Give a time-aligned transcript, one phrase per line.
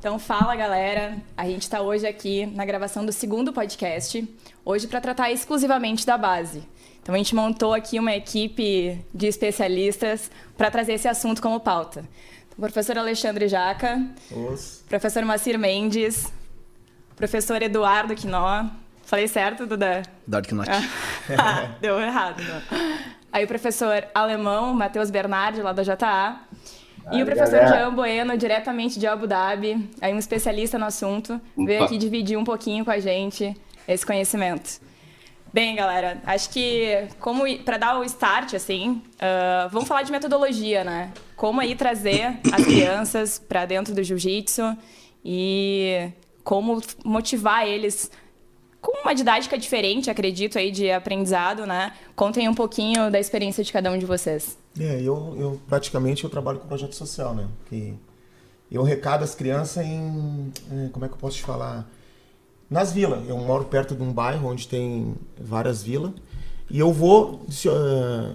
[0.00, 4.26] Então, fala galera, a gente está hoje aqui na gravação do segundo podcast,
[4.64, 6.62] hoje para tratar exclusivamente da base.
[7.02, 12.00] Então, a gente montou aqui uma equipe de especialistas para trazer esse assunto como pauta.
[12.48, 14.82] Então, professor Alexandre Jaca, Os.
[14.88, 16.32] professor Macir Mendes,
[17.14, 18.70] professor Eduardo Quinó.
[19.04, 20.02] Falei certo, Duda?
[20.26, 20.64] Eduardo Quinó.
[21.38, 22.42] Ah, deu errado.
[22.42, 22.78] Não.
[23.30, 26.40] Aí o professor alemão, Matheus Bernardi, lá da JA.
[27.12, 31.66] E o professor Jean Bueno, diretamente de Abu Dhabi, aí um especialista no assunto, Opa.
[31.66, 34.80] veio aqui dividir um pouquinho com a gente esse conhecimento.
[35.52, 40.84] Bem, galera, acho que como para dar o start, assim, uh, vamos falar de metodologia,
[40.84, 41.12] né?
[41.34, 44.76] Como aí trazer as crianças para dentro do jiu-jitsu
[45.24, 46.08] e
[46.44, 48.12] como motivar eles
[48.80, 51.92] com uma didática diferente, acredito, aí de aprendizado, né?
[52.14, 54.56] Contem um pouquinho da experiência de cada um de vocês.
[54.80, 57.46] É, eu, eu praticamente eu trabalho com projeto social, né?
[57.68, 57.94] Que
[58.72, 61.86] eu recado as crianças em, é, como é que eu posso te falar?
[62.68, 63.28] Nas vilas.
[63.28, 66.12] Eu moro perto de um bairro onde tem várias vilas
[66.70, 68.34] e eu vou uh,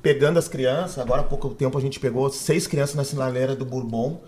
[0.00, 0.98] pegando as crianças.
[0.98, 4.20] Agora há pouco tempo a gente pegou seis crianças na sinaleira do Bourbon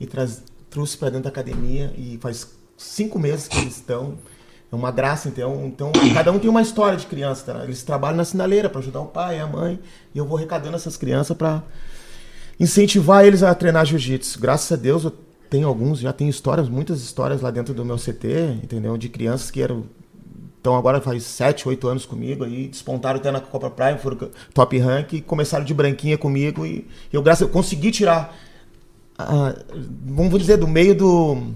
[0.00, 4.18] e traz, trouxe para dentro da academia e faz cinco meses que eles estão
[4.70, 7.64] é uma graça, então, então cada um tem uma história de criança, tá?
[7.64, 9.78] Eles trabalham na sinaleira para ajudar o pai, a mãe,
[10.14, 11.62] e eu vou arrecadando essas crianças para
[12.58, 14.40] incentivar eles a treinar jiu-jitsu.
[14.40, 15.12] Graças a Deus eu
[15.48, 18.96] tenho alguns, já tenho histórias, muitas histórias lá dentro do meu CT, entendeu?
[18.96, 19.84] De crianças que eram
[20.60, 24.76] então agora faz 7, 8 anos comigo aí, despontaram até na Copa Prime, foram top
[24.78, 28.36] rank, começaram de branquinha comigo e eu graças eu consegui tirar
[30.04, 31.52] vamos dizer do meio do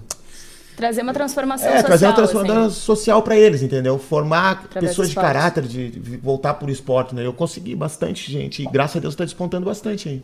[0.75, 1.87] Trazer uma transformação é, social.
[1.87, 2.75] trazer uma transformação assim.
[2.75, 3.99] social para eles, entendeu?
[3.99, 7.25] Formar pessoas de caráter, de, de, voltar por esporte, né?
[7.25, 10.23] Eu consegui bastante, gente, e graças a Deus está despontando bastante aí.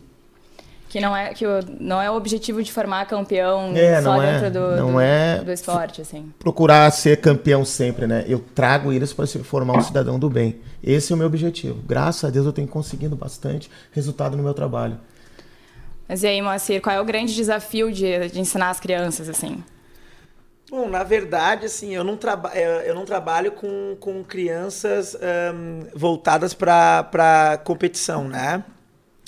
[0.88, 4.46] Que não é que o, não é o objetivo de formar campeão é, só dentro
[4.46, 6.32] é, do, não do, é do esporte, assim.
[6.38, 8.24] Procurar ser campeão sempre, né?
[8.26, 10.56] Eu trago eles para formar um cidadão do bem.
[10.82, 11.82] Esse é o meu objetivo.
[11.86, 14.98] Graças a Deus eu tenho conseguido bastante resultado no meu trabalho.
[16.08, 19.62] Mas e aí, Moacir, qual é o grande desafio de, de ensinar as crianças, assim?
[20.70, 26.52] Bom, na verdade, assim, eu não, traba eu não trabalho com, com crianças um, voltadas
[26.52, 28.62] para competição, né?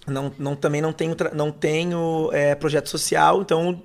[0.06, 3.82] Não, não, também não tenho, não tenho é, projeto social, então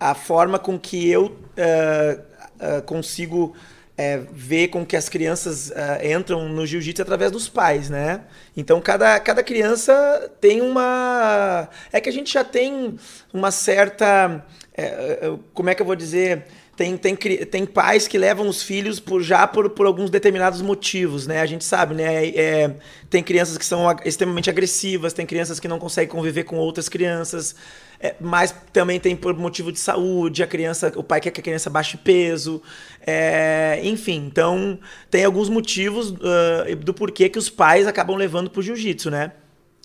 [0.00, 3.54] a forma com que eu uh, uh, consigo
[3.96, 8.22] é, ver com que as crianças uh, entram no jiu-jitsu é através dos pais, né?
[8.56, 11.68] Então cada, cada criança tem uma.
[11.92, 12.96] É que a gente já tem
[13.32, 14.44] uma certa.
[14.74, 16.46] É, como é que eu vou dizer?
[16.74, 21.26] Tem, tem, tem pais que levam os filhos por já por, por alguns determinados motivos,
[21.26, 21.40] né?
[21.42, 22.28] A gente sabe, né?
[22.28, 22.76] É,
[23.10, 27.54] tem crianças que são extremamente agressivas, tem crianças que não conseguem conviver com outras crianças,
[28.00, 31.42] é, mas também tem por motivo de saúde, a criança, o pai quer que a
[31.42, 32.62] criança baixe peso,
[33.06, 34.24] é, enfim.
[34.26, 34.78] Então,
[35.10, 39.32] tem alguns motivos uh, do porquê que os pais acabam levando pro jiu-jitsu, né?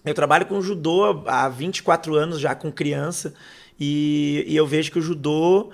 [0.06, 3.34] Eu trabalho com judô há 24 anos já com criança
[3.78, 5.70] e, e eu vejo que o judô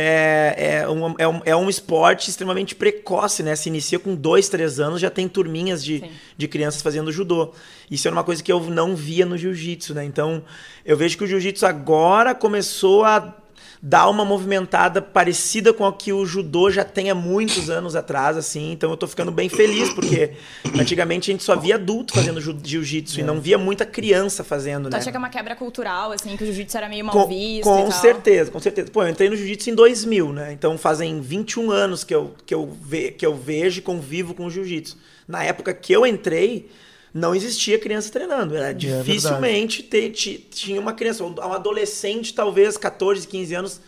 [0.00, 3.56] é, é, um, é, um, é um esporte extremamente precoce, né?
[3.56, 6.04] Se inicia com dois, três anos, já tem turminhas de,
[6.36, 7.52] de crianças fazendo judô.
[7.90, 10.04] Isso era uma coisa que eu não via no jiu-jitsu, né?
[10.04, 10.44] Então,
[10.84, 13.36] eu vejo que o jiu-jitsu agora começou a
[13.80, 18.36] dar uma movimentada parecida com a que o judô já tem há muitos anos atrás,
[18.36, 18.72] assim.
[18.72, 20.32] Então eu tô ficando bem feliz, porque
[20.78, 23.22] antigamente a gente só via adulto fazendo jiu-jitsu é.
[23.22, 24.98] e não via muita criança fazendo, tu né?
[24.98, 27.64] acha que é uma quebra cultural, assim, que o jiu-jitsu era meio mal com, visto?
[27.64, 28.90] Com certeza, com certeza.
[28.90, 30.52] Pô, eu entrei no jiu-jitsu em 2000, né?
[30.52, 34.46] Então fazem 21 anos que eu, que eu, ve, que eu vejo e convivo com
[34.46, 34.96] o jiu-jitsu.
[35.26, 36.68] Na época que eu entrei,
[37.12, 38.56] não existia criança treinando.
[38.56, 43.80] Era é dificilmente ter, tinha uma criança, um adolescente, talvez 14, 15 anos,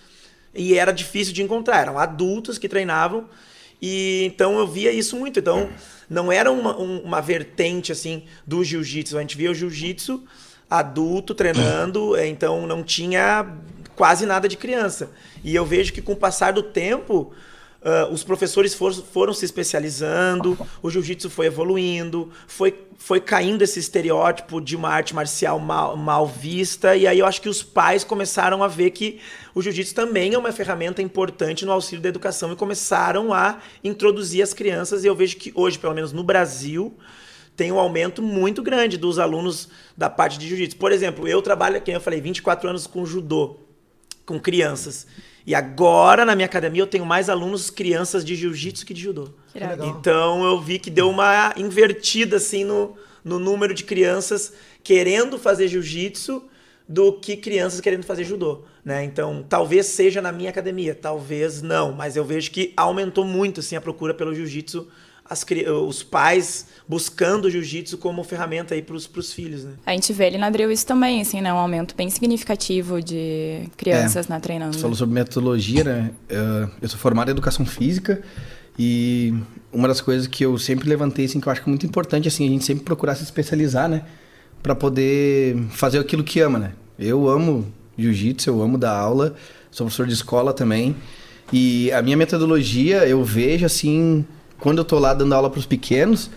[0.55, 1.81] e era difícil de encontrar.
[1.81, 3.29] Eram adultos que treinavam,
[3.81, 5.39] e então eu via isso muito.
[5.39, 5.71] Então
[6.09, 9.17] não era uma, uma vertente assim do jiu-jitsu.
[9.17, 10.23] A gente via o jiu-jitsu
[10.69, 13.57] adulto treinando, então não tinha
[13.97, 15.11] quase nada de criança.
[15.43, 17.33] E eu vejo que com o passar do tempo
[17.83, 23.79] Uh, os professores for, foram se especializando, o jiu-jitsu foi evoluindo, foi, foi caindo esse
[23.79, 28.05] estereótipo de uma arte marcial mal, mal vista, e aí eu acho que os pais
[28.05, 29.19] começaram a ver que
[29.55, 34.43] o jiu-jitsu também é uma ferramenta importante no auxílio da educação e começaram a introduzir
[34.43, 36.95] as crianças, e eu vejo que hoje, pelo menos no Brasil,
[37.57, 40.77] tem um aumento muito grande dos alunos da parte de jiu-jitsu.
[40.77, 43.57] Por exemplo, eu trabalho, como eu falei, 24 anos com judô,
[44.27, 45.07] com crianças.
[45.47, 49.31] E agora, na minha academia, eu tenho mais alunos crianças de jiu-jitsu que de judô.
[49.53, 54.53] Que então, eu vi que deu uma invertida, assim, no, no número de crianças
[54.83, 56.43] querendo fazer jiu-jitsu
[56.89, 58.65] do que crianças querendo fazer judô.
[58.85, 59.05] Né?
[59.05, 63.77] Então, talvez seja na minha academia, talvez não, mas eu vejo que aumentou muito assim,
[63.77, 64.89] a procura pelo jiu-jitsu,
[65.87, 69.65] os pais buscando o jiu-jitsu como ferramenta aí para os filhos.
[69.65, 69.73] Né?
[69.87, 71.53] A gente vê ali na Drill isso também, assim, né?
[71.53, 74.75] um aumento bem significativo de crianças é, na treinando.
[74.75, 76.11] Você falou sobre metodologia, né?
[76.83, 78.21] Eu sou formado em educação física
[78.79, 79.35] e
[79.73, 82.27] uma das coisas que eu sempre levantei, assim, que eu acho que é muito importante,
[82.27, 84.03] assim, a gente sempre procurar se especializar, né?
[84.63, 86.73] Para poder fazer aquilo que ama, né?
[86.99, 87.67] Eu amo
[87.97, 89.35] jiu-jitsu, eu amo dar aula,
[89.71, 90.97] sou professor de escola também.
[91.53, 94.25] E a minha metodologia, eu vejo assim,
[94.61, 96.31] quando eu tô lá dando aula para os pequenos,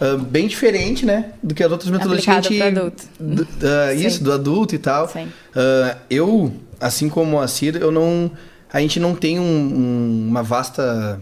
[0.00, 1.32] uh, bem diferente, né?
[1.42, 2.78] Do que as outras metodologias Aplicado que a gente.
[2.78, 3.04] Adulto.
[3.18, 5.08] Do, uh, isso, do adulto e tal.
[5.08, 5.24] Sim.
[5.24, 8.30] Uh, eu, assim como a Cida, eu não.
[8.70, 11.20] A gente não tem um, um, uma vasta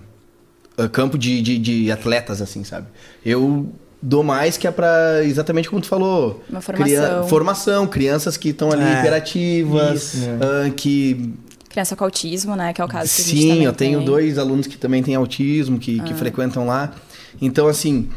[0.93, 2.87] campo de, de, de atletas, assim, sabe?
[3.25, 3.73] Eu
[4.03, 6.45] dou mais que é para exatamente como tu falou.
[6.51, 7.29] Uma formação.
[7.29, 11.33] formação, crianças que estão ali é, hiperativas, uh, que
[11.77, 14.07] criança com autismo, né, que é o caso que Sim, a gente eu tenho tem.
[14.07, 16.05] dois alunos que também têm autismo, que, ah.
[16.05, 16.95] que frequentam lá.
[17.41, 18.09] Então, assim,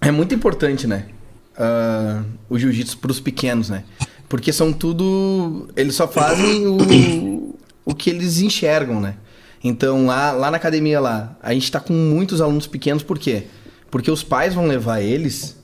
[0.00, 1.06] é muito importante, né,
[1.56, 3.84] uh, o jiu-jitsu para os pequenos, né?
[4.28, 5.68] Porque são tudo...
[5.74, 9.14] Eles só fazem o, o que eles enxergam, né?
[9.64, 13.44] Então, lá, lá na academia lá, a gente está com muitos alunos pequenos, por quê?
[13.44, 13.60] Porque
[13.90, 15.56] porque os pais vão levar eles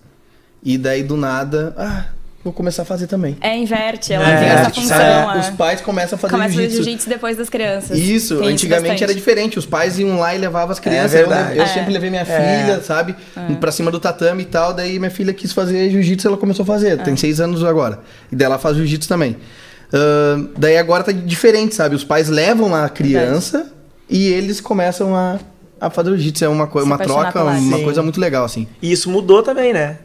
[0.62, 2.06] e daí do nada, ah,
[2.46, 3.36] vou começar a fazer também.
[3.40, 5.32] É, inverte, ela é, tem essa função.
[5.32, 5.40] É.
[5.40, 6.76] Os pais começam a fazer Começa jiu-jitsu.
[6.76, 7.98] jiu-jitsu depois das crianças.
[7.98, 9.58] Isso, tem antigamente isso era diferente.
[9.58, 11.14] Os pais iam lá e levavam as crianças.
[11.14, 11.66] É eu, eu é.
[11.66, 12.24] sempre levei minha é.
[12.24, 13.54] filha, sabe, é.
[13.54, 14.72] pra cima do tatame e tal.
[14.72, 17.02] Daí minha filha quis fazer jiu-jitsu, ela começou a fazer.
[17.02, 17.98] Tem seis anos agora.
[18.30, 19.32] E daí ela faz jiu-jitsu também.
[19.32, 21.96] Uh, daí agora tá diferente, sabe?
[21.96, 23.72] Os pais levam lá a criança
[24.08, 25.38] e eles começam a
[25.78, 27.84] a fazer jiu-jitsu é uma, uma troca, uma Sim.
[27.84, 28.66] coisa muito legal, assim.
[28.80, 29.98] E isso mudou também, né?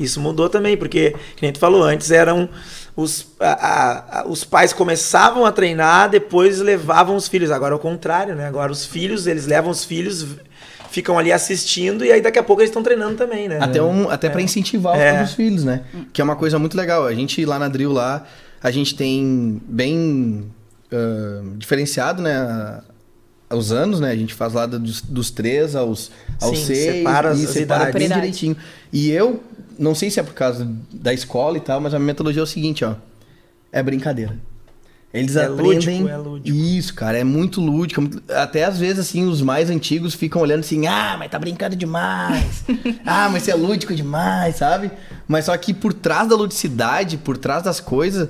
[0.00, 2.48] Isso mudou também, porque, que nem tu falou, antes eram
[2.96, 7.50] os, a, a, os pais começavam a treinar, depois levavam os filhos.
[7.50, 8.46] Agora é o contrário, né?
[8.46, 10.26] Agora os filhos, eles levam os filhos,
[10.90, 13.58] ficam ali assistindo e aí daqui a pouco eles estão treinando também, né?
[13.60, 14.30] Até, um, até é.
[14.30, 15.22] para incentivar é.
[15.22, 15.82] os filhos, né?
[16.12, 17.06] Que é uma coisa muito legal.
[17.06, 18.24] A gente lá na Drill lá,
[18.62, 20.50] a gente tem bem
[20.90, 22.80] uh, diferenciado, né?
[23.56, 24.10] os anos, né?
[24.10, 26.10] A gente faz lá dos, dos 3 aos,
[26.40, 28.56] aos Sim, 6 separa e separa bem direitinho.
[28.92, 29.42] E eu,
[29.80, 32.44] não sei se é por causa da escola e tal, mas a minha metodologia é
[32.44, 32.94] o seguinte, ó.
[33.72, 34.36] É brincadeira.
[35.12, 36.02] Eles é aprendem.
[36.02, 36.56] Lúdico, é lúdico.
[36.56, 38.08] Isso, cara, é muito lúdico.
[38.28, 42.64] Até às vezes, assim, os mais antigos ficam olhando assim, ah, mas tá brincando demais.
[43.04, 44.90] ah, mas você é lúdico demais, sabe?
[45.26, 48.28] Mas só que por trás da ludicidade, por trás das coisas,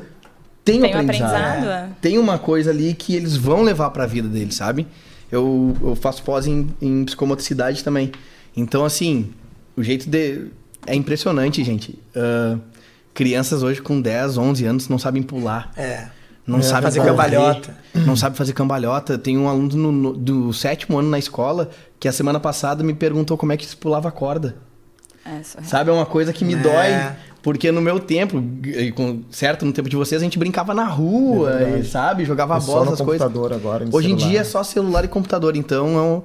[0.65, 1.35] tem, tem um aprendizado.
[1.35, 1.71] aprendizado.
[1.71, 1.89] É.
[2.01, 4.87] Tem uma coisa ali que eles vão levar para a vida deles, sabe?
[5.31, 8.11] eu, eu faço pós em, em psicomotricidade também.
[8.57, 9.31] Então, assim,
[9.77, 10.47] o jeito de.
[10.87, 11.99] É impressionante, gente.
[12.15, 12.61] Uh,
[13.15, 15.73] crianças hoje com 10, 11 anos não sabem pular.
[15.77, 16.09] É.
[16.47, 17.77] Não é, sabe fazer cambalhota.
[17.95, 19.19] Não sabe fazer cambalhota.
[19.19, 22.95] Tem um aluno no, no, do sétimo ano na escola que a semana passada me
[22.95, 24.57] perguntou como é que se pulava corda.
[25.25, 26.57] É, sabe, é uma coisa que me é.
[26.57, 27.17] dói.
[27.43, 28.43] Porque no meu tempo,
[29.31, 32.25] certo, no tempo de vocês, a gente brincava na rua, é e, sabe?
[32.27, 33.27] Jogava é bola, essas coisas.
[33.27, 34.11] Agora, Hoje celular.
[34.11, 35.57] em dia é só celular e computador.
[35.57, 36.23] Então,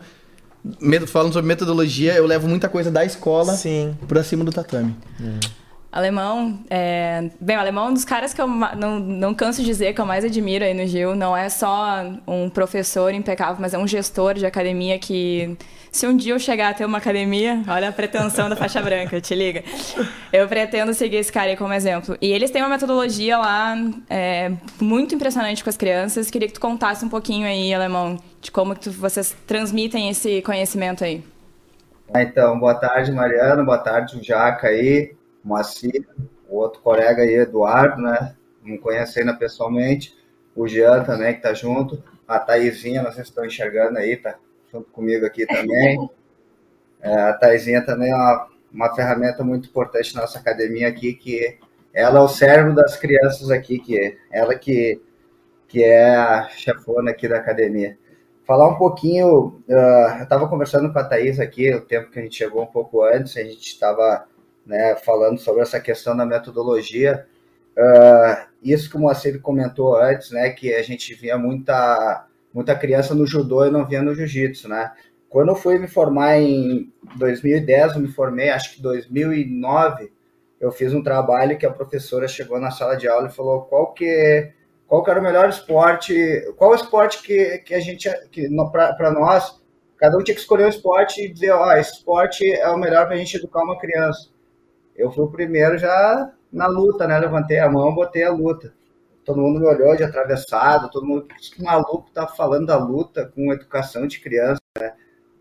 [1.07, 3.95] falando sobre metodologia, eu levo muita coisa da escola Sim.
[4.07, 4.95] pra cima do tatame.
[5.21, 5.64] É.
[5.95, 7.29] Alemão, é...
[7.39, 10.01] bem, o alemão é um dos caras que eu não, não canso de dizer que
[10.01, 11.15] eu mais admiro aí no Gil.
[11.15, 15.57] Não é só um professor impecável, mas é um gestor de academia que,
[15.89, 19.21] se um dia eu chegar a ter uma academia, olha a pretensão da faixa branca,
[19.21, 19.63] te liga.
[20.33, 22.17] Eu pretendo seguir esse cara aí como exemplo.
[22.19, 23.77] E eles têm uma metodologia lá
[24.09, 26.29] é, muito impressionante com as crianças.
[26.29, 30.41] Queria que tu contasse um pouquinho aí, Alemão, de como que tu, vocês transmitem esse
[30.41, 31.23] conhecimento aí.
[32.13, 35.14] Então, boa tarde, Mariana, boa tarde, o Jaca aí.
[35.45, 36.07] Moacir,
[36.49, 38.35] o outro colega aí, Eduardo, né?
[38.63, 40.17] Não conheço ainda pessoalmente.
[40.55, 42.03] O Jean também, que tá junto.
[42.27, 44.35] A Thaisinha, não sei se estão enxergando aí, tá
[44.71, 46.09] junto comigo aqui também.
[46.99, 51.59] É, a Thaisinha também é uma, uma ferramenta muito importante na nossa academia aqui, que
[51.93, 54.99] ela é o cérebro das crianças aqui, que ela que,
[55.67, 57.97] que é a chefona aqui da academia.
[58.43, 62.21] Falar um pouquinho, uh, eu estava conversando com a Thaís aqui, o tempo que a
[62.23, 64.27] gente chegou um pouco antes, a gente estava
[64.65, 67.25] né, falando sobre essa questão da metodologia.
[67.77, 73.13] Uh, isso que o Moacir comentou antes, né, que a gente via muita, muita criança
[73.13, 74.91] no judô e não via no jiu-jitsu, né?
[75.29, 80.11] Quando eu fui me formar em 2010, eu me formei, acho que 2009,
[80.59, 83.93] eu fiz um trabalho que a professora chegou na sala de aula e falou qual
[83.93, 84.53] que
[84.87, 86.13] qual que era o melhor esporte,
[86.57, 89.59] qual o esporte que, que a gente, que para nós,
[89.97, 92.77] cada um tinha que escolher um esporte e dizer, ó, oh, esse esporte é o
[92.77, 94.29] melhor para a gente educar uma criança
[94.95, 97.19] eu fui o primeiro já na luta, né?
[97.19, 98.73] Levantei a mão, botei a luta.
[99.25, 103.51] todo mundo me olhou de atravessado, todo mundo, que maluco tá falando da luta com
[103.53, 104.93] educação de criança, né?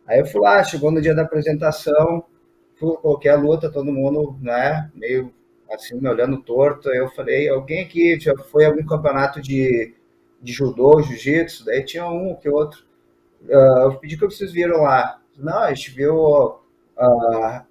[0.07, 2.25] Aí eu fui lá, chegou no dia da apresentação,
[2.77, 5.33] fui, coloquei a luta, todo mundo, né, meio
[5.71, 9.95] assim, me olhando torto, aí eu falei, alguém aqui já foi algum campeonato de,
[10.41, 11.65] de judô, jiu-jitsu?
[11.65, 12.85] Daí tinha um que outro.
[13.43, 15.21] Uh, eu pedi que vocês viram lá.
[15.37, 17.65] Não, a gente viu uh,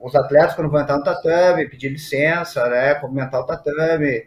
[0.00, 4.26] os atletas quando vão entrar no tatame, pedir licença, né, cumprimentar o tatame,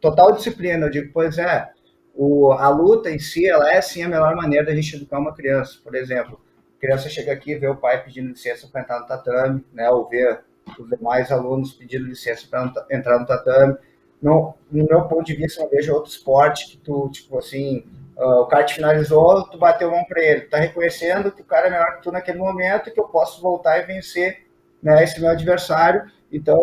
[0.00, 0.86] total disciplina.
[0.86, 1.68] Eu digo, pois é,
[2.14, 5.34] o, a luta em si, ela é sim a melhor maneira da gente educar uma
[5.34, 5.78] criança.
[5.82, 6.40] Por exemplo,
[6.76, 9.88] a criança chega aqui e vê o pai pedindo licença para entrar no tatame, né,
[9.90, 10.40] ou ver
[10.78, 13.76] os demais alunos pedindo licença para entrar no tatame.
[14.20, 17.84] No, no meu ponto de vista, eu vejo outro esporte que tu, tipo assim,
[18.18, 21.68] uh, o cara te finalizou, tu bateu mão para ele, tá reconhecendo que o cara
[21.68, 24.46] é melhor que tu naquele momento e que eu posso voltar e vencer
[24.82, 26.10] né, esse meu adversário.
[26.30, 26.58] Então,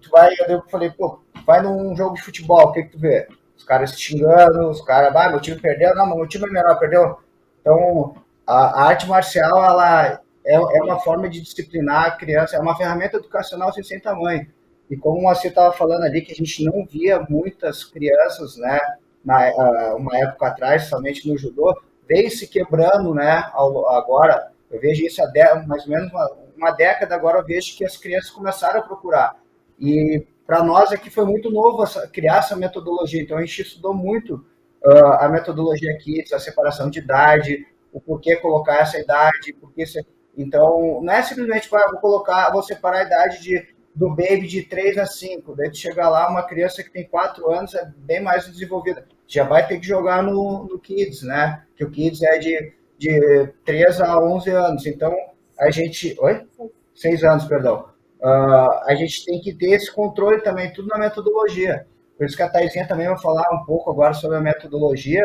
[0.00, 3.28] tu vai, eu falei, pô, vai num jogo de futebol, o que, que tu vê?
[3.56, 6.78] Os caras se xingando, os caras, ah, meu time perdeu, não, meu time é melhor,
[6.78, 7.18] perdeu.
[7.60, 8.14] Então,
[8.46, 12.76] a, a arte marcial, ela é, é uma forma de disciplinar a criança, é uma
[12.76, 14.46] ferramenta educacional sem, sem tamanho.
[14.88, 18.78] E como você estava falando ali, que a gente não via muitas crianças, né,
[19.26, 21.76] na, uma época atrás, somente no judô,
[22.08, 23.50] veio se quebrando, né,
[23.88, 27.84] agora, eu vejo isso há mais ou menos uma, uma década agora, eu vejo que
[27.84, 29.36] as crianças começaram a procurar.
[29.78, 33.92] E para nós aqui foi muito novo essa, criar essa metodologia, então a gente estudou
[33.92, 34.46] muito
[34.84, 40.06] uh, a metodologia aqui, a separação de idade, o porquê colocar essa idade, porquê ser
[40.36, 44.62] então, não é simplesmente, ah, vou colocar, vou separar a idade de, do baby de
[44.64, 45.56] 3 a 5.
[45.56, 49.06] Daí chegar lá, uma criança que tem 4 anos é bem mais desenvolvida.
[49.26, 51.64] Já vai ter que jogar no, no Kids, né?
[51.76, 54.86] Que o Kids é de, de 3 a 11 anos.
[54.86, 55.14] Então,
[55.58, 56.16] a gente.
[56.20, 56.46] Oi?
[56.94, 57.88] 6 anos, perdão.
[58.20, 61.86] Uh, a gente tem que ter esse controle também, tudo na metodologia.
[62.16, 65.22] Por isso que a Taizinha também vai falar um pouco agora sobre a metodologia.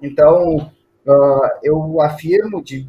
[0.00, 2.86] Então, uh, eu afirmo de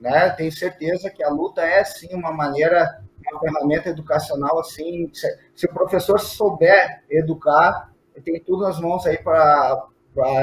[0.00, 0.30] né?
[0.30, 5.10] Tenho certeza que a luta é sim uma maneira, uma ferramenta educacional assim.
[5.12, 7.87] Se, se o professor souber educar,
[8.20, 9.88] tem tudo nas mãos aí para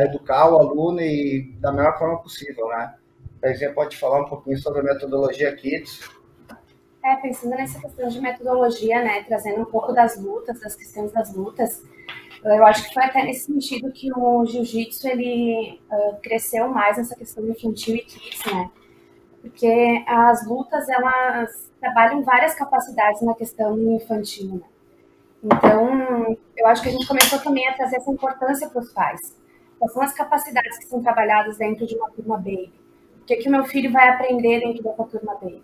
[0.04, 2.96] educar o aluno e da melhor forma possível, né?
[3.44, 6.10] A exemplo, pode falar um pouquinho sobre a metodologia Kids.
[7.04, 11.36] É, pensando nessa questão de metodologia, né, trazendo um pouco das lutas, das questões das
[11.36, 11.84] lutas,
[12.44, 17.16] eu acho que foi até nesse sentido que o jiu-jitsu ele uh, cresceu mais nessa
[17.16, 18.72] questão infantil e kids, né?
[19.42, 24.56] porque as lutas elas trabalham várias capacidades na questão infantil.
[24.56, 24.62] Né?
[25.44, 29.36] Então, eu acho que a gente começou também a trazer essa importância para os pais.
[29.78, 32.74] Quais são as capacidades que são trabalhadas dentro de uma turma baby?
[33.22, 35.64] O que, que o meu filho vai aprender dentro dessa turma baby?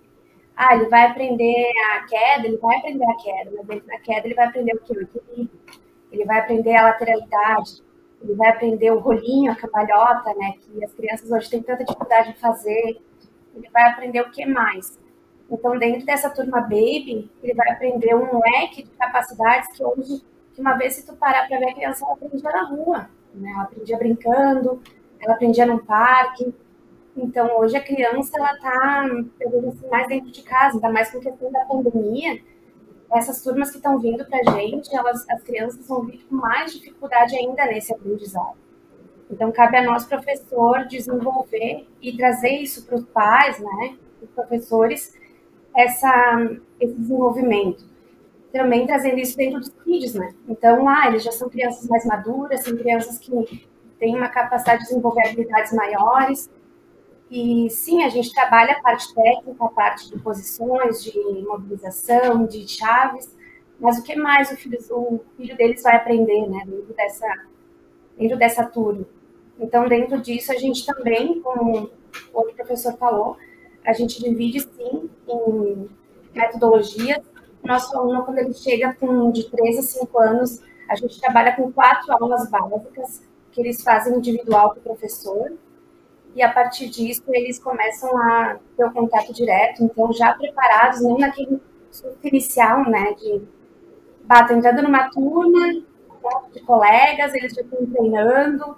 [0.56, 4.28] Ah, ele vai aprender a queda, ele vai aprender a queda, mas dentro da queda
[4.28, 4.94] ele vai aprender o quê?
[4.94, 5.60] O equilíbrio.
[6.12, 7.82] Ele vai aprender a lateralidade,
[8.22, 10.54] ele vai aprender o rolinho, a cambalhota, né?
[10.62, 13.01] Que as crianças hoje têm tanta dificuldade de fazer
[13.56, 15.00] ele vai aprender o que mais?
[15.51, 20.62] Então, dentro dessa turma Baby, ele vai aprender um leque de capacidades que hoje, que
[20.62, 23.51] uma vez se tu parar para ver a criança, ela aprendia na rua, né?
[23.51, 24.81] Ela aprendia brincando,
[25.20, 26.55] ela aprendia no parque.
[27.17, 31.51] Então, hoje a criança, ela tá, assim, mais dentro de casa, ainda mais com questão
[31.51, 32.41] da pandemia.
[33.12, 36.72] Essas turmas que estão vindo para a gente, elas, as crianças vão vir com mais
[36.72, 38.55] dificuldade ainda nesse aprendizado.
[39.29, 45.20] Então, cabe a nós, professor, desenvolver e trazer isso para os pais, né, os professores,
[45.75, 46.50] essa,
[46.80, 47.86] esse desenvolvimento.
[48.51, 50.34] Também trazendo isso dentro dos kids, né?
[50.48, 54.90] Então, ah, eles já são crianças mais maduras, são crianças que têm uma capacidade de
[54.90, 56.50] desenvolver habilidades maiores.
[57.30, 62.68] E sim, a gente trabalha a parte técnica, a parte de posições, de mobilização, de
[62.68, 63.34] chaves,
[63.80, 67.46] mas o que mais o filho, o filho deles vai aprender, né, dentro dessa,
[68.18, 69.06] dentro dessa turma?
[69.58, 71.90] Então, dentro disso, a gente também, como
[72.34, 73.38] o outro professor falou,
[73.86, 75.90] a gente divide sim em
[76.34, 77.22] metodologias.
[77.64, 81.72] Nosso aluno, quando ele chega com de 3 a 5 anos, a gente trabalha com
[81.72, 85.52] quatro aulas básicas que eles fazem individual com o professor.
[86.34, 91.18] E a partir disso, eles começam a ter o contato direto, então já preparados, não
[91.18, 91.60] naquele
[92.24, 93.42] inicial, né, de
[94.24, 95.74] bato entrando numa turma
[96.54, 98.78] de colegas, eles já estão treinando,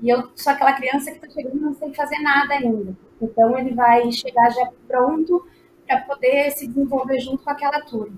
[0.00, 2.96] e eu sou aquela criança que está chegando e não sei fazer nada ainda.
[3.24, 5.46] Então, ele vai chegar já pronto
[5.86, 8.16] para poder se desenvolver junto com aquela turma.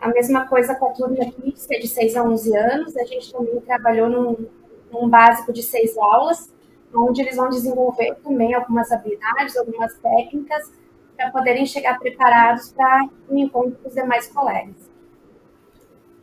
[0.00, 3.04] A mesma coisa com a turma aqui, que é de 6 a 11 anos, a
[3.04, 4.46] gente também trabalhou num,
[4.90, 6.50] num básico de seis aulas,
[6.94, 10.72] onde eles vão desenvolver também algumas habilidades, algumas técnicas,
[11.16, 14.90] para poderem chegar preparados para o um encontro com os demais colegas.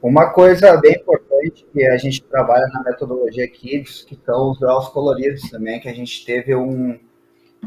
[0.01, 4.89] Uma coisa bem importante que a gente trabalha na metodologia Kids, que são os graus
[4.89, 6.99] coloridos também, que a gente teve um,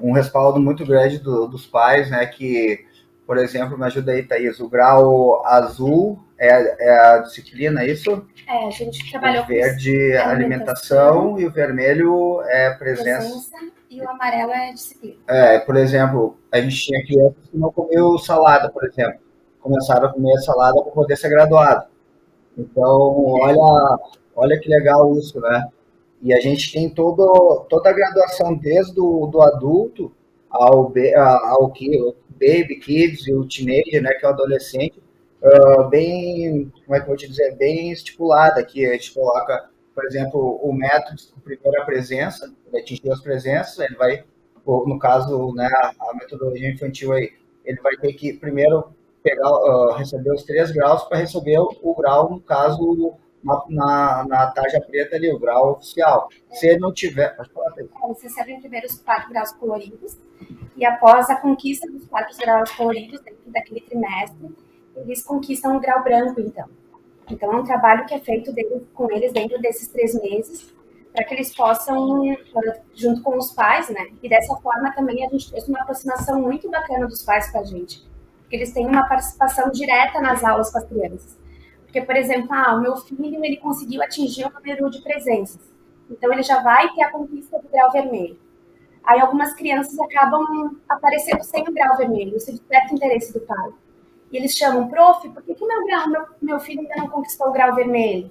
[0.02, 2.26] um respaldo muito grande do, dos pais, né?
[2.26, 2.84] Que,
[3.26, 8.26] por exemplo, me ajuda aí, Thaís, o grau azul é, é a disciplina, é isso?
[8.48, 13.28] É, a gente trabalhou o verde com alimentação, e o vermelho é presença.
[13.28, 13.56] presença.
[13.90, 15.16] E o amarelo é disciplina.
[15.28, 19.20] É, por exemplo, a gente tinha crianças que não comiam salada, por exemplo.
[19.60, 21.86] Começaram a comer salada para poder ser graduado.
[22.56, 23.98] Então, olha,
[24.34, 25.68] olha que legal isso, né?
[26.22, 30.12] E a gente tem todo, toda a graduação, desde o do adulto
[30.50, 31.72] ao, ao,
[32.40, 35.02] baby, kids e o teenager, né, que é o adolescente,
[35.42, 39.68] uh, bem, como é que eu vou te dizer, bem estipulada, que a gente coloca,
[39.94, 44.24] por exemplo, o método de primeira presença, ele atingir as presenças, ele vai,
[44.66, 45.68] no caso, né,
[46.00, 47.30] a metodologia infantil aí,
[47.64, 48.90] ele vai ter que primeiro
[49.22, 54.24] pegar, uh, receber os três graus para receber o, o, grau, no caso, na, na,
[54.26, 56.28] na, tarja preta ali, o grau oficial.
[56.52, 57.92] Se ele não tiver, pode falar, Pedro.
[58.08, 60.18] Você recebe primeiro os quatro graus coloridos,
[60.76, 64.56] e após a conquista dos quatro graus coloridos dentro daquele trimestre,
[64.96, 66.68] eles conquistam o grau branco, então.
[67.30, 68.52] Então, é um trabalho que é feito
[68.92, 70.72] com eles dentro desses três meses,
[71.12, 72.22] para que eles possam,
[72.94, 74.08] junto com os pais, né?
[74.22, 77.64] E dessa forma também a gente fez uma aproximação muito bacana dos pais com a
[77.64, 78.02] gente.
[78.42, 81.39] Porque eles têm uma participação direta nas aulas com as crianças.
[81.90, 85.60] Porque, por exemplo, ah, o meu filho ele conseguiu atingir o número de presenças.
[86.08, 88.38] Então, ele já vai ter a conquista do grau vermelho.
[89.02, 92.36] Aí, algumas crianças acabam aparecendo sem o grau vermelho.
[92.36, 93.72] Isso desperta interesse do pai.
[94.30, 97.48] E eles chamam, prof, por que, que meu, grau, meu, meu filho ainda não conquistou
[97.48, 98.30] o grau vermelho?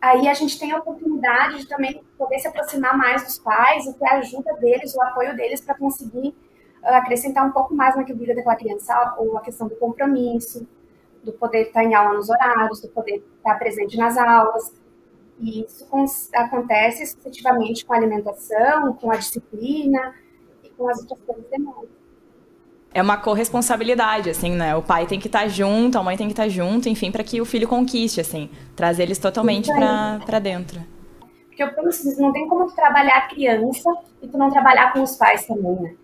[0.00, 3.94] Aí a gente tem a oportunidade de também poder se aproximar mais dos pais e
[3.94, 8.04] ter a ajuda deles, o apoio deles para conseguir uh, acrescentar um pouco mais na
[8.04, 10.64] vida daquela criança, ou a questão do compromisso,
[11.22, 14.72] do poder estar em aula nos horários, do poder estar presente nas aulas.
[15.38, 15.86] E isso
[16.34, 20.14] acontece sucessivamente com a alimentação, com a disciplina
[20.62, 21.88] e com as outras coisas demais
[22.94, 24.76] é uma corresponsabilidade, assim, né?
[24.76, 27.40] O pai tem que estar junto, a mãe tem que estar junto, enfim, para que
[27.40, 30.80] o filho conquiste, assim, trazer eles totalmente para dentro.
[31.46, 35.02] Porque eu penso, não tem como tu trabalhar a criança e tu não trabalhar com
[35.02, 35.94] os pais também, né?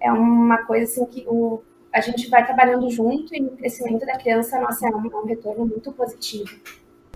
[0.00, 1.62] É uma coisa assim que o,
[1.96, 5.24] a gente vai trabalhando junto e o crescimento da criança, nossa, é um, é um
[5.24, 6.54] retorno muito positivo.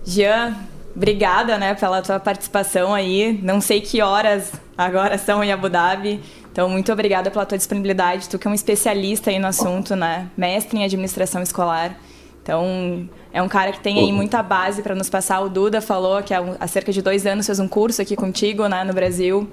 [0.03, 0.57] Jean,
[0.95, 3.39] obrigada, né, pela tua participação aí.
[3.43, 6.19] Não sei que horas agora são em Abu Dhabi.
[6.51, 8.27] Então, muito obrigada pela tua disponibilidade.
[8.27, 10.29] Tu que é um especialista aí no assunto, né?
[10.35, 11.95] Mestre em administração escolar.
[12.41, 15.41] Então, é um cara que tem aí muita base para nos passar.
[15.41, 18.83] O Duda falou que há cerca de dois anos fez um curso aqui contigo, né,
[18.83, 19.47] no Brasil.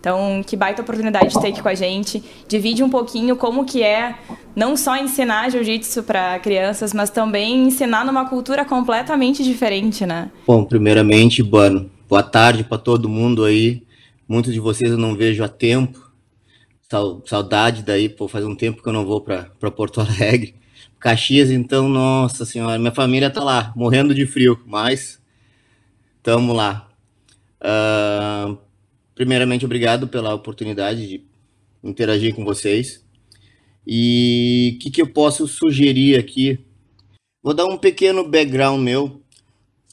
[0.00, 2.24] Então, que baita oportunidade de ter aqui com a gente.
[2.48, 4.18] Divide um pouquinho como que é
[4.56, 10.30] não só ensinar jiu-jitsu para crianças, mas também ensinar numa cultura completamente diferente, né?
[10.46, 13.82] Bom, primeiramente, Bano, boa tarde para todo mundo aí.
[14.26, 16.10] Muitos de vocês eu não vejo há tempo.
[17.26, 20.54] Saudade daí, pô, faz um tempo que eu não vou para Porto Alegre.
[20.98, 25.20] Caxias, então, nossa senhora, minha família tá lá, morrendo de frio, mas
[26.22, 26.88] tamo lá.
[27.60, 28.58] Uh,
[29.20, 31.24] primeiramente, obrigado pela oportunidade de
[31.84, 33.04] interagir com vocês.
[33.86, 36.58] E o que, que eu posso sugerir aqui?
[37.42, 39.20] Vou dar um pequeno background meu.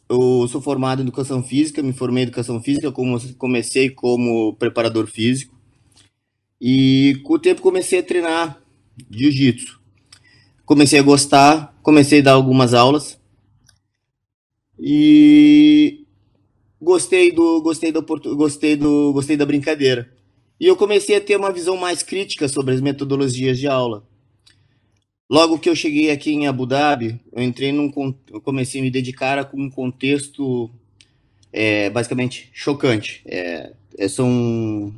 [0.08, 5.08] Eu sou formado em educação física, me formei em educação física, como comecei como preparador
[5.08, 5.54] físico.
[6.62, 8.63] E com o tempo comecei a treinar
[9.12, 9.78] jiu-jitsu.
[10.66, 13.20] Comecei a gostar, comecei a dar algumas aulas.
[14.80, 16.07] E
[16.82, 18.02] gostei do gostei do
[18.36, 20.12] gostei do gostei da brincadeira.
[20.60, 24.04] E eu comecei a ter uma visão mais crítica sobre as metodologias de aula.
[25.30, 27.92] Logo que eu cheguei aqui em Abu Dhabi, eu entrei num
[28.32, 30.70] eu comecei a me dedicar com um contexto
[31.52, 33.22] é, basicamente chocante.
[33.26, 34.94] É, é são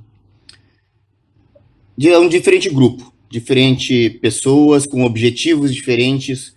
[1.98, 6.56] de um diferente grupo, diferente pessoas com objetivos diferentes.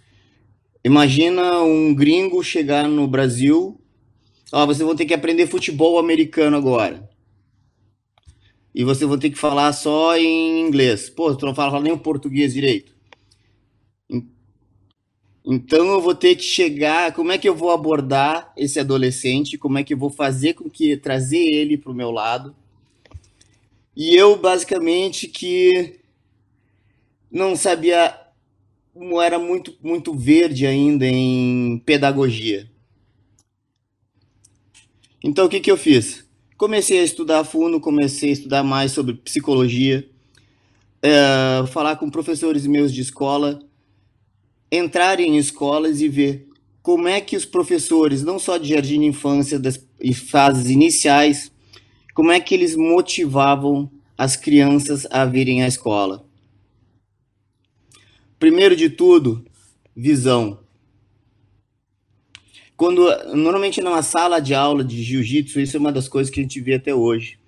[0.84, 3.80] Imagina um gringo chegar no Brasil,
[4.52, 7.08] ó, vocês vão ter que aprender futebol americano agora.
[8.74, 11.10] E vocês vão ter que falar só em inglês.
[11.10, 12.92] Pô, tu não fala nem o português direito.
[15.44, 19.78] Então eu vou ter que chegar, como é que eu vou abordar esse adolescente, como
[19.78, 22.54] é que eu vou fazer com que trazer ele para o meu lado
[23.94, 26.00] e eu, basicamente, que
[27.30, 28.18] não sabia,
[29.22, 32.70] era muito, muito verde ainda em pedagogia.
[35.24, 36.24] Então, o que, que eu fiz?
[36.56, 40.08] Comecei a estudar a fundo, comecei a estudar mais sobre psicologia,
[41.00, 43.60] é, falar com professores meus de escola,
[44.70, 46.48] entrar em escolas e ver
[46.82, 49.80] como é que os professores, não só de jardim de infância, das
[50.28, 51.52] fases iniciais,
[52.14, 56.26] como é que eles motivavam as crianças a virem à escola?
[58.38, 59.44] Primeiro de tudo,
[59.94, 60.61] visão.
[62.76, 66.42] Quando normalmente numa sala de aula de jiu-jitsu, isso é uma das coisas que a
[66.42, 67.38] gente vê até hoje.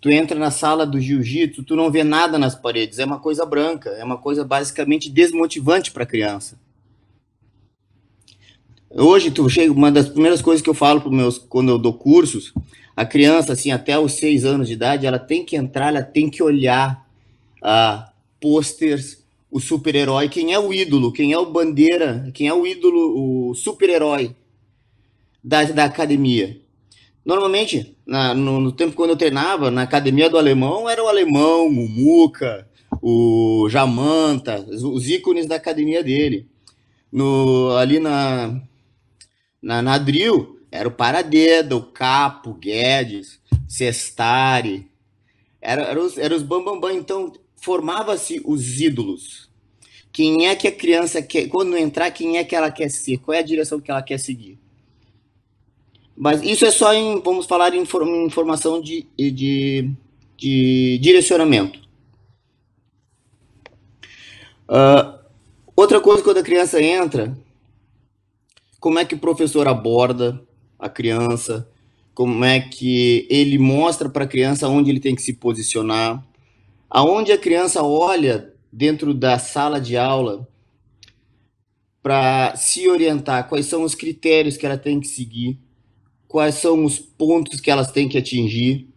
[0.00, 3.46] Tu entra na sala do jiu-jitsu, tu não vê nada nas paredes, é uma coisa
[3.46, 6.58] branca, é uma coisa basicamente desmotivante para a criança.
[8.90, 11.94] Hoje, tu chega, uma das primeiras coisas que eu falo para meus quando eu dou
[11.94, 12.52] cursos,
[12.94, 16.28] a criança, assim, até os seis anos de idade, ela tem que entrar, ela tem
[16.28, 17.06] que olhar
[17.62, 22.66] ah, posters, o super-herói, quem é o ídolo, quem é o bandeira, quem é o
[22.66, 24.34] ídolo, o super-herói
[25.42, 26.60] da, da academia.
[27.24, 31.66] Normalmente, na, no, no, tempo quando eu treinava, na academia do alemão, era o alemão,
[31.66, 32.68] o Muca,
[33.00, 36.48] o Jamanta, os, os ícones da academia dele.
[37.10, 38.60] No, ali na,
[39.62, 44.90] na, na Drill, era o Paradeda, o Capo, o Guedes, Cestari.
[45.60, 46.80] Era, era, os, era os bambambam.
[46.80, 46.98] Bam, bam.
[46.98, 49.48] Então, formava-se os ídolos.
[50.10, 51.48] Quem é que a criança quer...
[51.48, 53.18] Quando entrar, quem é que ela quer ser?
[53.18, 54.58] Qual é a direção que ela quer seguir?
[56.16, 59.90] Mas isso é só em, vamos falar, em informação de, de,
[60.36, 61.80] de direcionamento.
[64.68, 65.18] Uh,
[65.74, 67.36] outra coisa, quando a criança entra,
[68.78, 70.42] como é que o professor aborda
[70.78, 71.68] a criança,
[72.14, 76.24] como é que ele mostra para a criança onde ele tem que se posicionar,
[76.90, 80.46] aonde a criança olha dentro da sala de aula
[82.02, 85.58] para se orientar, quais são os critérios que ela tem que seguir,
[86.32, 88.88] quais são os pontos que elas têm que atingir.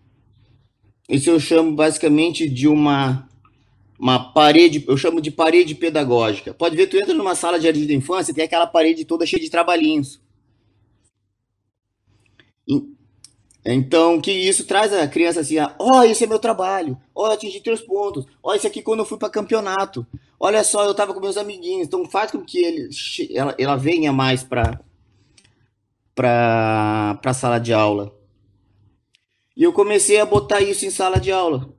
[1.09, 3.29] Isso eu chamo basicamente de uma
[3.97, 6.53] uma parede, eu chamo de parede pedagógica.
[6.53, 9.41] Pode ver, tu entra numa sala de jardim de infância, tem aquela parede toda cheia
[9.41, 10.19] de trabalhinhos.
[13.65, 17.31] Então, que isso traz a criança assim, ó, oh, esse é meu trabalho, ó, oh,
[17.31, 20.05] atingi três pontos, ó, oh, esse aqui quando eu fui para campeonato,
[20.39, 22.89] olha só, eu tava com meus amiguinhos, então faz com que ele,
[23.33, 24.79] ela, ela venha mais para
[26.15, 28.15] para a sala de aula.
[29.55, 31.75] E eu comecei a botar isso em sala de aula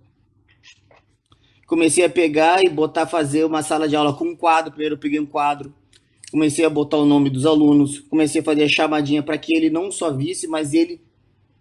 [1.66, 4.70] comecei a pegar e botar, fazer uma sala de aula com um quadro.
[4.70, 5.74] Primeiro eu peguei um quadro,
[6.30, 9.68] comecei a botar o nome dos alunos, comecei a fazer a chamadinha para que ele
[9.68, 11.00] não só visse, mas ele,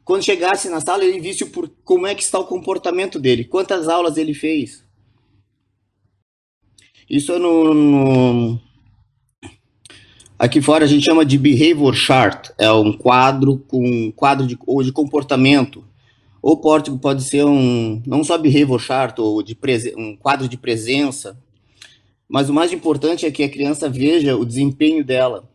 [0.04, 3.90] quando chegasse na sala, ele visse por como é que está o comportamento dele, quantas
[3.90, 4.86] aulas ele fez.
[7.10, 8.60] Isso no, no
[10.38, 14.58] aqui fora a gente chama de behavior chart, é um quadro com um quadro de,
[14.66, 15.84] ou de comportamento.
[16.42, 19.58] Ou pode, pode ser um, não só behavior chart, ou de
[19.98, 21.36] um quadro de presença,
[22.30, 25.50] mas o mais importante é que a criança veja o desempenho dela,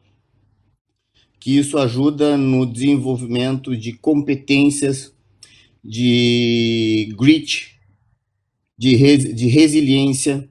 [1.39, 5.15] que isso ajuda no desenvolvimento de competências,
[5.83, 7.79] de grit,
[8.77, 10.50] de, res, de resiliência,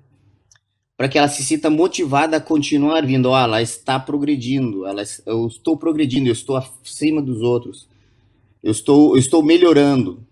[0.99, 3.29] para que ela se sinta motivada a continuar vindo.
[3.29, 7.87] Oh, ela está progredindo, ela, eu estou progredindo, eu estou acima dos outros,
[8.61, 10.27] eu estou, eu estou melhorando.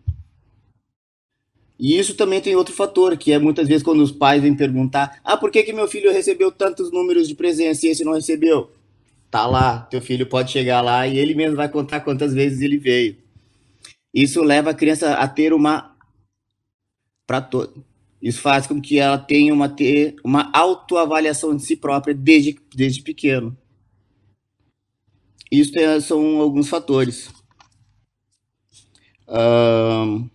[1.80, 5.22] E isso também tem outro fator, que é muitas vezes quando os pais vêm perguntar:
[5.24, 8.70] ah, por que, que meu filho recebeu tantos números de presença e esse não recebeu?
[9.32, 12.78] Tá lá, teu filho pode chegar lá e ele mesmo vai contar quantas vezes ele
[12.78, 13.16] veio.
[14.14, 15.96] Isso leva a criança a ter uma.
[17.26, 17.87] Para todo.
[18.22, 23.02] Isso faz com que ela tenha uma, ter uma autoavaliação de si própria desde, desde
[23.02, 23.56] pequeno.
[25.52, 27.30] Isso é, são alguns fatores.
[29.28, 30.30] Um,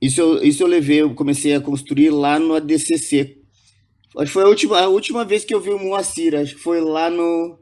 [0.00, 3.38] isso eu, isso eu levei, eu comecei a construir lá no ADCC.
[4.16, 6.60] Acho que foi a última, a última vez que eu vi o Moacir, acho que
[6.62, 7.58] foi lá no,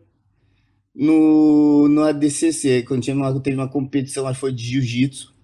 [0.94, 5.35] no, no ADCC, quando tinha uma, teve uma competição, acho que foi de jiu-jitsu,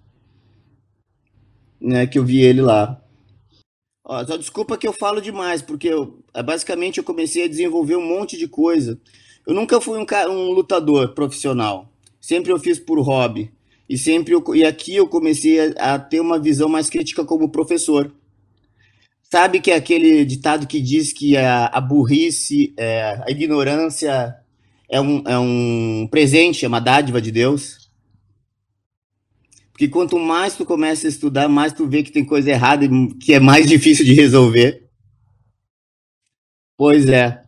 [1.81, 3.01] né, que eu vi ele lá.
[4.11, 8.05] Ó, só desculpa que eu falo demais, porque eu, basicamente eu comecei a desenvolver um
[8.05, 8.99] monte de coisa.
[9.47, 13.49] Eu nunca fui um, um lutador profissional, sempre eu fiz por hobby.
[13.87, 17.51] E sempre eu, e aqui eu comecei a, a, ter uma visão mais crítica como
[17.51, 18.11] professor.
[19.31, 24.35] Sabe que é aquele ditado que diz que a, a burrice, é, a ignorância
[24.89, 27.80] é um, é um presente, é uma dádiva de Deus?
[29.71, 32.85] Porque quanto mais tu começa a estudar, mais tu vê que tem coisa errada
[33.19, 34.89] que é mais difícil de resolver.
[36.77, 37.41] Pois é.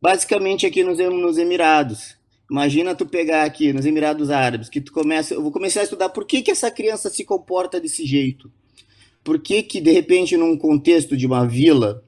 [0.00, 2.16] Basicamente aqui nos, nos Emirados.
[2.50, 6.10] Imagina tu pegar aqui nos Emirados Árabes, que tu começa, eu vou começar a estudar
[6.10, 8.50] por que, que essa criança se comporta desse jeito.
[9.24, 12.04] Por que que de repente num contexto de uma vila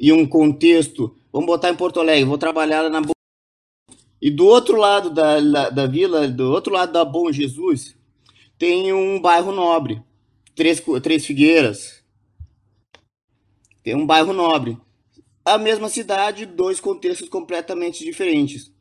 [0.00, 3.02] e um contexto, vamos botar em Porto Alegre, vou trabalhar na
[4.22, 7.97] E do outro lado da, da, da vila, do outro lado da Bom Jesus,
[8.58, 10.02] tem um bairro nobre,
[10.54, 12.02] Três, Três Figueiras.
[13.84, 14.76] Tem um bairro nobre.
[15.44, 18.72] A mesma cidade, dois contextos completamente diferentes.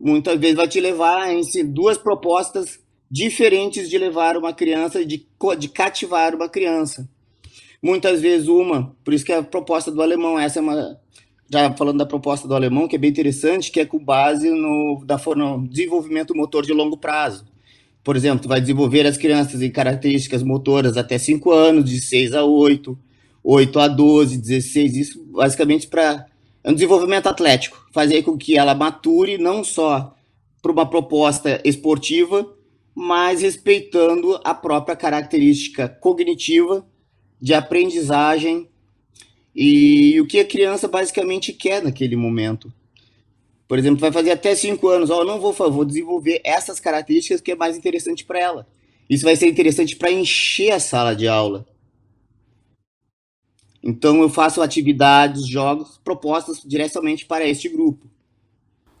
[0.00, 2.80] Muitas vezes vai te levar em duas propostas
[3.10, 5.26] diferentes de levar uma criança, de,
[5.58, 7.06] de cativar uma criança.
[7.82, 10.98] Muitas vezes uma, por isso que a proposta do alemão, essa é uma,
[11.50, 15.02] já falando da proposta do alemão, que é bem interessante, que é com base no,
[15.04, 17.49] da, no desenvolvimento motor de longo prazo.
[18.02, 22.44] Por exemplo, vai desenvolver as crianças em características motoras até 5 anos, de 6 a
[22.44, 22.98] 8,
[23.44, 26.26] 8 a 12, 16, isso basicamente para
[26.62, 30.14] é um desenvolvimento atlético, fazer com que ela mature não só
[30.60, 32.54] para uma proposta esportiva,
[32.94, 36.86] mas respeitando a própria característica cognitiva
[37.40, 38.68] de aprendizagem
[39.54, 42.70] e o que a criança basicamente quer naquele momento.
[43.70, 47.40] Por exemplo, vai fazer até cinco anos, ó, oh, não vou, vou desenvolver essas características
[47.40, 48.66] que é mais interessante para ela.
[49.08, 51.64] Isso vai ser interessante para encher a sala de aula.
[53.80, 58.10] Então eu faço atividades, jogos, propostas diretamente para este grupo.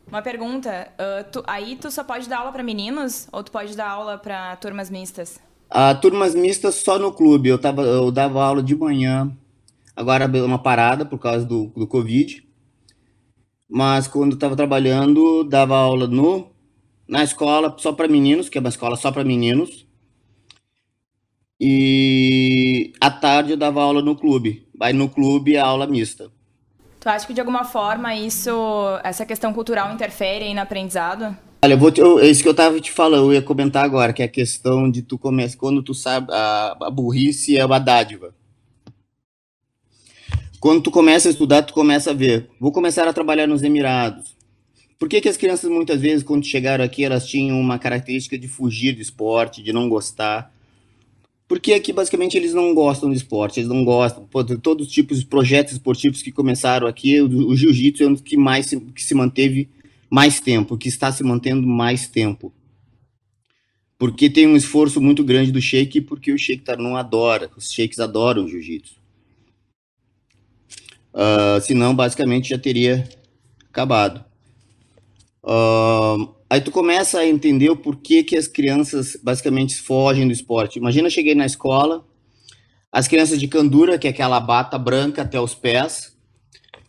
[0.06, 3.76] Uma pergunta, uh, tu, aí tu só pode dar aula para meninos ou tu pode
[3.76, 5.40] dar aula para turmas mistas?
[5.68, 7.48] Uh, turmas mistas só no clube.
[7.48, 9.36] Eu, tava, eu dava aula de manhã,
[9.96, 12.48] agora uma parada por causa do, do Covid
[13.70, 16.50] mas quando estava trabalhando, dava aula no
[17.10, 19.84] na escola só para meninos, que é uma escola só para meninos.
[21.60, 24.66] E à tarde eu dava aula no clube.
[24.80, 26.30] Aí no clube a aula mista.
[27.00, 28.50] Tu acha que de alguma forma isso,
[29.02, 31.36] essa questão cultural interfere aí no aprendizado?
[31.62, 33.84] Olha, eu vou te, eu, é isso que eu tava te falando, eu ia comentar
[33.84, 37.64] agora, que é a questão de tu começar, quando tu sabe, a, a burrice é
[37.64, 38.34] uma dádiva.
[40.60, 42.50] Quando tu começa a estudar, tu começa a ver.
[42.60, 44.36] Vou começar a trabalhar nos Emirados.
[44.98, 48.46] Por que, que as crianças, muitas vezes, quando chegaram aqui, elas tinham uma característica de
[48.46, 50.54] fugir do esporte, de não gostar?
[51.48, 54.26] Porque aqui, basicamente, eles não gostam de esporte, eles não gostam.
[54.26, 58.14] Pô, todos os tipos de projetos esportivos que começaram aqui, o, o jiu-jitsu é um
[58.14, 59.66] que mais se, que se manteve
[60.10, 62.52] mais tempo, que está se mantendo mais tempo.
[63.98, 67.98] Porque tem um esforço muito grande do Sheik, porque o Sheik não adora, os Sheiks
[67.98, 68.99] adoram o jiu-jitsu.
[71.12, 73.08] Uh, senão, basicamente, já teria
[73.68, 74.24] acabado.
[75.42, 80.78] Uh, aí tu começa a entender o porquê que as crianças basicamente fogem do esporte.
[80.78, 82.04] Imagina, eu cheguei na escola,
[82.92, 86.16] as crianças de candura, que é aquela bata branca até os pés,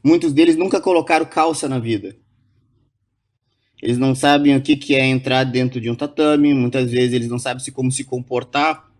[0.03, 2.15] muitos deles nunca colocaram calça na vida.
[3.81, 7.29] Eles não sabem o que, que é entrar dentro de um tatame, muitas vezes eles
[7.29, 8.90] não sabem se, como se comportar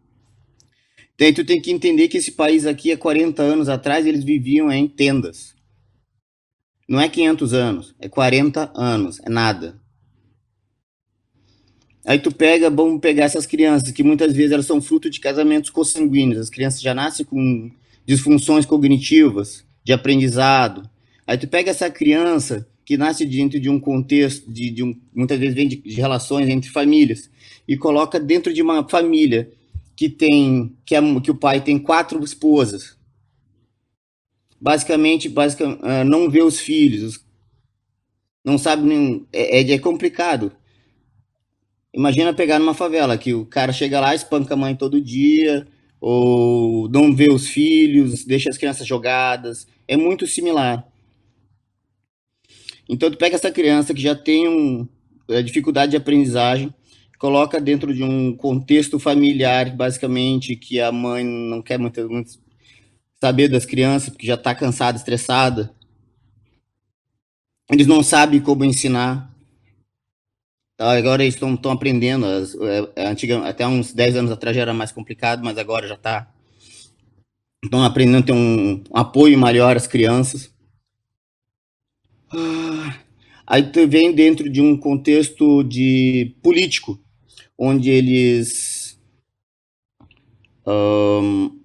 [1.21, 4.71] Daí tu tem que entender que esse país aqui, há 40 anos atrás, eles viviam
[4.71, 5.53] em tendas.
[6.89, 9.79] Não é 500 anos, é 40 anos, é nada.
[12.03, 15.69] Aí tu pega, vamos pegar essas crianças, que muitas vezes elas são fruto de casamentos
[15.69, 16.41] consanguíneos.
[16.41, 17.69] As crianças já nascem com
[18.03, 20.89] disfunções cognitivas, de aprendizado.
[21.27, 25.37] Aí tu pega essa criança que nasce dentro de um contexto, de, de um, muitas
[25.37, 27.29] vezes vem de, de relações entre famílias,
[27.67, 29.51] e coloca dentro de uma família
[30.01, 32.97] que tem que, é, que o pai tem quatro esposas.
[34.59, 37.23] Basicamente, basicamente ah, não vê os filhos,
[38.43, 40.51] não sabe nem é, é, é complicado.
[41.93, 45.67] Imagina pegar numa favela que o cara chega lá, espanca a mãe todo dia,
[45.99, 49.67] ou não vê os filhos, deixa as crianças jogadas.
[49.87, 50.83] É muito similar.
[52.89, 54.87] Então, tu pega essa criança que já tem um,
[55.29, 56.73] é, dificuldade de aprendizagem,
[57.21, 62.31] coloca dentro de um contexto familiar, basicamente, que a mãe não quer muito, muito
[63.23, 65.71] saber das crianças, porque já está cansada, estressada.
[67.69, 69.31] Eles não sabem como ensinar.
[70.73, 72.25] Então, agora eles estão aprendendo.
[72.25, 75.87] As, é, é, antiga, até uns 10 anos atrás já era mais complicado, mas agora
[75.87, 76.27] já está.
[77.63, 80.51] Estão aprendendo a ter um, um apoio maior às crianças.
[82.33, 82.99] Ah,
[83.45, 86.99] aí tu vem dentro de um contexto de político
[87.63, 88.99] onde eles
[90.65, 91.59] um,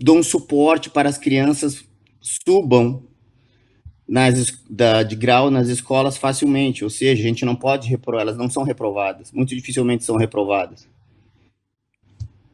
[0.00, 1.84] dão suporte para as crianças
[2.20, 3.06] subam
[4.08, 8.36] nas, da, de grau nas escolas facilmente, ou seja, a gente não pode reprovar, elas
[8.36, 10.88] não são reprovadas, muito dificilmente são reprovadas.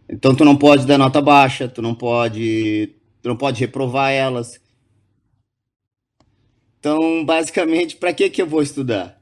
[0.06, 4.60] Então tu não pode dar nota baixa, tu não pode, tu não pode reprovar elas.
[6.78, 9.15] Então, basicamente, para que que eu vou estudar?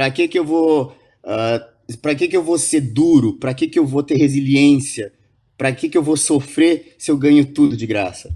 [0.00, 1.68] Para que que eu vou uh, ah,
[2.00, 3.34] para que que eu vou ser duro?
[3.34, 5.12] Para que que eu vou ter resiliência?
[5.58, 8.34] Para que que eu vou sofrer se eu ganho tudo de graça?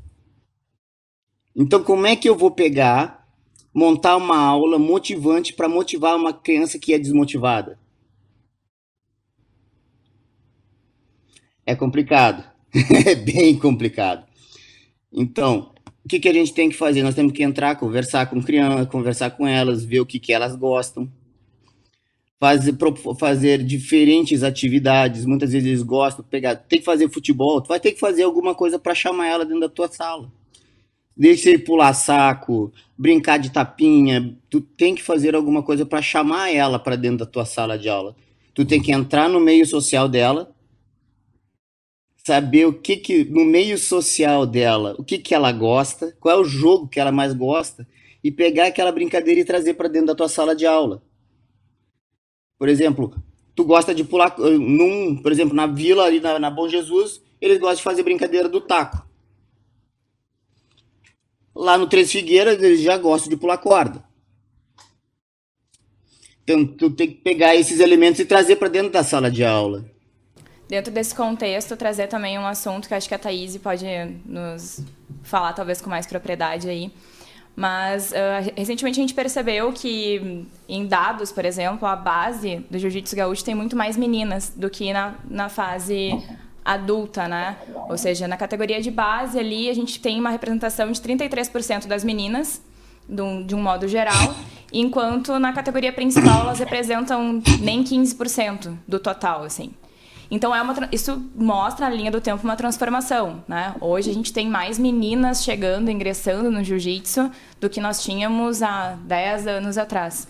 [1.56, 3.26] Então, como é que eu vou pegar
[3.72, 7.78] montar uma aula motivante para motivar uma criança que é desmotivada?
[11.64, 12.44] É complicado.
[13.06, 14.26] é bem complicado.
[15.10, 15.72] Então,
[16.04, 17.02] o que, que a gente tem que fazer?
[17.02, 20.54] Nós temos que entrar, conversar com crianças, conversar com elas, ver o que, que elas
[20.54, 21.10] gostam,
[22.40, 22.74] fazer,
[23.18, 25.24] fazer diferentes atividades.
[25.24, 28.54] Muitas vezes eles gostam, pegar, tem que fazer futebol, tu vai ter que fazer alguma
[28.54, 30.30] coisa para chamar ela dentro da tua sala.
[31.16, 36.52] Deixa ele pular saco, brincar de tapinha, tu tem que fazer alguma coisa para chamar
[36.52, 38.16] ela para dentro da tua sala de aula.
[38.52, 40.52] Tu tem que entrar no meio social dela,
[42.26, 46.40] saber o que que no meio social dela, o que que ela gosta, qual é
[46.40, 47.86] o jogo que ela mais gosta
[48.22, 51.02] e pegar aquela brincadeira e trazer para dentro da tua sala de aula.
[52.58, 53.14] Por exemplo,
[53.54, 57.20] tu gosta de pular eh, num, por exemplo, na vila ali na, na Bom Jesus,
[57.40, 59.06] eles gostam de fazer brincadeira do taco.
[61.54, 64.02] Lá no Três Figueiras, eles já gostam de pular corda.
[66.42, 69.84] Então, tu tem que pegar esses elementos e trazer para dentro da sala de aula.
[70.68, 73.86] Dentro desse contexto, trazer também um assunto que acho que a Thaís pode
[74.26, 74.80] nos
[75.22, 76.90] falar talvez com mais propriedade aí.
[77.56, 83.14] Mas uh, recentemente a gente percebeu que em dados, por exemplo, a base do jiu-jitsu
[83.14, 86.20] gaúcho tem muito mais meninas do que na, na fase
[86.64, 87.56] adulta, né?
[87.88, 92.02] Ou seja, na categoria de base ali a gente tem uma representação de 33% das
[92.02, 92.60] meninas,
[93.08, 94.34] de um, de um modo geral,
[94.72, 99.72] enquanto na categoria principal elas representam nem 15% do total, assim.
[100.34, 103.72] Então é uma, isso mostra na linha do tempo uma transformação, né?
[103.80, 108.98] Hoje a gente tem mais meninas chegando, ingressando no jiu-jitsu do que nós tínhamos há
[109.04, 110.26] 10 anos atrás.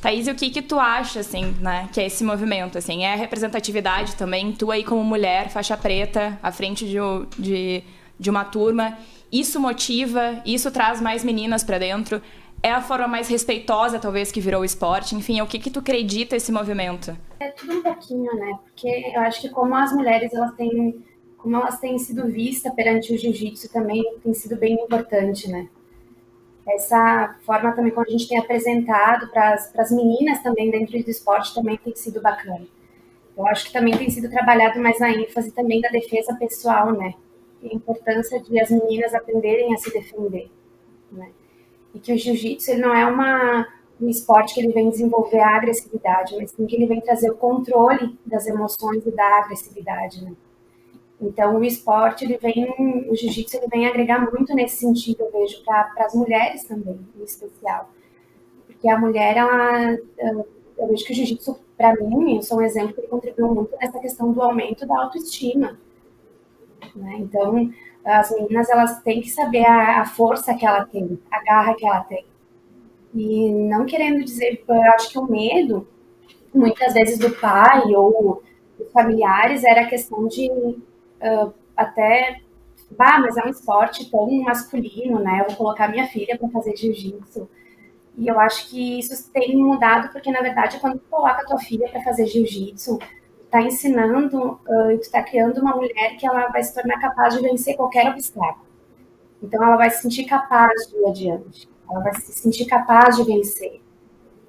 [0.00, 3.04] Thaís, o que que tu acha, assim, né, que é esse movimento, assim?
[3.04, 4.52] É a representatividade também?
[4.52, 6.96] Tu aí como mulher, faixa preta, à frente de,
[7.38, 7.82] de,
[8.18, 8.96] de uma turma,
[9.30, 10.40] isso motiva?
[10.46, 12.22] Isso traz mais meninas para dentro?
[12.66, 15.14] É a forma mais respeitosa, talvez, que virou o esporte?
[15.14, 17.16] Enfim, o que que tu acredita esse movimento?
[17.38, 18.58] É tudo um pouquinho, né?
[18.64, 21.00] Porque eu acho que como as mulheres, elas têm...
[21.38, 25.68] Como elas têm sido vistas perante o jiu-jitsu também tem sido bem importante, né?
[26.68, 31.54] essa forma também como a gente tem apresentado para as meninas também dentro do esporte
[31.54, 32.66] também tem sido bacana.
[33.36, 37.14] Eu acho que também tem sido trabalhado mais a ênfase também da defesa pessoal, né?
[37.62, 40.50] E a importância de as meninas aprenderem a se defender,
[41.12, 41.30] né?
[41.96, 43.66] E que o jiu-jitsu não é uma
[43.98, 47.34] um esporte que ele vem desenvolver a agressividade, mas sim que ele vem trazer o
[47.34, 50.34] controle das emoções e da agressividade, né?
[51.18, 55.64] Então, o esporte, ele vem, o jiu-jitsu, ele vem agregar muito nesse sentido, eu vejo,
[55.64, 57.88] para as mulheres também, em especial.
[58.66, 62.92] Porque a mulher, ela, eu vejo que o jiu-jitsu, para mim, eu sou um exemplo
[62.92, 65.78] que contribuiu muito nessa questão do aumento da autoestima.
[66.94, 67.16] Né?
[67.20, 67.72] Então,
[68.06, 71.84] as meninas, elas têm que saber a, a força que ela tem, a garra que
[71.84, 72.24] ela tem.
[73.12, 75.88] E não querendo dizer, eu acho que o medo,
[76.54, 78.42] muitas vezes do pai ou
[78.78, 82.40] dos familiares, era a questão de uh, até,
[82.90, 85.40] bah, mas é um esporte tão masculino, né?
[85.40, 87.48] Eu vou colocar minha filha para fazer jiu-jitsu.
[88.18, 91.88] E eu acho que isso tem mudado, porque na verdade, quando tu coloca tua filha
[91.88, 92.98] para fazer jiu-jitsu,
[93.56, 97.34] está ensinando uh, e tu está criando uma mulher que ela vai se tornar capaz
[97.34, 98.66] de vencer qualquer obstáculo.
[99.42, 101.68] Então, ela vai se sentir capaz de ir adiante.
[101.90, 103.80] Ela vai se sentir capaz de vencer.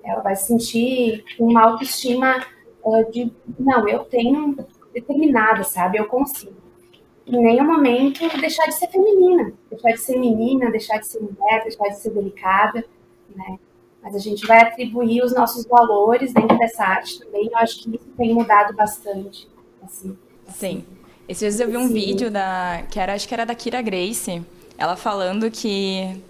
[0.04, 2.46] Ela vai se sentir uma autoestima
[2.84, 4.56] uh, de, não, eu tenho
[4.94, 5.98] determinada, sabe?
[5.98, 6.56] Eu consigo.
[7.26, 11.64] Em nenhum momento deixar de ser feminina, deixar de ser menina, deixar de ser mulher,
[11.64, 12.86] deixar de ser delicada,
[13.36, 13.60] né?
[14.02, 17.48] Mas a gente vai atribuir os nossos valores dentro dessa arte também.
[17.52, 19.48] Eu acho que isso tem mudado bastante.
[19.84, 20.78] Assim, assim.
[20.78, 20.86] Sim.
[21.28, 21.94] Esses dias eu vi um Sim.
[21.94, 22.84] vídeo da.
[22.90, 24.42] que era, acho que era da Kira Grace,
[24.78, 26.22] ela falando que.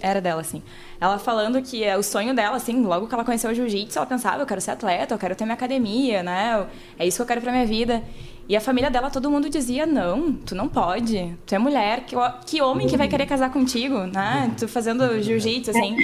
[0.00, 0.62] Era dela, assim.
[1.00, 4.06] Ela falando que é o sonho dela, assim, logo que ela conheceu o jiu-jitsu, ela
[4.06, 6.66] pensava, eu quero ser atleta, eu quero ter minha academia, né?
[6.98, 8.02] É isso que eu quero pra minha vida.
[8.48, 11.36] E a família dela, todo mundo dizia, não, tu não pode.
[11.44, 12.14] Tu é mulher, que,
[12.46, 14.52] que homem que vai querer casar contigo, né?
[14.58, 15.96] Tu fazendo jiu-jitsu, assim.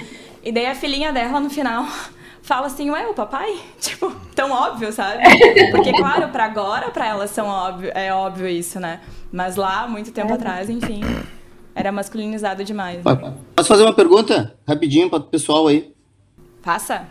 [0.43, 1.87] E daí a filhinha dela, no final,
[2.43, 3.57] fala assim, ué, o papai?
[3.81, 5.23] Tipo, tão óbvio, sabe?
[5.71, 9.01] Porque, claro, para agora, para elas são óbvio, é óbvio isso, né?
[9.31, 11.01] Mas lá, muito tempo atrás, enfim...
[11.75, 13.03] Era masculinizado demais.
[13.03, 13.35] Né?
[13.57, 15.93] Posso fazer uma pergunta rapidinho para o pessoal aí?
[16.63, 17.07] Passa.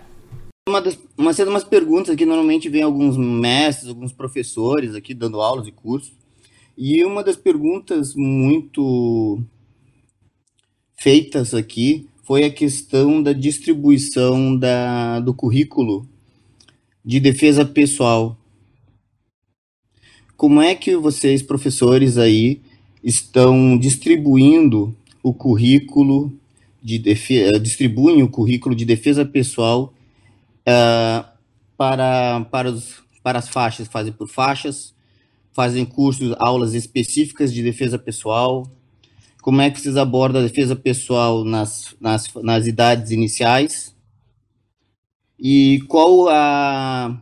[0.70, 5.68] Uma das uma, umas perguntas que normalmente vem alguns mestres, alguns professores aqui dando aulas
[5.68, 6.14] e cursos.
[6.78, 9.44] E uma das perguntas muito
[10.96, 16.08] feitas aqui foi a questão da distribuição da, do currículo
[17.04, 18.38] de defesa pessoal.
[20.38, 22.62] Como é que vocês, professores aí,
[23.04, 26.32] estão distribuindo o currículo
[26.84, 29.92] de defesa, distribuem o currículo de defesa pessoal
[30.68, 31.28] uh,
[31.78, 34.94] para, para, os, para as faixas, fazem por faixas,
[35.54, 38.70] fazem cursos, aulas específicas de defesa pessoal.
[39.42, 43.96] Como é que vocês abordam a defesa pessoal nas, nas, nas idades iniciais?
[45.40, 47.20] E qual a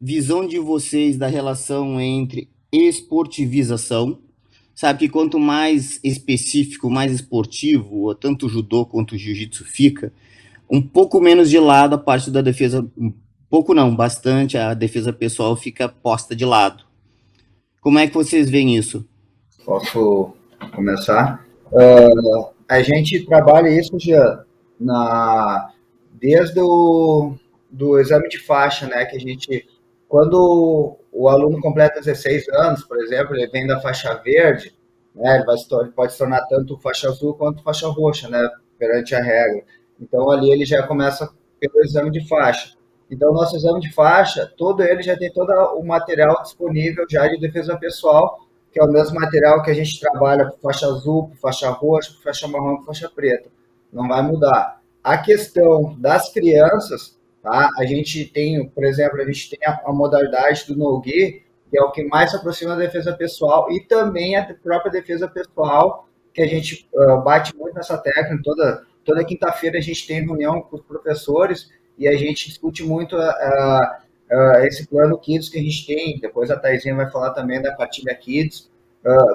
[0.00, 4.18] visão de vocês da relação entre esportivização
[4.74, 10.12] sabe que quanto mais específico, mais esportivo, tanto o judô quanto o jiu-jitsu fica,
[10.70, 13.12] um pouco menos de lado a parte da defesa, um
[13.48, 16.84] pouco não, bastante, a defesa pessoal fica posta de lado.
[17.80, 19.08] Como é que vocês veem isso?
[19.64, 20.32] Posso
[20.74, 21.46] começar?
[21.70, 24.44] Uh, a gente trabalha isso já
[24.78, 25.72] na,
[26.12, 27.34] desde o
[27.70, 29.66] do exame de faixa, né, que a gente,
[30.08, 34.74] quando o aluno completa 16 anos, por exemplo, ele vem da faixa verde,
[35.14, 38.48] né, ele, vai ele pode se tornar tanto faixa azul quanto faixa roxa, né,
[38.78, 39.64] perante a regra.
[40.00, 41.28] Então, ali ele já começa
[41.58, 42.74] pelo exame de faixa.
[43.10, 47.38] Então, nosso exame de faixa, todo ele já tem todo o material disponível já de
[47.38, 48.40] defesa pessoal,
[48.72, 52.12] que é o mesmo material que a gente trabalha para faixa azul, para faixa roxa,
[52.12, 53.48] para faixa marrom, para faixa preta.
[53.92, 54.80] Não vai mudar.
[55.02, 57.16] A questão das crianças,
[57.46, 57.70] Tá?
[57.78, 61.80] A gente tem, por exemplo, a gente tem a, a modalidade do no-gi, que é
[61.80, 66.42] o que mais se aproxima da defesa pessoal, e também a própria defesa pessoal, que
[66.42, 68.42] a gente uh, bate muito nessa técnica.
[68.42, 73.16] Toda, toda quinta-feira a gente tem reunião com os professores e a gente discute muito
[73.16, 76.18] uh, uh, esse plano Kids que a gente tem.
[76.20, 78.70] Depois a Taizinha vai falar também da partilha Kids.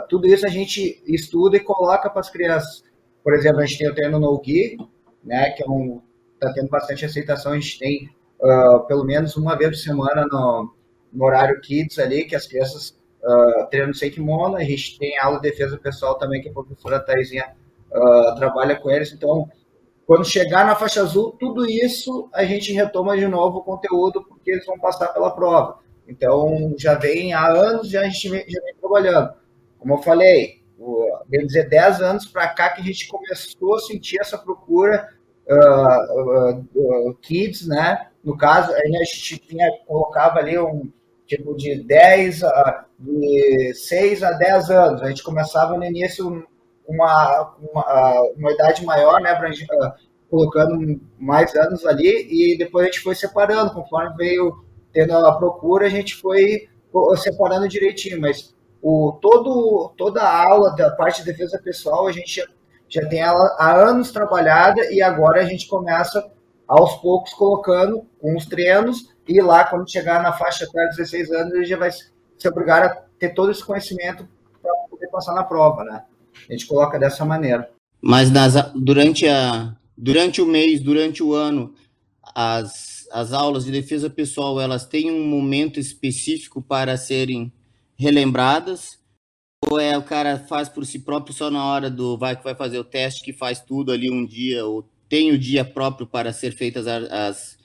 [0.10, 2.84] tudo isso a gente estuda e coloca para as crianças.
[3.24, 4.78] Por exemplo, a gente tem o treino no Gi,
[5.24, 6.02] né, que é um
[6.42, 7.54] está tendo bastante aceitação.
[7.54, 8.10] A gente tem
[8.40, 10.74] uh, pelo menos uma vez por semana no,
[11.14, 14.58] no, horário Kids ali, que as crianças uh, treinam sem kimono.
[14.58, 17.54] A gente tem aula de defesa pessoal também, que a professora Thaisinha
[17.92, 19.14] uh, trabalha com eles.
[19.14, 19.48] Então,
[20.06, 24.52] quando chegar na faixa azul, tudo isso a gente retoma de novo o conteúdo, porque
[24.52, 25.80] eles vão passar pela prova.
[26.08, 29.34] Então, já vem há anos, já a gente já vem trabalhando.
[29.80, 30.62] Como eu falei,
[31.28, 35.10] bem dizer, 10 anos para cá que a gente começou a sentir essa procura
[35.48, 38.08] uh, uh, kids, né?
[38.24, 40.92] No caso, a gente tinha, colocava ali um
[41.26, 45.02] tipo de 10 a, de 6 a 10 anos.
[45.02, 46.46] A gente começava no início
[46.92, 49.34] uma, uma, uma idade maior, né?
[49.34, 54.64] Uh, colocando mais anos ali e depois a gente foi separando, conforme veio
[54.94, 56.70] tendo a procura, a gente foi
[57.18, 62.44] separando direitinho, mas o, todo, toda a aula da parte de defesa pessoal a gente
[62.88, 66.32] já tem ela há anos trabalhada e agora a gente começa
[66.68, 71.54] aos poucos colocando com os treinos e lá quando chegar na faixa até 16 anos
[71.54, 72.90] ele já vai se obrigar a
[73.20, 74.28] ter todo esse conhecimento
[74.62, 76.04] para poder passar na prova, né?
[76.50, 77.70] A gente coloca dessa maneira.
[78.02, 81.74] Mas nas, durante, a, durante o mês, durante o ano,
[82.36, 87.52] as, as aulas de defesa pessoal, elas têm um momento específico para serem
[87.98, 89.02] relembradas
[89.70, 92.56] ou é o cara faz por si próprio só na hora do vai que vai
[92.56, 96.34] fazer o teste que faz tudo ali um dia ou tem o dia próprio para
[96.34, 97.58] ser feitas as, as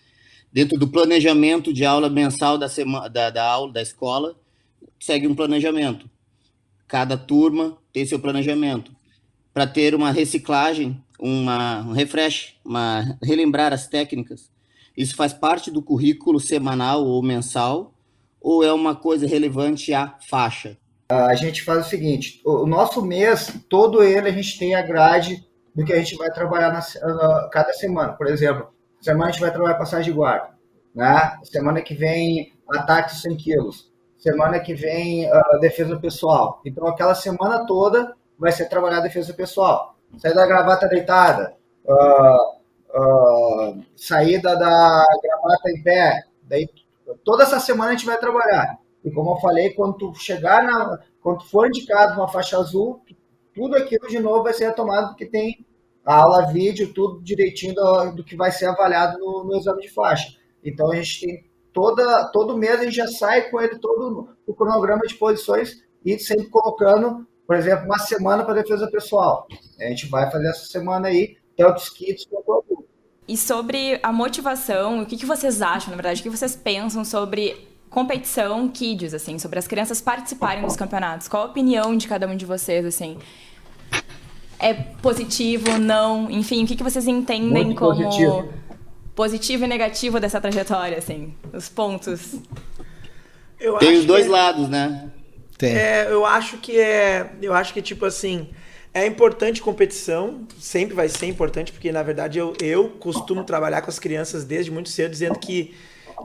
[0.53, 4.37] dentro do planejamento de aula mensal da semana da, da aula da escola
[5.01, 6.09] segue um planejamento
[6.87, 8.95] cada turma tem seu planejamento
[9.55, 14.51] para ter uma reciclagem uma um refresh uma relembrar as técnicas
[14.95, 17.95] isso faz parte do currículo semanal ou mensal
[18.39, 20.77] ou é uma coisa relevante à faixa
[21.09, 25.47] a gente faz o seguinte: o nosso mês, todo ele, a gente tem a grade
[25.75, 28.13] do que a gente vai trabalhar na, na, cada semana.
[28.13, 30.49] Por exemplo, semana a gente vai trabalhar passagem de guarda,
[30.93, 31.39] né?
[31.45, 33.89] Semana que vem, ataque 100 quilos.
[34.27, 36.61] Semana que vem, uh, defesa pessoal.
[36.65, 39.95] Então, aquela semana toda vai ser trabalhar defesa pessoal.
[40.19, 41.55] Saída da gravata deitada,
[41.85, 46.25] uh, uh, saída da gravata em pé.
[46.43, 46.69] Daí,
[47.25, 48.77] toda essa semana a gente vai trabalhar.
[49.05, 53.01] E como eu falei, quando tu chegar na, quando tu for indicado uma faixa azul,
[53.55, 55.65] tudo aquilo de novo vai ser retomado porque tem
[56.05, 59.89] a aula vídeo, tudo direitinho do, do que vai ser avaliado no, no, exame de
[59.89, 60.37] faixa.
[60.65, 61.46] Então a gente tem
[61.77, 66.19] toda todo mês a gente já sai com ele todo o cronograma de posições e
[66.19, 69.47] sempre colocando, por exemplo, uma semana para defesa pessoal.
[69.79, 72.85] A gente vai fazer essa semana aí, quanto o
[73.29, 77.05] E sobre a motivação, o que, que vocês acham, na verdade, o que vocês pensam
[77.05, 81.29] sobre competição kids, assim, sobre as crianças participarem dos campeonatos.
[81.29, 83.19] Qual a opinião de cada um de vocês, assim?
[84.59, 86.31] É positivo, não?
[86.31, 88.49] Enfim, o que, que vocês entendem Muito como positivo.
[89.17, 91.35] Positivo e negativo dessa trajetória, assim?
[91.53, 92.37] Os pontos.
[93.59, 94.29] Eu Tem os dois é...
[94.29, 95.11] lados, né?
[95.59, 95.75] Tem.
[95.75, 97.31] É, eu acho que é.
[97.43, 98.51] Eu acho que, tipo assim.
[98.93, 103.91] é importante competição, sempre vai ser importante, porque na verdade eu, eu costumo trabalhar com
[103.91, 105.75] as crianças desde muito cedo, dizendo que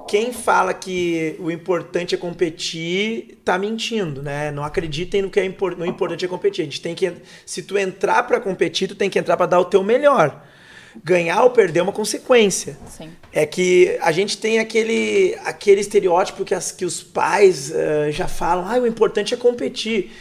[0.08, 4.52] quem fala que o importante é competir tá mentindo, né?
[4.52, 6.62] Não acreditem no que é impor, no importante é competir.
[6.62, 7.14] A gente tem que
[7.46, 10.42] se tu entrar para competir, tu tem que entrar para dar o teu melhor.
[11.04, 12.78] Ganhar ou perder é uma consequência.
[12.88, 13.10] Sim.
[13.32, 18.28] É que a gente tem aquele aquele estereótipo que, as, que os pais uh, já
[18.28, 20.12] falam, ah, o importante é competir.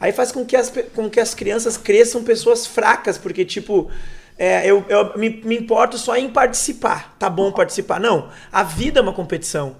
[0.00, 3.90] Aí faz com que as, com que as crianças cresçam pessoas fracas, porque tipo,
[4.36, 7.16] é, eu, eu me, me, importo só em participar.
[7.18, 8.00] Tá bom participar.
[8.00, 8.28] Não.
[8.50, 9.76] A vida é uma competição.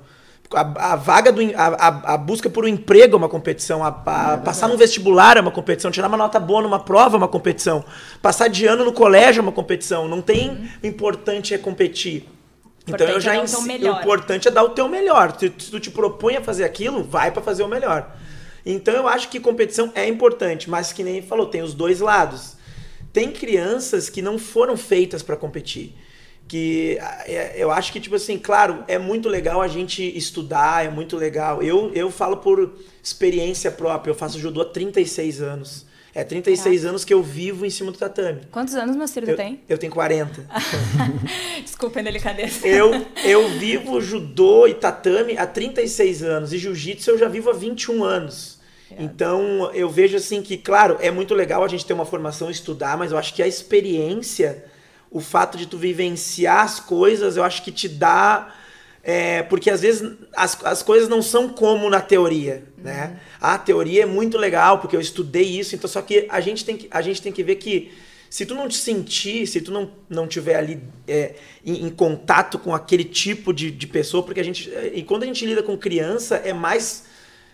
[0.54, 1.40] A, a vaga do.
[1.56, 3.82] A, a, busca por um emprego é uma competição.
[3.82, 5.90] A, a, passar no vestibular é uma competição.
[5.90, 7.84] Tirar uma nota boa numa prova é uma competição.
[8.22, 10.08] Passar de ano no colégio é uma competição.
[10.08, 10.68] Não tem uhum.
[10.82, 12.28] o importante é competir.
[12.86, 13.92] Então eu já é ensino.
[13.92, 15.36] O importante é dar o teu melhor.
[15.38, 18.14] Se, se tu te propõe a fazer aquilo, vai para fazer o melhor.
[18.64, 22.54] Então eu acho que competição é importante, mas que nem falou, tem os dois lados
[23.14, 25.94] tem crianças que não foram feitas para competir.
[26.46, 30.90] Que é, eu acho que, tipo assim, claro, é muito legal a gente estudar, é
[30.90, 31.62] muito legal.
[31.62, 35.86] Eu, eu falo por experiência própria, eu faço judô há 36 anos.
[36.14, 38.42] É 36 anos que eu vivo em cima do tatame.
[38.52, 39.60] Quantos anos meu filho tem?
[39.68, 40.46] Eu tenho 40.
[41.64, 42.64] Desculpa a delicadeza.
[42.64, 46.52] Eu, eu vivo judô e tatame há 36 anos.
[46.52, 48.60] E jiu-jitsu eu já vivo há 21 anos.
[48.96, 52.96] Então, eu vejo assim que, claro, é muito legal a gente ter uma formação, estudar,
[52.96, 54.64] mas eu acho que a experiência,
[55.14, 58.52] o fato de tu vivenciar as coisas, eu acho que te dá.
[59.00, 63.04] É, porque às vezes as, as coisas não são como na teoria, né?
[63.04, 63.10] uhum.
[63.12, 63.20] né?
[63.40, 66.76] A teoria é muito legal, porque eu estudei isso, então só que a gente tem
[66.76, 67.92] que, a gente tem que ver que
[68.28, 71.34] se tu não te sentir, se tu não, não tiver ali é,
[71.64, 74.68] em, em, contato com aquele tipo de, de pessoa, porque a gente.
[74.92, 77.04] E quando a gente lida com criança, é mais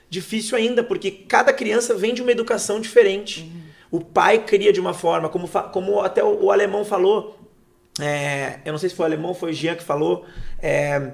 [0.09, 3.43] difícil ainda, porque cada criança vem de uma educação diferente.
[3.43, 3.61] Uhum.
[3.91, 7.40] O pai cria de uma forma, como, como até o, o alemão falou,
[8.03, 10.25] é, eu não sei se foi o alemão, foi o Jean que falou,
[10.63, 11.13] é,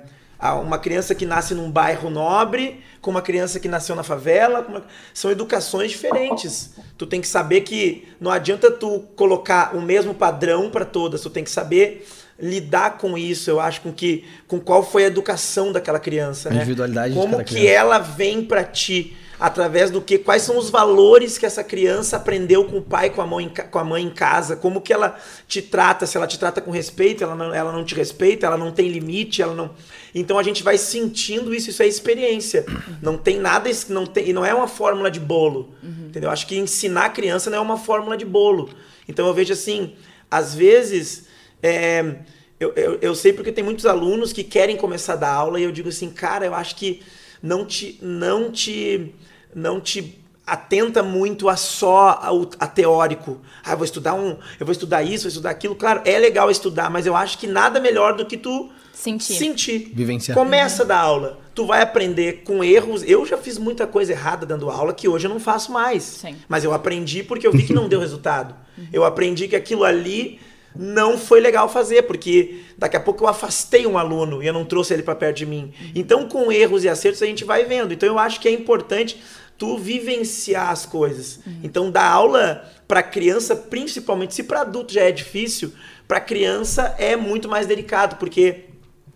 [0.62, 4.84] uma criança que nasce num bairro nobre, com uma criança que nasceu na favela, uma...
[5.14, 6.74] são educações diferentes.
[6.98, 11.30] Tu tem que saber que não adianta tu colocar o mesmo padrão para todas, tu
[11.30, 12.06] tem que saber
[12.38, 16.56] lidar com isso, eu acho, com que com qual foi a educação daquela criança, né?
[16.56, 17.70] Individualidade Como que criança.
[17.70, 22.64] ela vem para ti através do que quais são os valores que essa criança aprendeu
[22.64, 25.60] com o pai, com a mãe, com a mãe em casa, como que ela te
[25.60, 28.72] trata, se ela te trata com respeito, ela não, ela não te respeita, ela não
[28.72, 29.70] tem limite, ela não.
[30.14, 32.64] Então a gente vai sentindo isso, isso é experiência.
[33.02, 35.74] Não tem nada, não tem, e não é uma fórmula de bolo.
[35.82, 36.06] Uhum.
[36.08, 36.30] Entendeu?
[36.30, 38.70] Acho que ensinar a criança não é uma fórmula de bolo.
[39.06, 39.94] Então eu vejo assim,
[40.30, 41.26] às vezes
[41.62, 42.16] é,
[42.58, 45.64] eu, eu, eu, sei porque tem muitos alunos que querem começar a dar aula e
[45.64, 47.02] eu digo assim, cara, eu acho que
[47.42, 49.14] não te, não te,
[49.56, 53.40] não te atenta muito a só ao, a teórico.
[53.64, 55.74] Ah, eu vou estudar um, eu vou estudar isso, vou estudar aquilo.
[55.74, 59.34] Claro, é legal estudar, mas eu acho que nada melhor do que tu sentir.
[59.34, 59.92] sentir.
[59.94, 60.36] Vivenciar.
[60.36, 61.40] Começa a dar aula.
[61.54, 63.02] Tu vai aprender com erros.
[63.02, 66.02] Eu já fiz muita coisa errada dando aula que hoje eu não faço mais.
[66.02, 66.36] Sim.
[66.46, 68.54] Mas eu aprendi porque eu vi que não deu resultado.
[68.92, 70.38] Eu aprendi que aquilo ali
[70.78, 74.64] não foi legal fazer, porque daqui a pouco eu afastei um aluno e eu não
[74.64, 75.72] trouxe ele para perto de mim.
[75.94, 77.92] Então, com erros e acertos, a gente vai vendo.
[77.92, 79.18] Então, eu acho que é importante
[79.58, 81.40] tu vivenciar as coisas.
[81.46, 81.60] Uhum.
[81.62, 85.72] Então, dar aula para criança, principalmente se para adulto já é difícil,
[86.06, 88.66] para criança é muito mais delicado, porque,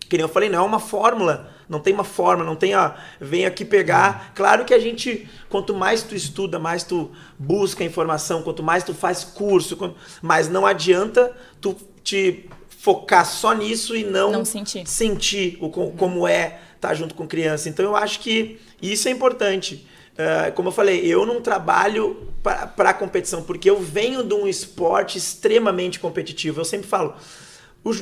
[0.09, 3.45] como eu falei, não é uma fórmula não tem uma forma, não tem a vem
[3.45, 4.33] aqui pegar.
[4.35, 8.93] Claro que a gente, quanto mais tu estuda, mais tu busca informação, quanto mais tu
[8.93, 11.31] faz curso, quanto, mas não adianta
[11.61, 11.73] tu
[12.03, 17.15] te focar só nisso e não, não sentir, sentir o, como é estar tá junto
[17.15, 17.69] com criança.
[17.69, 19.87] Então eu acho que isso é importante.
[20.21, 25.17] Uh, como eu falei, eu não trabalho para competição, porque eu venho de um esporte
[25.17, 26.59] extremamente competitivo.
[26.59, 27.15] Eu sempre falo,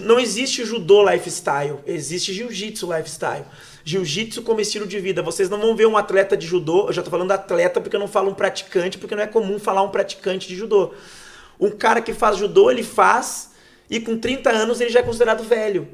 [0.02, 3.46] não existe judô lifestyle, existe jiu-jitsu lifestyle.
[3.84, 5.22] Jiu-jitsu como estilo de vida.
[5.22, 8.00] Vocês não vão ver um atleta de judô, eu já tô falando atleta porque eu
[8.00, 10.94] não falo um praticante, porque não é comum falar um praticante de judô.
[11.60, 13.52] Um cara que faz judô, ele faz
[13.90, 15.88] e com 30 anos ele já é considerado velho.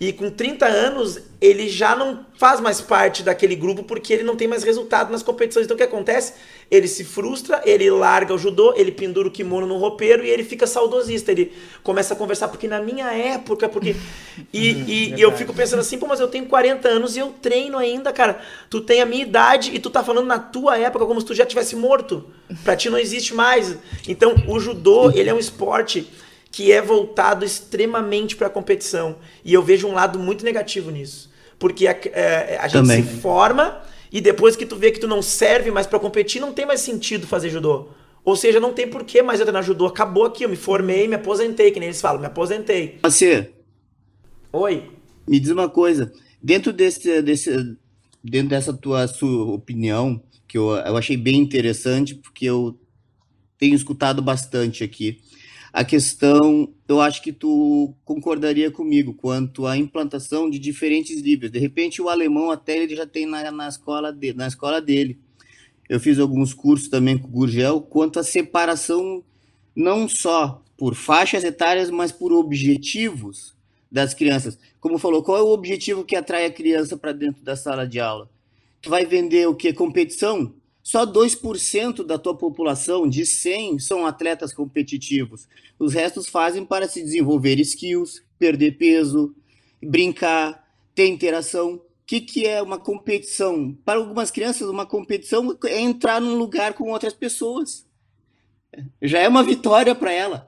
[0.00, 4.34] E com 30 anos, ele já não faz mais parte daquele grupo porque ele não
[4.34, 5.64] tem mais resultado nas competições.
[5.64, 6.32] Então o que acontece?
[6.68, 10.42] Ele se frustra, ele larga o judô, ele pendura o kimono no roupeiro e ele
[10.42, 11.30] fica saudosista.
[11.30, 11.52] Ele
[11.84, 13.94] começa a conversar, porque na minha época, porque.
[14.52, 17.28] E, e, e eu fico pensando assim, pô, mas eu tenho 40 anos e eu
[17.40, 18.40] treino ainda, cara.
[18.70, 21.34] Tu tem a minha idade e tu tá falando na tua época como se tu
[21.34, 22.24] já tivesse morto.
[22.64, 23.76] Pra ti não existe mais.
[24.08, 26.08] Então, o judô, ele é um esporte
[26.52, 29.16] que é voltado extremamente para a competição.
[29.42, 31.32] E eu vejo um lado muito negativo nisso.
[31.58, 33.02] Porque a, a, é, a gente Também.
[33.02, 33.82] se forma
[34.12, 36.80] e depois que tu vê que tu não serve mais para competir, não tem mais
[36.80, 37.88] sentido fazer judô.
[38.22, 39.86] Ou seja, não tem porquê mais eu treinar judô.
[39.86, 42.98] Acabou aqui, eu me formei, me aposentei, que nem eles falam, me aposentei.
[43.02, 43.50] Você.
[44.52, 44.90] Oi.
[45.26, 46.12] Me diz uma coisa.
[46.40, 47.76] Dentro desse, desse
[48.22, 52.78] dentro dessa tua sua opinião, que eu, eu achei bem interessante, porque eu
[53.58, 55.20] tenho escutado bastante aqui.
[55.72, 61.50] A questão, eu acho que tu concordaria comigo quanto à implantação de diferentes livros.
[61.50, 65.18] De repente, o alemão até ele já tem na, na, escola, de, na escola dele.
[65.88, 69.24] Eu fiz alguns cursos também com o Gurgel, quanto à separação
[69.74, 73.54] não só por faixas etárias, mas por objetivos
[73.90, 74.58] das crianças.
[74.78, 77.98] Como falou, qual é o objetivo que atrai a criança para dentro da sala de
[77.98, 78.28] aula?
[78.82, 79.72] Tu vai vender o que?
[79.72, 80.54] Competição?
[80.82, 85.46] Só 2% da tua população, de 100, são atletas competitivos.
[85.78, 89.34] Os restos fazem para se desenvolver skills, perder peso,
[89.80, 91.74] brincar, ter interação.
[91.74, 93.76] O que, que é uma competição?
[93.84, 97.86] Para algumas crianças, uma competição é entrar num lugar com outras pessoas.
[99.00, 100.46] Já é uma vitória para ela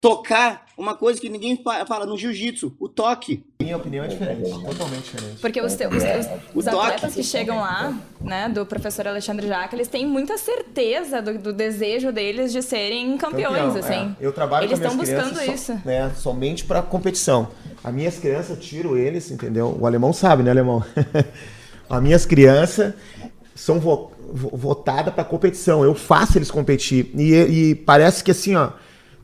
[0.00, 1.56] tocar uma coisa que ninguém
[1.86, 3.44] fala no jiu-jitsu, o toque.
[3.60, 5.40] Minha opinião é diferente, totalmente diferente.
[5.40, 9.76] Porque os, te, os, os, os atletas que chegam lá, né, do professor Alexandre Jaca,
[9.76, 14.16] eles têm muita certeza do, do desejo deles de serem campeões, Campeão, assim.
[14.20, 14.26] É.
[14.26, 15.72] Eu trabalho eles com estão buscando isso.
[15.72, 17.48] So, né, somente para competição.
[17.84, 19.76] As minhas crianças, eu tiro eles, entendeu?
[19.78, 20.84] O alemão sabe, né, alemão?
[21.88, 22.92] As minhas crianças
[23.54, 25.84] são vo, votadas para competição.
[25.84, 27.12] Eu faço eles competir.
[27.14, 28.70] E, e parece que assim, ó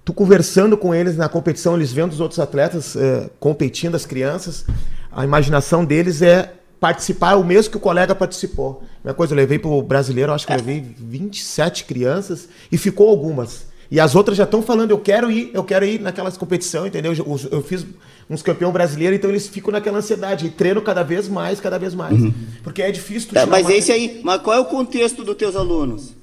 [0.08, 4.64] tu conversando com eles na competição, eles vendo os outros atletas é, competindo, as crianças,
[5.12, 8.82] a imaginação deles é participar o mesmo que o colega participou.
[9.04, 13.06] Minha coisa, eu levei para o brasileiro, acho que eu levei 27 crianças e ficou
[13.10, 13.66] algumas.
[13.90, 17.12] E as outras já estão falando, eu quero ir, eu quero ir naquelas competição, entendeu?
[17.12, 17.84] Eu, eu fiz
[18.30, 21.94] uns campeão brasileiro, então eles ficam naquela ansiedade e treinam cada vez mais, cada vez
[21.94, 22.18] mais.
[22.18, 22.32] Uhum.
[22.62, 23.28] Porque é difícil.
[23.34, 23.74] É, mas uma...
[23.74, 26.16] esse aí, mas qual é o contexto dos teus alunos?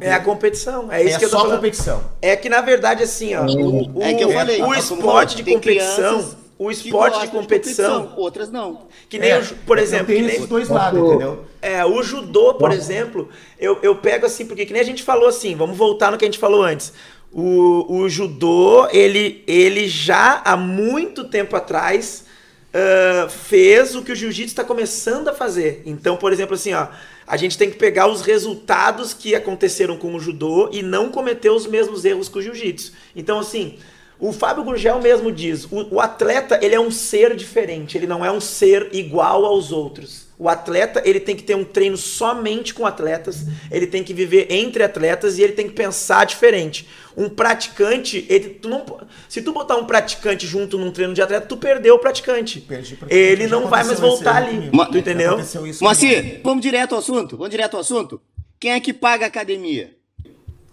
[0.00, 0.92] É a competição.
[0.92, 1.56] É isso é que eu tô só falando.
[1.56, 2.02] competição.
[2.20, 5.42] É que na verdade assim, ó, o, o, é que eu falei, o esporte de
[5.42, 8.86] competição, o esporte de competição, de competição, outras não.
[9.08, 11.44] Que nem, é, o, por exemplo, tem nem esses dois lados, entendeu?
[11.60, 15.28] É, o judô, por exemplo, eu, eu pego assim, porque que nem a gente falou
[15.28, 16.92] assim, vamos voltar no que a gente falou antes.
[17.32, 22.24] O, o judô, ele, ele já há muito tempo atrás
[22.72, 25.82] uh, fez o que o jiu-jitsu está começando a fazer.
[25.86, 26.88] Então, por exemplo, assim, ó,
[27.32, 31.48] a gente tem que pegar os resultados que aconteceram com o judô e não cometer
[31.48, 32.92] os mesmos erros com o jiu-jitsu.
[33.16, 33.78] Então, assim,
[34.20, 38.22] o Fábio Gurgel mesmo diz, o, o, atleta ele é um ser diferente, ele não
[38.22, 40.21] é um ser igual aos outros.
[40.38, 44.46] O atleta ele tem que ter um treino somente com atletas, ele tem que viver
[44.50, 46.88] entre atletas e ele tem que pensar diferente.
[47.16, 48.84] Um praticante, ele, tu não,
[49.28, 52.60] se tu botar um praticante junto num treino de atleta, tu perdeu o praticante.
[52.60, 54.70] Perdi, ele não vai mais voltar ali.
[54.72, 55.38] Ma tu entendeu?
[55.80, 57.36] Moacir, vamos direto ao assunto.
[57.36, 58.20] Vamos direto ao assunto.
[58.58, 59.94] Quem é que paga a academia?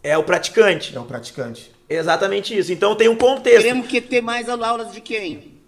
[0.01, 0.95] É o praticante.
[0.95, 1.71] É o praticante.
[1.89, 2.71] Exatamente isso.
[2.71, 3.61] Então tem um contexto.
[3.61, 5.58] Queremos que ter mais aulas de quem?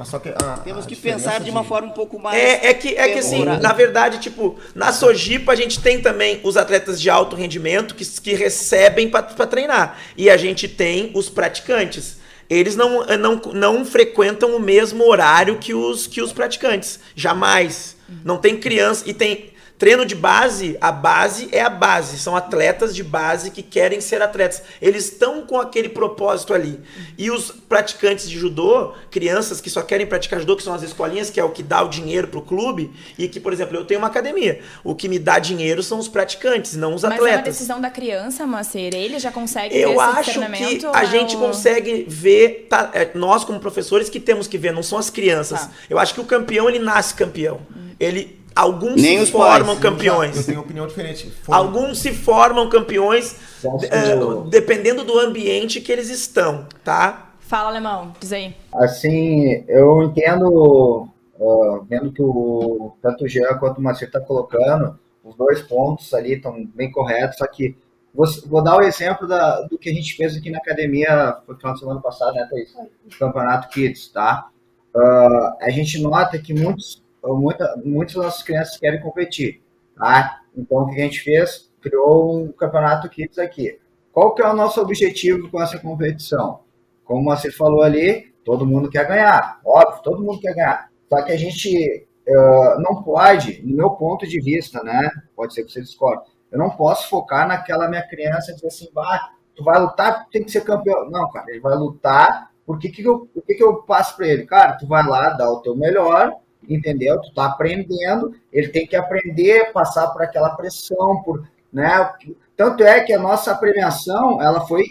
[0.00, 2.34] Mas só que a, Temos a que pensar de uma forma um pouco mais.
[2.34, 6.40] É, é que, é que assim, na verdade, tipo, na Sojipa a gente tem também
[6.42, 9.98] os atletas de alto rendimento que, que recebem para treinar.
[10.16, 12.16] E a gente tem os praticantes.
[12.48, 16.98] Eles não, não, não frequentam o mesmo horário que os, que os praticantes.
[17.14, 17.94] Jamais.
[18.24, 19.04] Não tem criança.
[19.06, 22.18] E tem Treino de base, a base é a base.
[22.18, 24.62] São atletas de base que querem ser atletas.
[24.80, 26.78] Eles estão com aquele propósito ali.
[27.16, 31.30] E os praticantes de judô, crianças que só querem praticar judô, que são as escolinhas,
[31.30, 34.00] que é o que dá o dinheiro pro clube, e que, por exemplo, eu tenho
[34.00, 34.60] uma academia.
[34.84, 37.24] O que me dá dinheiro são os praticantes, não os atletas.
[37.24, 38.94] Mas é uma decisão da criança, Macer.
[38.94, 43.58] Ele já consegue eu ver acho que a gente consegue ver, tá, é, nós como
[43.58, 45.62] professores que temos que ver, não são as crianças.
[45.62, 45.70] Tá.
[45.88, 47.62] Eu acho que o campeão, ele nasce campeão.
[47.74, 47.90] Hum.
[47.98, 49.80] Ele Alguns Nem se formam pais.
[49.80, 50.36] campeões.
[50.36, 51.32] Eu tenho opinião diferente.
[51.48, 57.30] Alguns se formam campeões uh, dependendo do ambiente que eles estão, tá?
[57.40, 58.54] Fala, Alemão, diz aí.
[58.72, 64.98] Assim, eu entendo, uh, vendo que o, tanto o Jean quanto o Macio está colocando,
[65.24, 67.76] os dois pontos ali estão bem corretos, só que
[68.14, 71.56] vou, vou dar o exemplo da, do que a gente fez aqui na academia, foi
[71.56, 72.72] final de semana passada, né, Thaís?
[73.18, 74.48] Campeonato Kids, tá?
[74.94, 79.62] Uh, a gente nota que muitos muita, muitas das nossas crianças querem competir,
[79.96, 80.40] tá?
[80.56, 81.70] Então, o que a gente fez?
[81.80, 83.78] Criou um campeonato Kids aqui.
[84.12, 86.60] Qual que é o nosso objetivo com essa competição?
[87.04, 89.60] Como você falou ali, todo mundo quer ganhar.
[89.64, 90.90] Óbvio, todo mundo quer ganhar.
[91.08, 95.10] Só que a gente uh, não pode, no meu ponto de vista, né?
[95.34, 96.30] Pode ser que você discorde.
[96.50, 100.42] Eu não posso focar naquela minha criança e dizer assim, bah, tu vai lutar, tem
[100.42, 101.08] que ser campeão.
[101.10, 104.26] Não, cara, ele vai lutar, porque que que eu, o que, que eu passo para
[104.26, 104.46] ele?
[104.46, 106.34] Cara, tu vai lá, dá o teu melhor,
[106.68, 107.20] entendeu?
[107.20, 112.12] Tu tá aprendendo, ele tem que aprender, passar por aquela pressão, por, né?
[112.56, 114.82] Tanto é que a nossa premiação, ela foi,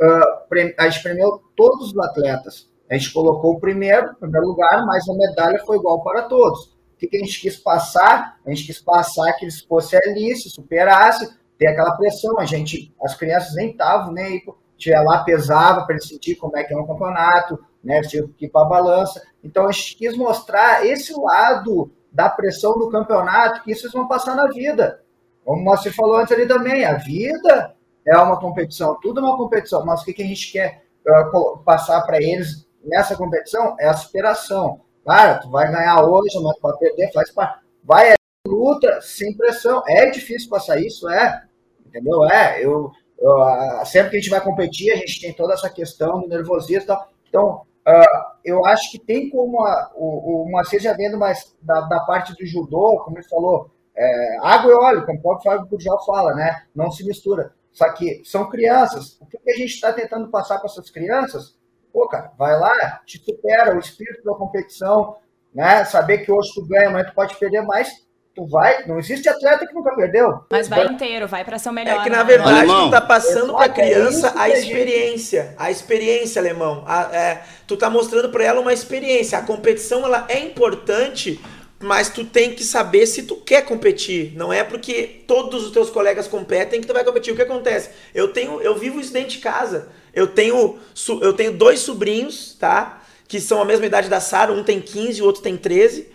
[0.00, 2.70] uh, a gente premiou todos os atletas.
[2.90, 6.66] A gente colocou o primeiro, primeiro lugar, mas a medalha foi igual para todos.
[6.94, 8.38] O que, que a gente quis passar?
[8.46, 12.38] A gente quis passar que eles fossem ali, se superassem, ter aquela pressão.
[12.38, 14.42] A gente, as crianças nem estavam, nem
[14.76, 18.00] tinha lá, pesava para eles sentir como é que é um campeonato, né?
[18.02, 19.22] Tinha que ir para a balança.
[19.42, 24.06] Então a gente quis mostrar esse lado da pressão do campeonato, que isso eles vão
[24.06, 25.02] passar na vida.
[25.44, 27.74] Como você falou antes ali também, a vida
[28.06, 31.58] é uma competição, tudo é uma competição, mas o que, que a gente quer uh,
[31.58, 34.80] passar para eles nessa competição é a superação.
[35.04, 37.60] Cara, tu vai ganhar hoje, mas vai perder, faz parte.
[37.82, 38.14] Vai
[38.46, 39.82] luta sem pressão.
[39.88, 41.42] É difícil passar isso, é.
[41.86, 42.24] Entendeu?
[42.24, 42.64] É.
[42.64, 46.28] Eu, eu, sempre que a gente vai competir, a gente tem toda essa questão do
[46.28, 47.08] nervosismo e tal.
[47.28, 51.80] Então, uh, eu acho que tem como a, o, o Moacir já vendo mais da,
[51.82, 55.68] da parte do judô, como ele falou, é, água e óleo, como o próprio Fábio
[55.68, 56.64] Gurgel fala, né?
[56.74, 57.54] Não se mistura.
[57.70, 59.18] Só que são crianças.
[59.20, 61.58] O que a gente está tentando passar para essas crianças?
[61.92, 65.16] Pô, cara, vai lá, te supera o espírito da competição,
[65.54, 65.84] né?
[65.84, 68.06] Saber que hoje tu ganha, mas tu pode perder mais.
[68.34, 70.44] Tu vai, não existe atleta que nunca perdeu.
[70.50, 72.00] Mas vai inteiro, vai para ser o melhor.
[72.00, 72.24] É que na né?
[72.24, 72.88] verdade alemão.
[72.88, 76.82] tu tá passando para a criança a experiência, a experiência, alemão.
[76.86, 79.36] A, é, tu tá mostrando para ela uma experiência.
[79.36, 81.38] A competição ela é importante
[81.82, 84.32] mas tu tem que saber se tu quer competir.
[84.36, 87.32] Não é porque todos os teus colegas competem que tu vai competir.
[87.32, 87.90] O que acontece?
[88.14, 89.88] Eu tenho, eu vivo isso dentro de casa.
[90.14, 90.78] Eu tenho,
[91.20, 93.02] eu tenho dois sobrinhos, tá?
[93.26, 96.08] Que são a mesma idade da Sara, um tem 15 e o outro tem 13.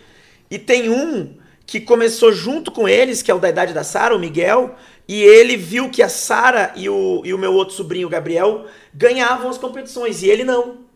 [0.49, 1.35] E tem um
[1.67, 4.73] que começou junto com eles, que é o da idade da Sara, o Miguel,
[5.05, 8.65] e ele viu que a Sara e o, e o meu outro sobrinho, o Gabriel,
[8.93, 10.87] ganhavam as competições, e ele não.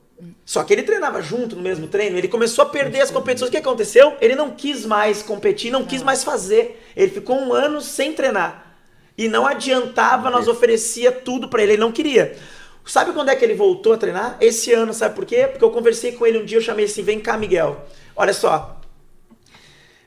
[0.45, 3.49] Só que ele treinava junto no mesmo treino, ele começou a perder as competições.
[3.49, 4.15] O que aconteceu?
[4.21, 6.81] Ele não quis mais competir, não quis mais fazer.
[6.95, 8.77] Ele ficou um ano sem treinar.
[9.17, 12.37] E não adiantava, nós oferecia tudo para ele, ele não queria.
[12.85, 14.37] Sabe quando é que ele voltou a treinar?
[14.39, 15.47] Esse ano, sabe por quê?
[15.47, 17.85] Porque eu conversei com ele um dia, eu chamei assim, vem cá, Miguel.
[18.15, 18.80] Olha só,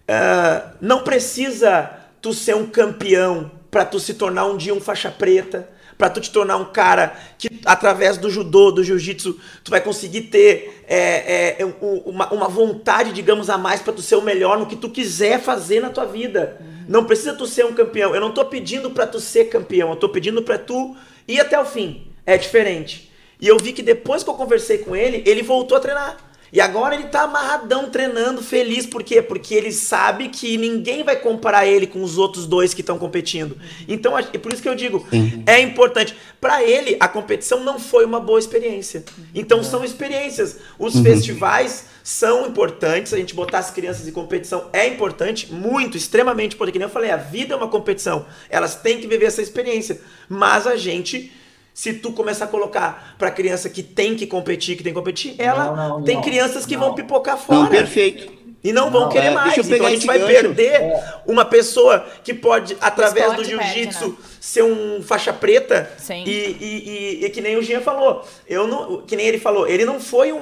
[0.09, 1.91] uh, não precisa
[2.21, 6.21] tu ser um campeão para tu se tornar um dia um faixa preta para tu
[6.21, 11.63] te tornar um cara que, através do judô, do jiu-jitsu, tu vai conseguir ter é,
[11.63, 11.65] é,
[12.07, 15.41] uma, uma, vontade, digamos, a mais para tu ser o melhor no que tu quiser
[15.41, 16.61] fazer na tua vida.
[16.89, 18.15] Não precisa tu ser um campeão.
[18.15, 20.97] Eu não tô pedindo para tu ser campeão, eu tô pedindo para tu
[21.27, 22.09] ir até o fim.
[22.27, 23.11] É diferente.
[23.41, 26.17] E eu vi que depois que eu conversei com ele, ele voltou a treinar.
[26.55, 28.87] E agora ele tá amarradão treinando, feliz.
[28.87, 29.21] Por quê?
[29.21, 33.59] Porque ele sabe que ninguém vai comparar ele com os outros dois que estão competindo.
[33.89, 35.43] Então, é por isso que eu digo, uhum.
[35.47, 36.15] é importante.
[36.41, 39.05] Para ele, a competição não foi uma boa experiência.
[39.35, 40.59] Então, são experiências.
[40.79, 41.03] Os uhum.
[41.03, 43.13] festivais são importantes.
[43.13, 46.75] A gente botar as crianças em competição é importante, muito, extremamente importante.
[46.75, 48.27] Que nem eu falei, a vida é uma competição.
[48.49, 50.01] Elas têm que viver essa experiência.
[50.29, 51.33] Mas a gente
[51.75, 55.35] se tu começar a colocar para criança que tem que competir, que tem que competir,
[55.39, 57.63] ela não, não, tem não, crianças que vão pipocar fora.
[57.63, 58.45] Não, perfeito.
[58.65, 59.59] E não, vão querer é, mais.
[59.59, 60.33] Então a gente vai gancho.
[60.33, 61.15] perder é.
[61.27, 64.17] uma pessoa que pode, através do jiu-jitsu, né?
[64.41, 65.91] ser um faixa preta.
[65.99, 66.25] Sim.
[66.25, 66.89] E, e,
[67.21, 68.27] e, e, que nem o Jean falou.
[68.49, 70.41] Eu não, que nem ele falou, ele não foi um.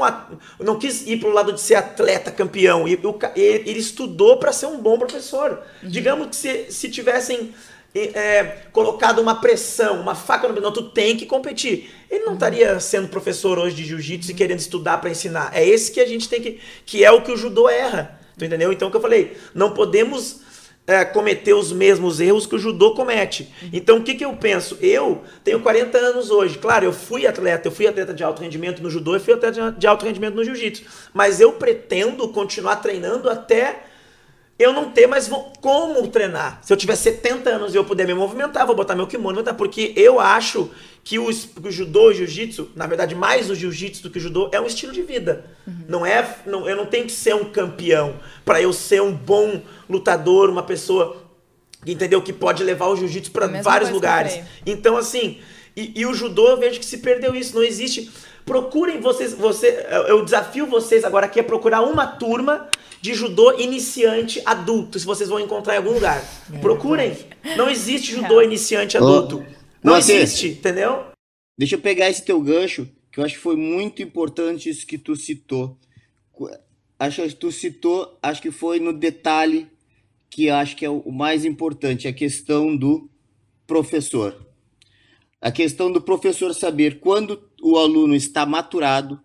[0.60, 2.86] Não quis ir pro lado de ser atleta campeão.
[2.86, 3.00] Ele,
[3.34, 5.60] ele estudou para ser um bom professor.
[5.82, 5.88] Uhum.
[5.88, 7.52] Digamos que se, se tivessem
[7.94, 11.90] é, colocado uma pressão, uma faca no não, tu tem que competir.
[12.10, 15.50] Ele não estaria sendo professor hoje de jiu-jitsu e querendo estudar para ensinar.
[15.54, 16.60] É esse que a gente tem que.
[16.86, 18.18] que é o que o judô erra.
[18.38, 18.72] Tu entendeu?
[18.72, 20.40] Então, o que eu falei, não podemos
[20.86, 23.52] é, cometer os mesmos erros que o judô comete.
[23.72, 24.78] Então, o que, que eu penso?
[24.80, 26.58] Eu tenho 40 anos hoje.
[26.58, 29.72] Claro, eu fui atleta, eu fui atleta de alto rendimento no judô e fui atleta
[29.72, 30.84] de alto rendimento no jiu-jitsu.
[31.12, 33.84] Mas eu pretendo continuar treinando até
[34.62, 35.28] eu não ter mais
[35.60, 36.60] como treinar.
[36.62, 39.92] Se eu tiver 70 anos e eu puder me movimentar, vou botar meu kimono, porque
[39.96, 40.70] eu acho
[41.04, 44.20] que o, o judô e o jiu-jitsu, na verdade, mais o jiu-jitsu do que o
[44.20, 45.46] judô, é um estilo de vida.
[45.66, 45.84] Uhum.
[45.88, 49.60] Não é, não, eu não tenho que ser um campeão para eu ser um bom
[49.88, 51.22] lutador, uma pessoa
[51.84, 54.40] entendeu que pode levar o jiu-jitsu para vários lugares.
[54.64, 55.40] Então assim,
[55.76, 58.10] e, e, o judô eu vejo que se perdeu isso, não existe.
[58.44, 62.68] Procurem vocês, você, eu desafio vocês agora aqui a procurar uma turma
[63.00, 66.22] de judô iniciante adulto, se vocês vão encontrar em algum lugar.
[66.52, 67.16] É, Procurem.
[67.56, 69.44] Não existe judô iniciante adulto.
[69.82, 71.06] Não existe, entendeu?
[71.58, 74.96] Deixa eu pegar esse teu gancho, que eu acho que foi muito importante isso que
[74.96, 75.76] tu citou.
[76.98, 79.68] Acho que tu citou, acho que foi no detalhe
[80.30, 83.10] que acho que é o mais importante, a questão do
[83.66, 84.46] professor.
[85.40, 89.20] A questão do professor saber quando o aluno está maturado,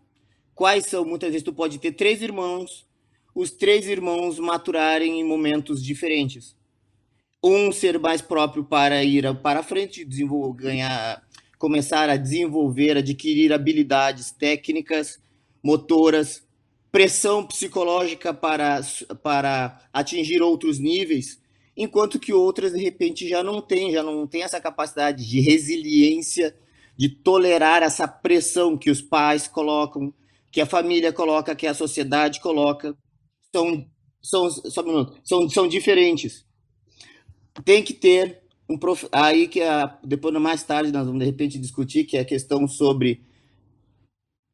[0.53, 2.85] quais são, muitas vezes tu pode ter três irmãos,
[3.33, 6.55] os três irmãos maturarem em momentos diferentes.
[7.43, 10.05] um ser mais próprio para ir para frente,
[10.55, 11.23] ganhar,
[11.57, 15.19] começar a desenvolver, adquirir habilidades técnicas,
[15.63, 16.43] motoras,
[16.91, 18.81] pressão psicológica para,
[19.23, 21.39] para atingir outros níveis,
[21.75, 26.55] enquanto que outras de repente já não têm, já não tem essa capacidade de resiliência,
[26.97, 30.13] de tolerar essa pressão que os pais colocam,
[30.51, 32.97] que a família coloca, que a sociedade coloca,
[33.53, 33.87] são
[34.21, 36.45] são só um minuto, são, são diferentes.
[37.63, 39.07] Tem que ter um prof...
[39.11, 42.67] aí que a, depois mais tarde nós vamos de repente discutir que é a questão
[42.67, 43.21] sobre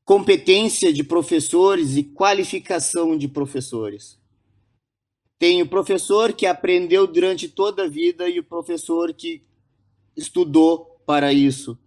[0.06, 4.20] competência de professores e qualificação de professores.
[5.40, 9.44] Tem o professor que aprendeu durante toda a vida e o professor que
[10.16, 11.78] estudou para isso.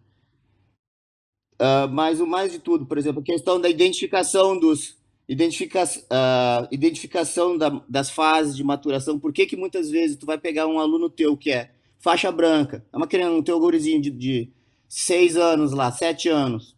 [1.60, 4.96] Uh, mas o mais de tudo, por exemplo, a questão da identificação dos
[5.28, 9.18] identifica, uh, identificação da, das fases de maturação.
[9.18, 12.84] Por que, que muitas vezes tu vai pegar um aluno teu que é faixa branca,
[12.92, 14.50] é uma criança, um teu gurizinho de, de
[14.88, 16.76] seis anos lá, sete anos,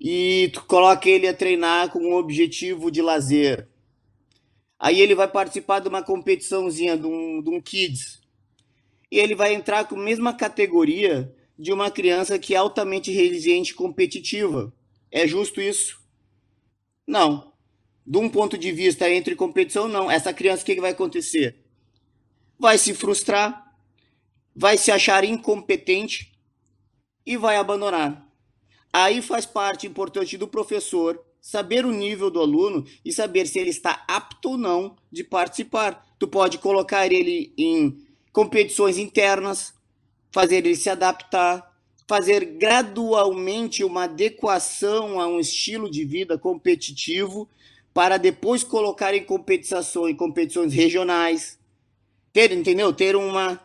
[0.00, 3.68] e tu coloca ele a treinar com um objetivo de lazer.
[4.78, 8.18] Aí ele vai participar de uma competiçãozinha, de um, de um kids.
[9.12, 11.30] E ele vai entrar com a mesma categoria
[11.60, 14.72] de uma criança que é altamente resiliente e competitiva.
[15.12, 16.00] É justo isso?
[17.06, 17.52] Não.
[18.06, 20.10] De um ponto de vista entre competição, não.
[20.10, 21.56] Essa criança, o que, que vai acontecer?
[22.58, 23.76] Vai se frustrar,
[24.56, 26.32] vai se achar incompetente
[27.26, 28.26] e vai abandonar.
[28.90, 33.70] Aí faz parte importante do professor saber o nível do aluno e saber se ele
[33.70, 36.06] está apto ou não de participar.
[36.18, 38.02] Tu pode colocar ele em
[38.32, 39.74] competições internas,
[40.30, 41.74] fazer ele se adaptar,
[42.08, 47.48] fazer gradualmente uma adequação a um estilo de vida competitivo
[47.92, 51.58] para depois colocar em competições, em competições regionais.
[52.32, 52.92] Ter, entendeu?
[52.92, 53.60] Ter uma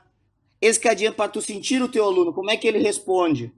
[0.59, 3.51] escadinha para tu sentir o teu aluno, como é que ele responde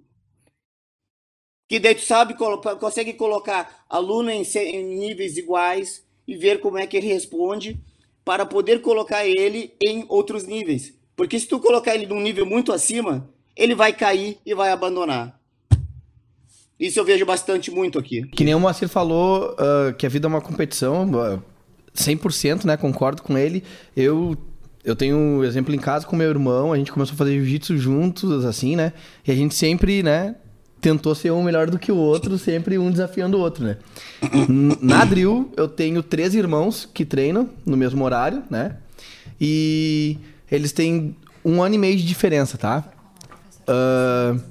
[1.68, 2.36] que daí tu sabe,
[2.80, 7.78] consegue colocar aluno em, em níveis iguais e ver como é que ele responde
[8.24, 10.97] para poder colocar ele em outros níveis.
[11.18, 15.38] Porque se tu colocar ele num nível muito acima, ele vai cair e vai abandonar.
[16.80, 18.22] Isso eu vejo bastante muito aqui.
[18.28, 21.42] Que nem o Moacir falou uh, que a vida é uma competição, uh,
[21.96, 22.78] 100%, né?
[22.78, 23.64] Concordo com ele.
[23.96, 24.38] Eu
[24.86, 27.78] eu tenho um exemplo em casa com meu irmão, a gente começou a fazer jiu-jitsu
[27.78, 28.94] juntos, assim, né?
[29.28, 30.36] E a gente sempre, né,
[30.80, 33.78] tentou ser um melhor do que o outro, sempre um desafiando o outro, né?
[34.80, 38.78] Na drill, eu tenho três irmãos que treinam no mesmo horário, né?
[39.42, 40.18] E
[40.52, 42.84] eles têm um ano e meio de diferença, tá?
[43.68, 44.42] Uh,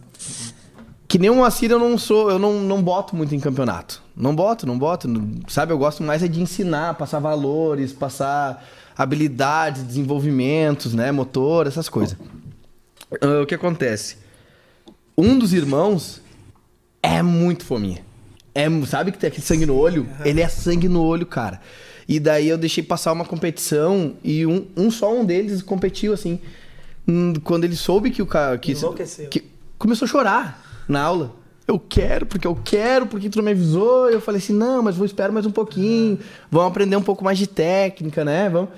[1.09, 4.03] que nem um Moacir eu não sou, eu não, não boto muito em campeonato.
[4.17, 5.09] Não boto, não boto.
[5.49, 8.67] Sabe, eu gosto mais é de ensinar, passar valores, passar
[8.97, 11.13] habilidades, desenvolvimentos, né?
[11.13, 12.17] Motor, essas coisas.
[13.23, 14.17] Uh, o que acontece?
[15.17, 16.21] Um dos irmãos
[17.03, 18.05] é muito fominha.
[18.55, 20.09] É, sabe que tem aquele sangue no olho?
[20.25, 21.61] Ele é sangue no olho, cara.
[22.09, 26.39] E daí eu deixei passar uma competição e um, um só um deles competiu assim.
[27.07, 28.57] Hum, quando ele soube que o cara.
[28.59, 28.75] Que,
[29.29, 29.45] que,
[29.79, 31.35] começou a chorar na aula.
[31.67, 34.09] Eu quero, porque eu quero, porque tu não me avisou.
[34.09, 36.19] Eu falei assim: não, mas vou esperar mais um pouquinho.
[36.51, 38.49] Vamos aprender um pouco mais de técnica, né?
[38.49, 38.71] Vamos.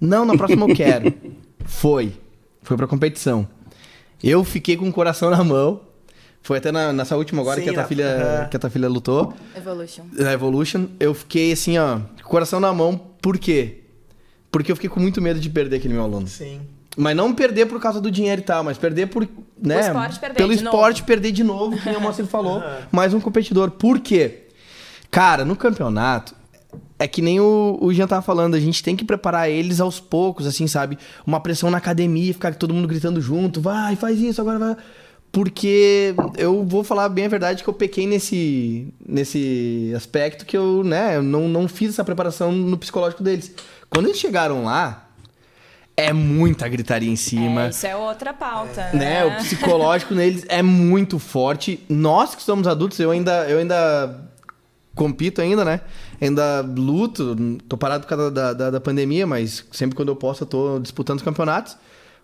[0.00, 1.12] Não, na próxima eu quero.
[1.64, 2.12] Foi.
[2.62, 3.48] Foi pra competição.
[4.22, 5.80] Eu fiquei com o coração na mão.
[6.42, 8.88] Foi até na, nessa última agora Sim, que, a tua filha, que a tua filha
[8.88, 9.34] lutou.
[9.54, 10.04] Evolution.
[10.12, 10.86] Na Evolution.
[10.98, 12.98] Eu fiquei assim, ó, coração na mão.
[13.20, 13.80] Por quê?
[14.50, 16.26] Porque eu fiquei com muito medo de perder aquele meu aluno.
[16.26, 16.60] Sim.
[16.96, 19.28] Mas não perder por causa do dinheiro e tal, mas perder por.
[19.62, 21.06] Né, o esporte perder pelo esporte novo.
[21.06, 22.62] perder de novo, como o Moacir falou.
[22.90, 23.70] mais um competidor.
[23.70, 24.48] Por quê?
[25.10, 26.34] Cara, no campeonato,
[26.98, 30.00] é que nem o, o Jean tava falando, a gente tem que preparar eles aos
[30.00, 30.98] poucos, assim, sabe?
[31.26, 34.76] Uma pressão na academia, ficar todo mundo gritando junto, vai, faz isso, agora vai.
[35.32, 40.82] Porque eu vou falar bem a verdade que eu pequei nesse, nesse aspecto que eu,
[40.82, 43.54] né, não, não fiz essa preparação no psicológico deles.
[43.88, 45.08] Quando eles chegaram lá,
[45.96, 47.66] é muita gritaria em cima.
[47.66, 48.80] É, isso é outra pauta.
[48.92, 48.96] É.
[48.96, 49.24] Né?
[49.24, 51.84] O psicológico neles é muito forte.
[51.88, 54.28] Nós que somos adultos, eu ainda, eu ainda
[54.94, 55.80] compito ainda, né?
[56.20, 57.36] Ainda luto,
[57.68, 60.78] tô parado por causa da, da, da pandemia, mas sempre quando eu posso eu tô
[60.78, 61.76] disputando os campeonatos.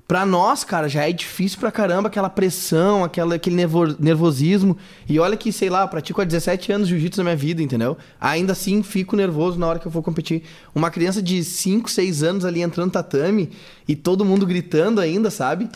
[0.06, 3.56] Pra nós, cara, já é difícil pra caramba aquela pressão, aquela, aquele
[3.98, 4.76] nervosismo.
[5.08, 7.96] E olha que, sei lá, eu pratico há 17 anos jiu-jitsu na minha vida, entendeu?
[8.20, 10.44] Ainda assim, fico nervoso na hora que eu for competir.
[10.72, 13.50] Uma criança de 5, 6 anos ali entrando tatame
[13.88, 15.68] e todo mundo gritando ainda, sabe?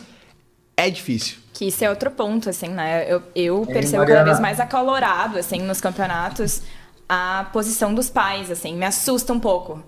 [0.77, 1.37] É difícil.
[1.53, 3.11] Que isso é outro ponto, assim, né?
[3.11, 6.61] Eu, eu percebo cada vez mais acalorado, assim, nos campeonatos
[7.13, 9.83] a posição dos pais, assim, me assusta um pouco.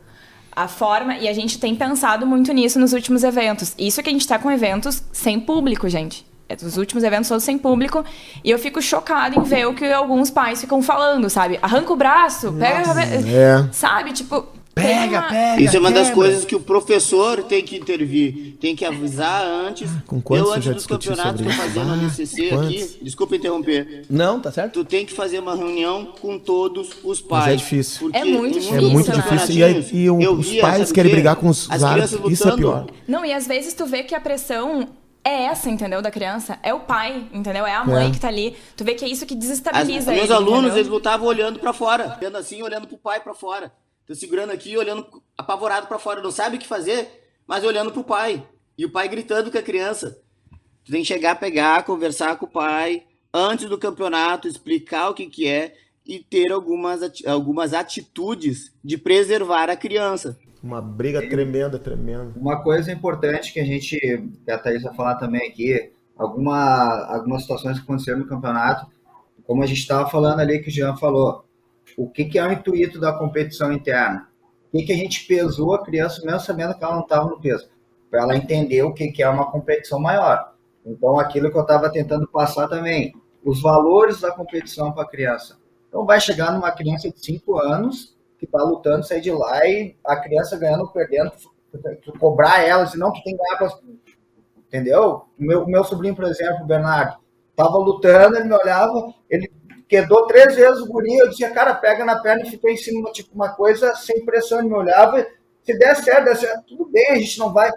[0.55, 3.73] A forma, e a gente tem pensado muito nisso nos últimos eventos.
[3.77, 6.25] Isso que a gente está com eventos sem público, gente.
[6.47, 8.03] É dos últimos eventos todos sem público.
[8.43, 11.57] E eu fico chocada em ver o que alguns pais ficam falando, sabe?
[11.61, 12.83] Arranca o braço, pega.
[13.01, 13.67] É.
[13.71, 14.11] Sabe?
[14.13, 15.29] Tipo, Pega, uma...
[15.29, 15.61] pega.
[15.61, 18.55] Isso é uma das coisas que o professor tem que intervir.
[18.59, 19.89] Tem que avisar antes.
[20.07, 24.05] Com quantos eu, antes dos campeonatos que eu fazia no MCC aqui, desculpa interromper.
[24.09, 24.73] Não, tá certo.
[24.73, 27.45] Tu tem que fazer uma reunião com todos os pais.
[27.45, 28.09] Mas é difícil.
[28.13, 28.77] É muito difícil.
[28.77, 29.55] É muito difícil.
[29.55, 32.31] E, aí, e os pais querem brigar com os árbitros.
[32.31, 32.87] Isso é pior.
[33.07, 34.87] Não, e às vezes tu vê que a pressão
[35.23, 36.01] é essa, entendeu?
[36.01, 36.59] Da criança.
[36.61, 37.65] É o pai, entendeu?
[37.65, 38.11] É a mãe é.
[38.11, 38.55] que tá ali.
[38.75, 40.77] Tu vê que é isso que desestabiliza As, Meus alunos, entendeu?
[40.77, 42.17] eles lutavam olhando para fora.
[42.19, 43.71] Olhando assim, olhando pro pai para fora.
[44.05, 45.05] Tô segurando aqui, olhando
[45.37, 46.21] apavorado para fora.
[46.21, 47.07] Não sabe o que fazer,
[47.47, 48.45] mas olhando pro pai.
[48.77, 50.19] E o pai gritando com a criança.
[50.83, 55.27] Tu tem que chegar, pegar, conversar com o pai antes do campeonato, explicar o que,
[55.27, 55.73] que é
[56.05, 60.37] e ter algumas, algumas atitudes de preservar a criança.
[60.61, 62.33] Uma briga tremenda, tremenda.
[62.35, 67.41] Uma coisa importante que a gente, que a Thaís vai falar também aqui, alguma, algumas
[67.41, 68.85] situações que aconteceram no campeonato,
[69.45, 71.45] como a gente estava falando ali, que o Jean falou,
[71.97, 74.27] o que, que é o intuito da competição interna?
[74.67, 77.39] O que, que a gente pesou a criança, mesmo sabendo que ela não estava no
[77.39, 77.69] peso?
[78.09, 80.53] Para ela entender o que, que é uma competição maior.
[80.85, 83.13] Então, aquilo que eu estava tentando passar também,
[83.43, 85.57] os valores da competição para a criança.
[85.87, 89.95] Então, vai chegar numa criança de 5 anos que está lutando, sair de lá e
[90.03, 91.31] a criança ganhando perdendo,
[92.03, 93.57] tu cobrar ela, senão tu tem que ganhar.
[93.57, 93.79] Pra...
[94.67, 95.25] Entendeu?
[95.39, 97.17] O meu, meu sobrinho, por exemplo, o Bernardo,
[97.51, 99.51] estava lutando, ele me olhava, ele
[99.93, 103.11] quedou três vezes o guri, eu dizia, cara, pega na perna e fica em cima,
[103.11, 105.23] tipo, uma coisa sem pressão, ele me olhava,
[105.61, 107.69] se der certo, der certo, tudo bem, a gente não vai...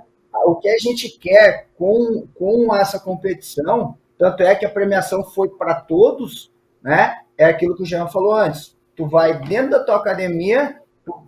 [0.47, 5.51] O que a gente quer com, com essa competição, tanto é que a premiação foi
[5.51, 6.51] para todos,
[6.83, 10.81] né, é aquilo que o Jean falou antes, tu vai dentro da tua academia,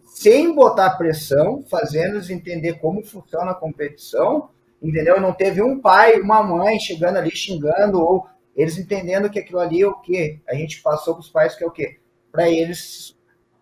[0.07, 4.49] sem botar pressão, fazendo eles entender como funciona a competição,
[4.83, 5.21] entendeu?
[5.21, 8.27] Não teve um pai, uma mãe chegando ali xingando ou
[8.59, 11.63] eles entendendo que aquilo ali é o que a gente passou para os pais, que
[11.63, 12.01] é o quê?
[12.33, 13.17] Para eles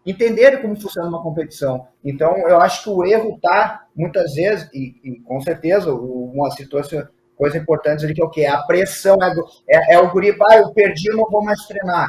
[0.07, 1.87] entenderem como funciona uma competição.
[2.03, 7.07] Então, eu acho que o erro está, muitas vezes, e, e, com certeza, uma situação,
[7.37, 8.47] coisa importante ali, que é o quê?
[8.47, 9.35] A pressão, é,
[9.69, 12.07] é, é o guri, vai, eu perdi, eu não vou mais treinar.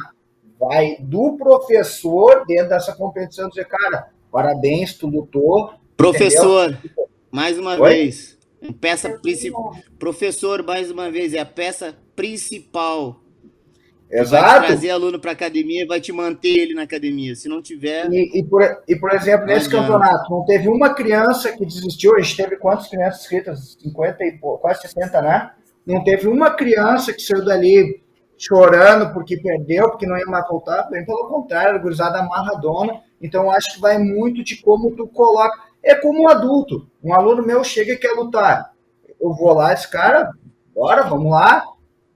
[0.58, 5.74] Vai do professor, dentro dessa competição, dizer, cara, parabéns, tu lutou.
[5.94, 7.06] Professor, entendeu?
[7.30, 7.90] mais uma Oi?
[7.90, 8.38] vez,
[8.80, 9.76] peça principal.
[9.98, 13.20] Professor, mais uma vez, é a peça principal.
[14.10, 14.44] Exato.
[14.44, 17.36] Vai trazer aluno para academia e vai te manter ele na academia.
[17.36, 18.10] Se não tiver.
[18.10, 22.16] E, e, por, e por, exemplo, nesse campeonato, não teve uma criança que desistiu.
[22.16, 23.76] A gente teve quantas crianças inscritas?
[23.80, 25.50] 50 e quase 60, né?
[25.86, 28.02] Não teve uma criança que saiu dali
[28.36, 30.88] chorando porque perdeu, porque não ia mais voltar.
[30.90, 33.00] Bem pelo contrário, gurizada amarradona.
[33.22, 35.56] Então, acho que vai muito de como tu coloca.
[35.84, 36.88] É como um adulto.
[37.04, 38.72] Um aluno meu chega e quer lutar.
[39.20, 40.30] Eu vou lá, esse cara,
[40.74, 41.62] bora, vamos lá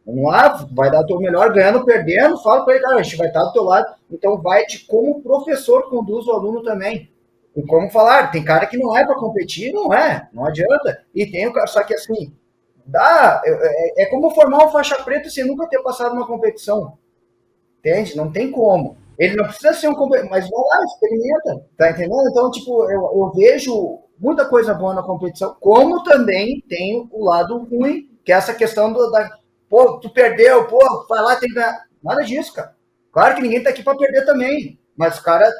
[0.04, 3.16] Vamos lá, vai dar o teu melhor, ganhando, perdendo, fala para ele, cara, a gente
[3.16, 3.94] vai estar do teu lado.
[4.10, 7.10] Então vai de como o professor conduz o aluno também.
[7.54, 11.04] E como falar, tem cara que não é para competir, não é, não adianta.
[11.14, 12.34] E tem o cara, só que assim,
[12.84, 16.98] dá, é, é, como formar um faixa preta sem nunca ter passado uma competição.
[17.78, 18.16] Entende?
[18.16, 18.96] Não tem como.
[19.18, 22.28] Ele não precisa ser um competidor, mas vai lá, experimenta, tá entendendo?
[22.30, 27.58] Então, tipo, eu, eu vejo muita coisa boa na competição, como também tem o lado
[27.64, 29.28] ruim, que é essa questão do, da,
[29.72, 31.86] pô, tu perdeu, pô, vai lá, tem que ganhar.
[32.04, 32.76] Nada disso, cara.
[33.10, 35.50] Claro que ninguém tá aqui para perder também, mas o cara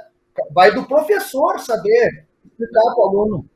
[0.55, 3.49] vai do professor saber explicar para o aluno.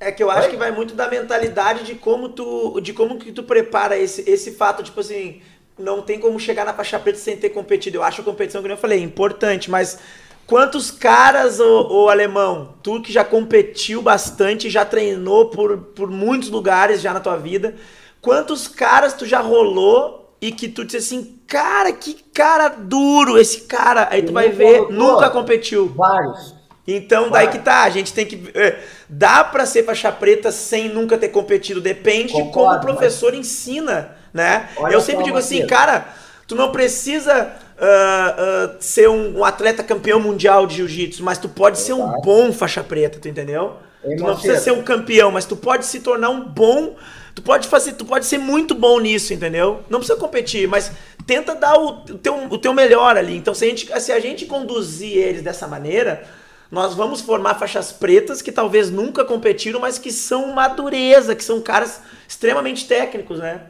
[0.00, 0.50] É que eu acho vai?
[0.50, 4.52] que vai muito da mentalidade de como tu, de como que tu prepara esse, esse
[4.52, 5.42] fato, tipo assim,
[5.78, 7.98] não tem como chegar na faixa preta sem ter competido.
[7.98, 9.98] Eu acho a competição, como eu falei, importante, mas
[10.46, 16.48] quantos caras, o, o alemão, tu que já competiu bastante, já treinou por, por muitos
[16.48, 17.74] lugares já na tua vida,
[18.28, 23.62] Quantos caras tu já rolou e que tu disse assim, cara, que cara duro esse
[23.62, 24.06] cara.
[24.10, 25.88] Aí tu vai ver, nunca competiu.
[25.96, 26.54] Vários.
[26.86, 28.50] Então, daí que tá, a gente tem que.
[28.54, 31.80] É, dá pra ser faixa preta sem nunca ter competido.
[31.80, 33.40] Depende Concordo, de como o professor mas...
[33.40, 34.68] ensina, né?
[34.76, 36.08] Olha Eu sempre digo assim, cara,
[36.46, 41.48] tu não precisa uh, uh, ser um, um, atleta campeão mundial de jiu-jitsu, mas tu
[41.48, 43.78] pode ser um bom faixa preta, tu entendeu?
[44.02, 46.94] tu não precisa ser um campeão, mas tu pode se tornar um bom
[47.38, 49.84] Tu pode fazer, tu pode ser muito bom nisso, entendeu?
[49.88, 50.90] Não precisa competir, mas
[51.24, 53.36] tenta dar o, o, teu, o teu melhor ali.
[53.36, 56.26] Então, se a, gente, se a gente conduzir eles dessa maneira,
[56.68, 61.60] nós vamos formar faixas pretas que talvez nunca competiram, mas que são madureza, que são
[61.60, 63.60] caras extremamente técnicos, né?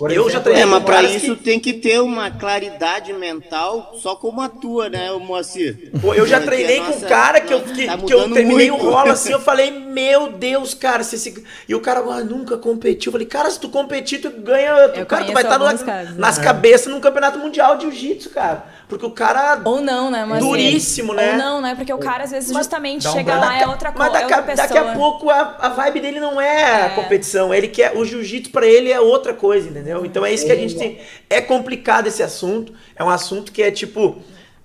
[0.00, 0.62] Por eu exemplo, já treinei.
[0.62, 1.44] É, mas para isso que...
[1.44, 5.90] tem que ter uma claridade mental só como a tua, né, Moacir?
[6.00, 8.82] Pô, eu já treinei com um cara que eu, que, tá que eu terminei muito.
[8.82, 11.44] um rolo assim, eu falei, meu Deus, cara, se esse...
[11.68, 13.10] e o cara agora nunca competiu.
[13.10, 14.88] Eu falei, cara, se tu competir, tu ganha.
[14.88, 16.44] Tu, cara, tu vai estar no, casos, nas né?
[16.44, 18.79] cabeças num campeonato mundial de jiu-jitsu, cara.
[18.90, 19.62] Porque o cara.
[19.64, 20.24] Ou não, né?
[20.26, 21.32] Mas duríssimo, né?
[21.32, 21.76] Ou não, né?
[21.76, 24.10] Porque o cara, às vezes, justamente um chega lá, é outra coisa.
[24.10, 26.86] Mas daqui, é daqui a pouco a, a vibe dele não é, é.
[26.86, 27.54] a competição.
[27.54, 27.96] Ele quer.
[27.96, 30.04] O jiu-jitsu pra ele é outra coisa, entendeu?
[30.04, 30.98] Então é isso que a gente tem.
[31.30, 32.74] É complicado esse assunto.
[32.96, 34.18] É um assunto que é tipo.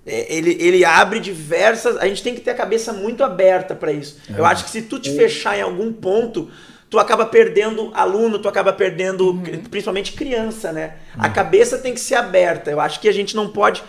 [0.04, 1.96] É, ele, ele abre diversas.
[1.96, 4.18] A gente tem que ter a cabeça muito aberta para isso.
[4.28, 4.40] É.
[4.40, 6.50] Eu acho que se tu te fechar em algum ponto,
[6.90, 9.62] tu acaba perdendo aluno, tu acaba perdendo uhum.
[9.70, 10.94] principalmente criança, né?
[11.14, 11.22] Uhum.
[11.22, 12.72] A cabeça tem que ser aberta.
[12.72, 13.84] Eu acho que a gente não pode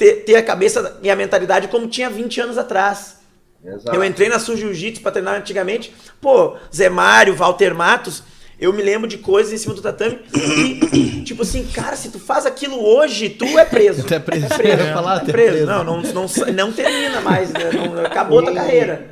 [0.00, 3.20] ter, ter a cabeça e a mentalidade como tinha 20 anos atrás.
[3.62, 3.94] Exato.
[3.94, 5.94] Eu entrei na Sul Jiu-Jitsu pra treinar antigamente.
[6.18, 8.22] Pô, Zé Mário, Walter Matos,
[8.58, 12.18] eu me lembro de coisas em cima do tatame e, tipo assim, cara, se tu
[12.18, 14.06] faz aquilo hoje, tu é preso.
[14.06, 14.46] Tu é preso.
[14.46, 14.82] É preso.
[14.82, 15.66] É, falar, é preso.
[15.66, 17.70] Não, não, não, não termina mais, né?
[17.70, 19.10] não, acabou a tua carreira.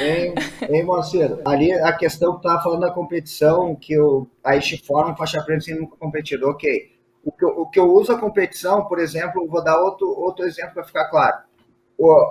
[0.00, 0.34] Hein,
[0.70, 1.36] hein Moacir?
[1.44, 4.52] Ali a questão que tu tava falando da competição, que o, a
[4.82, 6.91] forma faixa preta sem nunca competido, ok.
[7.24, 10.44] O que, eu, o que eu uso a competição, por exemplo, vou dar outro, outro
[10.44, 11.38] exemplo para ficar claro.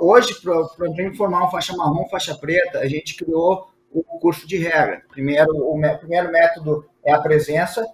[0.02, 4.58] Hoje, para mim formar um faixa marrom, faixa preta, a gente criou o curso de
[4.58, 5.02] regra.
[5.10, 7.86] Primeiro, o primeiro método é a presença,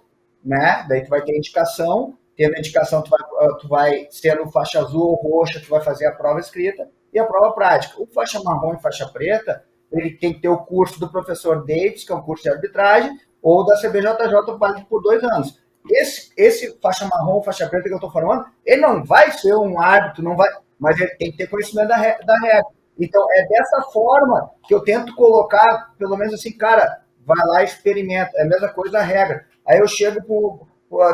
[0.44, 0.84] né?
[0.88, 3.20] Daí tu vai ter indicação, tendo a indicação tu vai,
[3.60, 7.24] tu vai sendo faixa azul ou roxa, tu vai fazer a prova escrita e a
[7.24, 8.00] prova prática.
[8.00, 12.04] O faixa marrom e faixa preta, ele tem que ter o curso do professor Davis,
[12.04, 13.10] que é um curso de arbitragem,
[13.42, 15.60] ou da CBJJ, válido por dois anos.
[15.90, 19.80] Esse, esse faixa marrom, faixa preta que eu estou falando, ele não vai ser um
[19.80, 22.66] árbitro, não vai, mas ele tem que ter conhecimento da, da regra.
[22.98, 27.66] Então, é dessa forma que eu tento colocar, pelo menos assim, cara, vai lá e
[27.66, 28.32] experimenta.
[28.36, 29.46] É a mesma coisa da regra.
[29.66, 30.66] Aí eu chego pro,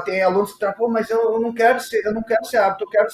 [0.05, 2.87] tem alunos que falam, mas eu, eu, não quero ser, eu não quero ser árbitro,
[2.87, 3.09] eu quero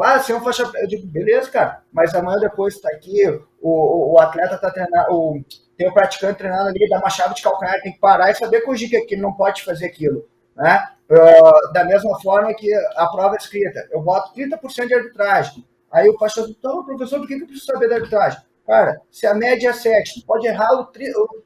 [0.00, 0.84] ah, ser um faixa preta.
[0.84, 5.12] Eu digo, beleza, cara, mas amanhã depois está aqui, o, o, o, atleta está treinando,
[5.12, 5.40] o,
[5.76, 8.62] tem o praticante treinando ali, dá uma chave de calcanhar, tem que parar e saber
[8.62, 10.28] corrigir que ele não pode fazer aquilo.
[10.56, 10.88] Né?
[11.10, 15.64] Uh, da mesma forma que a prova escrita, eu boto 30% de arbitragem.
[15.92, 18.40] Aí o pastor então, professor, por que eu preciso saber da arbitragem?
[18.66, 20.88] Cara, se a média é 7, tu pode errar o,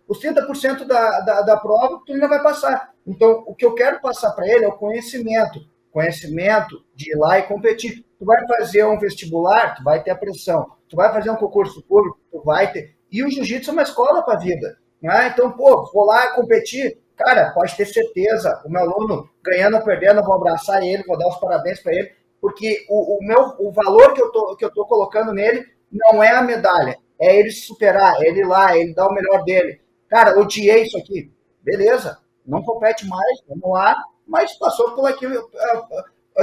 [0.06, 2.92] os 30% da, da, da prova, tu ainda vai passar.
[3.06, 5.60] Então, o que eu quero passar para ele é o conhecimento.
[5.90, 8.04] Conhecimento de ir lá e competir.
[8.18, 10.66] Tu vai fazer um vestibular, tu vai ter a pressão.
[10.88, 12.94] Tu vai fazer um concurso público, tu vai ter.
[13.10, 14.78] E o jiu-jitsu é uma escola para a vida.
[15.02, 15.28] Né?
[15.28, 20.20] Então, pô, vou lá competir, Cara, pode ter certeza, o meu aluno, ganhando ou perdendo,
[20.20, 23.72] eu vou abraçar ele, vou dar os parabéns para ele, porque o, o, meu, o
[23.72, 27.50] valor que eu, tô, que eu tô colocando nele não é a medalha, é ele
[27.50, 29.80] se superar, é ele ir lá, é ele dar o melhor dele.
[30.08, 31.32] Cara, odiei isso aqui.
[31.60, 35.50] Beleza, não compete mais, vamos lá, mas passou por aquilo.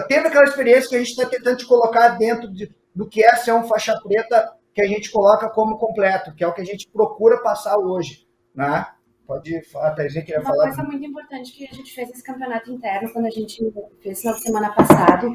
[0.09, 3.33] Teve aquela experiência que a gente está tentando te colocar dentro de, do que é
[3.37, 6.65] ser um faixa preta que a gente coloca como completo, que é o que a
[6.65, 8.85] gente procura passar hoje, né?
[9.27, 10.65] Pode falar, a Thaisinha queria Uma falar.
[10.65, 14.23] Uma coisa muito importante que a gente fez esse campeonato interno, quando a gente fez
[14.23, 15.27] na semana passada,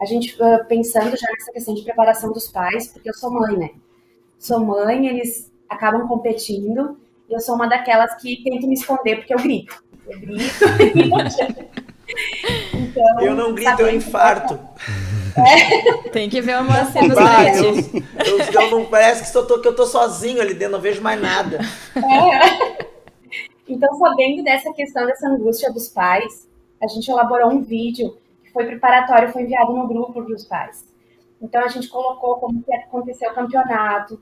[0.00, 3.56] a gente uh, pensando já nessa questão de preparação dos pais, porque eu sou mãe,
[3.58, 3.70] né?
[4.38, 9.34] Sou mãe, eles acabam competindo, e eu sou uma daquelas que tento me esconder porque
[9.34, 9.84] eu grito.
[10.08, 10.64] Eu grito.
[12.72, 14.58] então, eu não grito, eu infarto.
[15.36, 16.08] É.
[16.08, 17.14] Tem que ver uma cena
[17.54, 17.74] eu,
[18.24, 21.20] eu, eu, não parece que, estou, que eu tô sozinho ali dentro, não vejo mais
[21.20, 21.60] nada.
[21.94, 22.95] É.
[23.68, 26.48] Então, sabendo dessa questão, dessa angústia dos pais,
[26.82, 30.86] a gente elaborou um vídeo que foi preparatório, foi enviado no grupo dos pais.
[31.40, 34.20] Então, a gente colocou como que aconteceu o campeonato,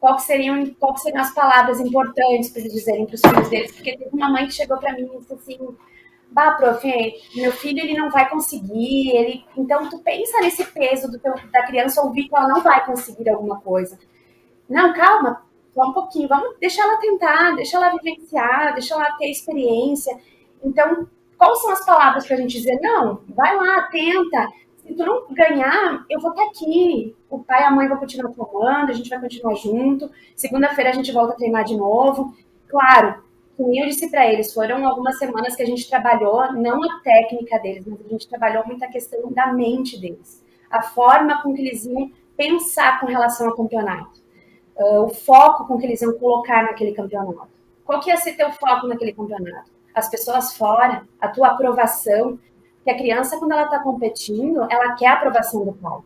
[0.00, 3.96] qual seriam, qual seriam as palavras importantes para eles dizerem para os filhos deles, porque
[3.96, 5.58] teve uma mãe que chegou para mim e disse assim,
[6.30, 6.86] bah, prof,
[7.34, 9.44] meu filho ele não vai conseguir, ele...
[9.56, 13.60] então tu pensa nesse peso teu, da criança ouvir que ela não vai conseguir alguma
[13.60, 13.98] coisa.
[14.68, 15.42] Não, calma,
[15.78, 20.18] só um pouquinho, vamos deixar ela tentar, deixa ela vivenciar, deixa ela ter experiência.
[20.60, 21.06] Então,
[21.36, 22.80] quais são as palavras para a gente dizer?
[22.80, 24.48] Não, vai lá, tenta.
[24.78, 27.14] Se tu não ganhar, eu vou estar aqui.
[27.30, 30.10] O pai e a mãe vão continuar tomando, a gente vai continuar junto.
[30.34, 32.34] Segunda-feira a gente volta a treinar de novo.
[32.66, 33.22] Claro,
[33.56, 37.56] como eu disse para eles, foram algumas semanas que a gente trabalhou, não a técnica
[37.60, 40.44] deles, mas a gente trabalhou muito a questão da mente deles.
[40.68, 44.26] A forma com que eles iam pensar com relação ao campeonato
[44.78, 47.48] uh, o foco com que eles iam colocar naquele campeonato.
[47.84, 49.70] Qual que ia ser teu foco naquele campeonato?
[49.94, 52.38] As pessoas fora, a tua aprovação.
[52.84, 55.98] Que a criança, quando ela está competindo, ela quer a aprovação do pai.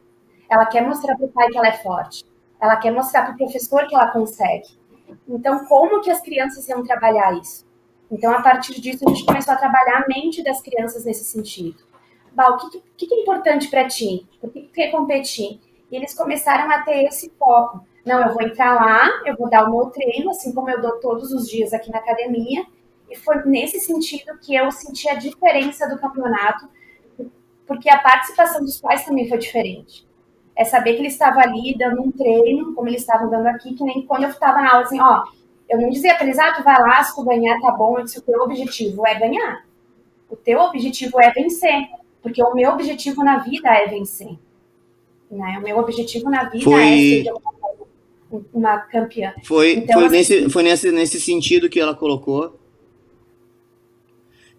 [0.49, 2.25] Ela quer mostrar para o pai que ela é forte.
[2.61, 4.69] Ela quer mostrar para o professor que ela consegue.
[5.29, 7.67] Então, como que as crianças iam trabalhar isso?
[8.11, 11.83] Então, a partir disso, a gente começou a trabalhar a mente das crianças nesse sentido.
[12.33, 14.27] Bah, o que, que, que é importante para ti?
[14.41, 15.61] Por que, que quer competir?
[15.91, 17.85] E eles começaram a ter esse foco.
[18.05, 20.99] Não, eu vou entrar lá, eu vou dar o meu treino, assim como eu dou
[20.99, 22.67] todos os dias aqui na academia.
[23.09, 26.69] E foi nesse sentido que eu senti a diferença do campeonato,
[27.67, 30.07] porque a participação dos pais também foi diferente.
[30.57, 33.85] É saber que ele estava ali dando um treino, como eles estavam dando aqui, que
[33.85, 35.25] nem quando eu estava na aula, assim, ó,
[35.69, 38.05] eu não dizia para eles, ah, tu vai lá, se tu ganhar, tá bom, eu
[38.05, 39.65] disse, o teu objetivo é ganhar.
[40.29, 41.89] O teu objetivo é vencer,
[42.21, 44.39] porque o meu objetivo na vida é vencer.
[45.31, 45.59] Né?
[45.59, 46.83] O meu objetivo na vida foi...
[46.83, 47.33] é ser
[48.53, 49.33] uma, campeã.
[49.45, 52.59] Foi, então, foi, assim, nesse, foi nesse, nesse sentido que ela colocou,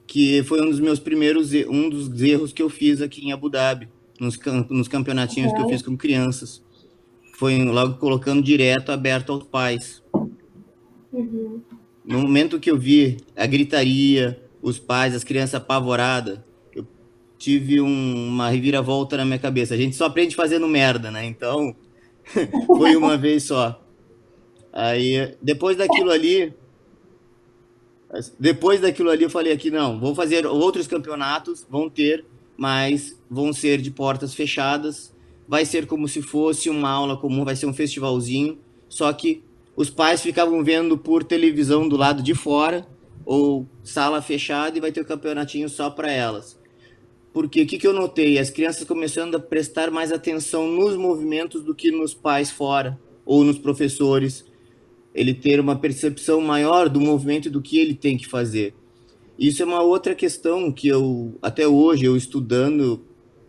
[0.06, 3.50] que foi um dos meus primeiros, um dos erros que eu fiz aqui em Abu
[3.50, 3.90] Dhabi,
[4.20, 4.38] nos,
[4.70, 5.58] nos campeonatinhos uhum.
[5.58, 6.62] que eu fiz com crianças.
[7.36, 10.04] Foi logo colocando direto, aberto aos pais.
[11.12, 11.62] Uhum.
[12.06, 16.40] No momento que eu vi a gritaria, os pais, as crianças apavoradas,
[16.76, 16.86] eu
[17.38, 19.74] tive um, uma reviravolta na minha cabeça.
[19.74, 21.26] A gente só aprende fazendo merda, né?
[21.26, 21.76] Então,
[22.68, 23.80] foi uma vez só.
[24.72, 26.54] Aí, depois daquilo ali,
[28.40, 32.26] depois daquilo ali, eu falei aqui, não, vou fazer outros campeonatos, vão ter,
[32.58, 35.14] mas vão ser de portas fechadas.
[35.48, 39.44] Vai ser como se fosse uma aula comum, vai ser um festivalzinho, só que
[39.76, 42.88] os pais ficavam vendo por televisão do lado de fora
[43.26, 46.60] ou sala fechada e vai ter o campeonatinho só para elas.
[47.34, 48.38] Porque o que, que eu notei?
[48.38, 53.44] As crianças começando a prestar mais atenção nos movimentos do que nos pais fora ou
[53.44, 54.46] nos professores.
[55.16, 58.76] Ele ter uma percepção maior do movimento do que ele tem que fazer.
[59.38, 63.02] Isso é uma outra questão que eu, até hoje, eu estudando,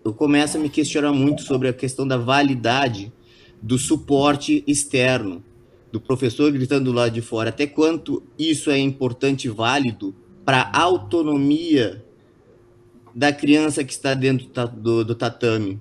[0.03, 3.13] eu começo a me questionar muito sobre a questão da validade
[3.61, 5.45] do suporte externo
[5.93, 10.63] do professor gritando do lado de fora, até quanto isso é importante e válido para
[10.73, 12.04] a autonomia
[13.15, 15.81] da criança que está dentro do, do tatame.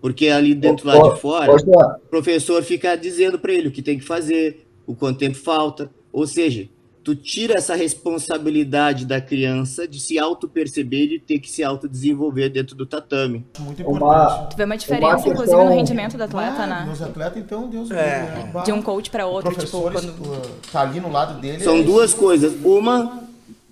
[0.00, 3.98] Porque ali dentro lá de fora, o professor fica dizendo para ele o que tem
[3.98, 5.90] que fazer, o quanto tempo falta.
[6.12, 6.68] Ou seja,
[7.02, 12.48] tu tira essa responsabilidade da criança de se auto-perceber e de ter que se auto-desenvolver
[12.48, 13.44] dentro do tatame.
[13.58, 14.04] Muito importante.
[14.04, 16.86] Uma, tu vê uma diferença, uma inclusive, no rendimento do atleta, ah, né?
[16.88, 18.50] Dos atletas, então, Deus é.
[18.52, 20.60] Deus, De um coach para outro, tipo, quando...
[20.70, 21.64] tá ali no lado dele.
[21.64, 22.54] São é duas coisas.
[22.64, 23.27] Uma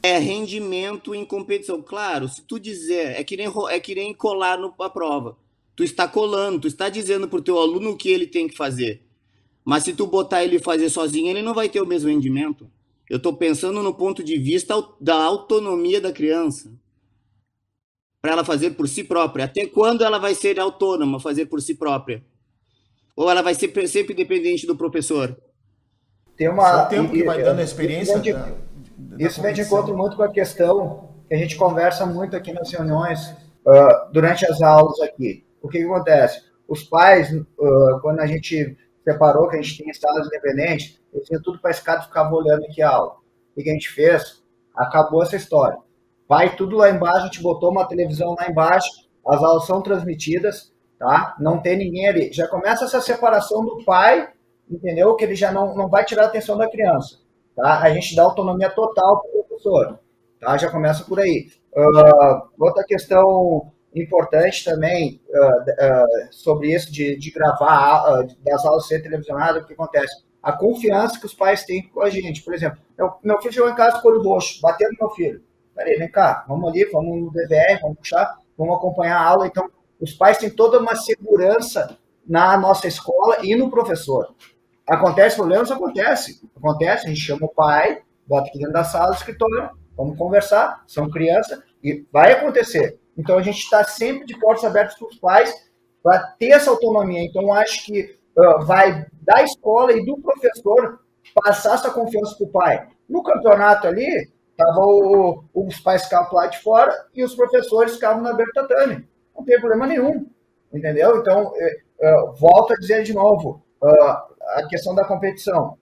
[0.07, 1.83] é rendimento em competição.
[1.83, 5.37] Claro, se tu dizer, é que nem, é que nem colar no, a prova.
[5.75, 9.03] Tu está colando, tu está dizendo pro teu aluno o que ele tem que fazer.
[9.65, 12.71] Mas se tu botar ele fazer sozinho, ele não vai ter o mesmo rendimento.
[13.11, 16.73] Eu estou pensando no ponto de vista da autonomia da criança.
[18.23, 19.45] Para ela fazer por si própria.
[19.45, 22.25] Até quando ela vai ser autônoma, fazer por si própria?
[23.17, 25.37] Ou ela vai ser sempre dependente do professor?
[26.37, 26.85] Tem uma.
[26.85, 28.19] o tempo que vai dando a experiência.
[28.21, 28.33] De,
[29.19, 32.71] isso vem de encontro muito com a questão que a gente conversa muito aqui nas
[32.71, 33.31] reuniões,
[33.67, 35.45] uh, durante as aulas aqui.
[35.61, 36.43] O que, que acontece?
[36.69, 41.41] Os pais, uh, quando a gente separou, que a gente tinha estados independentes, eu tinha
[41.43, 43.17] tudo para esse cara ficar olhando aqui a aula.
[43.57, 44.43] O que a gente fez?
[44.75, 45.79] Acabou essa história.
[46.29, 48.89] Vai tudo lá embaixo, a gente botou uma televisão lá embaixo,
[49.27, 51.37] as aulas são transmitidas, tá?
[51.39, 52.33] Não tem ninguém ali.
[52.33, 54.29] Já começa essa separação do pai,
[54.69, 55.15] entendeu?
[55.15, 57.19] Que ele já não, não vai tirar a atenção da criança,
[57.57, 57.81] tá?
[57.81, 59.99] A gente dá autonomia total para o professor,
[60.39, 60.57] tá?
[60.57, 61.49] Já começa por aí.
[61.75, 69.03] Uh, outra questão importante também uh, uh, sobre isso de, de gravar, das aulas ser
[69.03, 70.27] televisionadas, o que acontece?
[70.47, 72.41] a confiança que os pais têm com a gente.
[72.41, 75.43] Por exemplo, meu, meu filho chegou em casa com o roxo, bateu no meu filho.
[75.75, 79.49] Peraí, vem cá, vamos ali, vamos no DVR, vamos puxar, vamos acompanhar a aula.
[79.49, 79.69] Então,
[80.01, 84.37] os pais têm toda uma segurança na nossa escola e no professor.
[84.89, 85.71] Acontece problemas?
[85.71, 86.41] Acontece.
[86.57, 90.85] Acontece, a gente chama o pai, bota aqui dentro da sala do escritório, vamos conversar,
[90.87, 92.99] são crianças, e vai acontecer.
[93.17, 95.67] Então, a gente está sempre de portas abertas para os pais
[96.03, 97.23] para ter essa autonomia.
[97.23, 101.01] Então, acho que uh, vai da escola e do professor
[101.35, 102.89] passar essa confiança para o pai.
[103.09, 108.23] No campeonato ali, tava o, os pais ficavam lá de fora e os professores ficavam
[108.23, 109.09] na beira tatame.
[109.35, 110.27] Não tem problema nenhum,
[110.73, 111.19] entendeu?
[111.19, 115.79] Então, uh, volto a dizer de novo, uh, a questão da competição.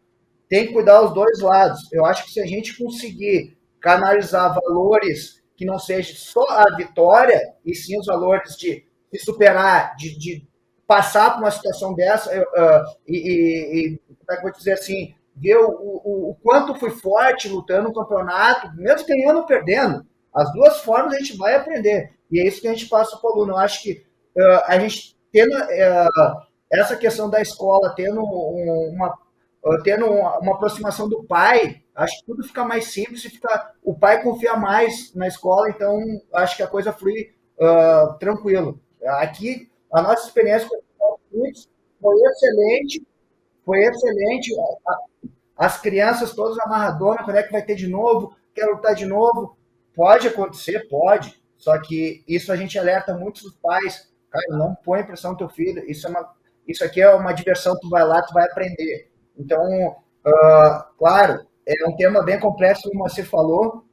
[0.48, 1.80] Tem que cuidar os dois lados.
[1.92, 7.40] Eu acho que se a gente conseguir canalizar valores que não seja só a vitória,
[7.64, 10.46] e sim os valores de se superar, de, de
[10.86, 15.14] passar por uma situação dessa uh, e, e, como é que eu vou dizer assim,
[15.36, 20.04] ver o, o, o, quanto fui forte lutando no campeonato, mesmo ganhando ou perdendo.
[20.34, 22.12] As duas formas a gente vai aprender.
[22.30, 23.52] E é isso que a gente passa para o aluno.
[23.52, 24.04] Eu acho que
[24.36, 26.42] uh, a gente tendo uh,
[26.78, 29.16] essa questão da escola, tendo uma,
[29.82, 34.22] tendo uma aproximação do pai, acho que tudo fica mais simples e fica, o pai
[34.22, 35.98] confia mais na escola, então
[36.32, 38.80] acho que a coisa flui uh, tranquilo.
[39.20, 41.68] Aqui, a nossa experiência com os
[42.00, 43.06] foi excelente,
[43.64, 44.54] foi excelente.
[45.56, 48.36] As crianças todas amarradonas, quando é que vai ter de novo?
[48.54, 49.56] Quero lutar de novo.
[49.94, 51.42] Pode acontecer, pode.
[51.56, 54.12] Só que isso a gente alerta muitos pais.
[54.30, 55.88] Cara, não põe pressão no teu filho.
[55.88, 56.34] Isso, é uma,
[56.66, 59.10] isso aqui é uma diversão, tu vai lá, tu vai aprender.
[59.36, 59.60] Então,
[60.26, 63.84] uh, claro, é um tema bem complexo, como você falou,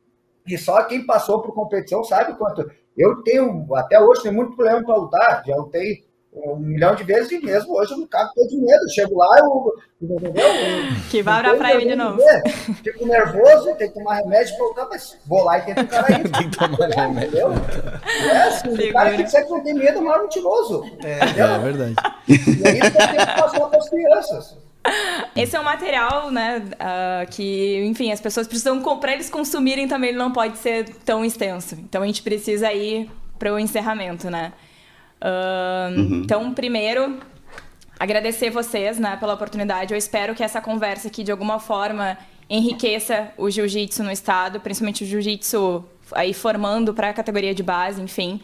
[0.45, 2.69] e só quem passou por competição sabe quanto.
[2.97, 5.43] Eu tenho, até hoje, tenho muito problema para lutar.
[5.45, 8.89] Já lutei um milhão de vezes e mesmo hoje eu não cago todo de medo.
[8.89, 9.73] Chego lá, eu.
[10.01, 10.33] Entendeu?
[11.09, 12.19] Que vai pra praia de novo.
[12.83, 16.31] Fico nervoso, tenho que tomar remédio pra lutar, mas vou lá e tento encarar isso.
[16.31, 17.29] tem que tomar remédio.
[17.29, 17.53] Entendeu?
[18.31, 20.83] É assim, o cara que sempre não tem medo é o maior mentiroso.
[21.03, 21.95] É, é verdade.
[22.27, 24.57] E é isso que eu tenho que passar para as crianças.
[25.35, 30.09] Esse é um material, né, uh, que, enfim, as pessoas precisam comprar, eles consumirem também,
[30.09, 31.75] ele não pode ser tão extenso.
[31.75, 34.51] Então a gente precisa ir para o encerramento, né?
[35.21, 36.21] Uh, uhum.
[36.23, 37.19] Então, primeiro,
[37.99, 39.93] agradecer vocês, né, pela oportunidade.
[39.93, 42.17] Eu espero que essa conversa aqui, de alguma forma,
[42.49, 48.01] enriqueça o jiu-jitsu no estado, principalmente o jiu-jitsu aí formando para a categoria de base,
[48.01, 48.41] enfim.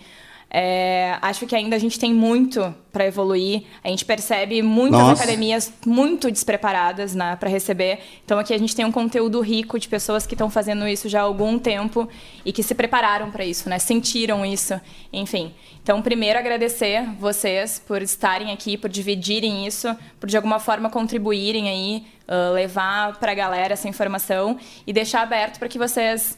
[0.49, 3.63] É, acho que ainda a gente tem muito para evoluir.
[3.83, 5.23] A gente percebe muitas Nossa.
[5.23, 7.99] academias muito despreparadas né, para receber.
[8.23, 11.19] Então aqui a gente tem um conteúdo rico de pessoas que estão fazendo isso já
[11.19, 12.07] há algum tempo
[12.45, 13.77] e que se prepararam para isso, né?
[13.77, 14.79] Sentiram isso,
[15.11, 15.53] enfim.
[15.83, 21.69] Então, primeiro agradecer vocês por estarem aqui, por dividirem isso, por de alguma forma contribuírem
[21.69, 26.37] aí, uh, levar para a galera essa informação e deixar aberto para que vocês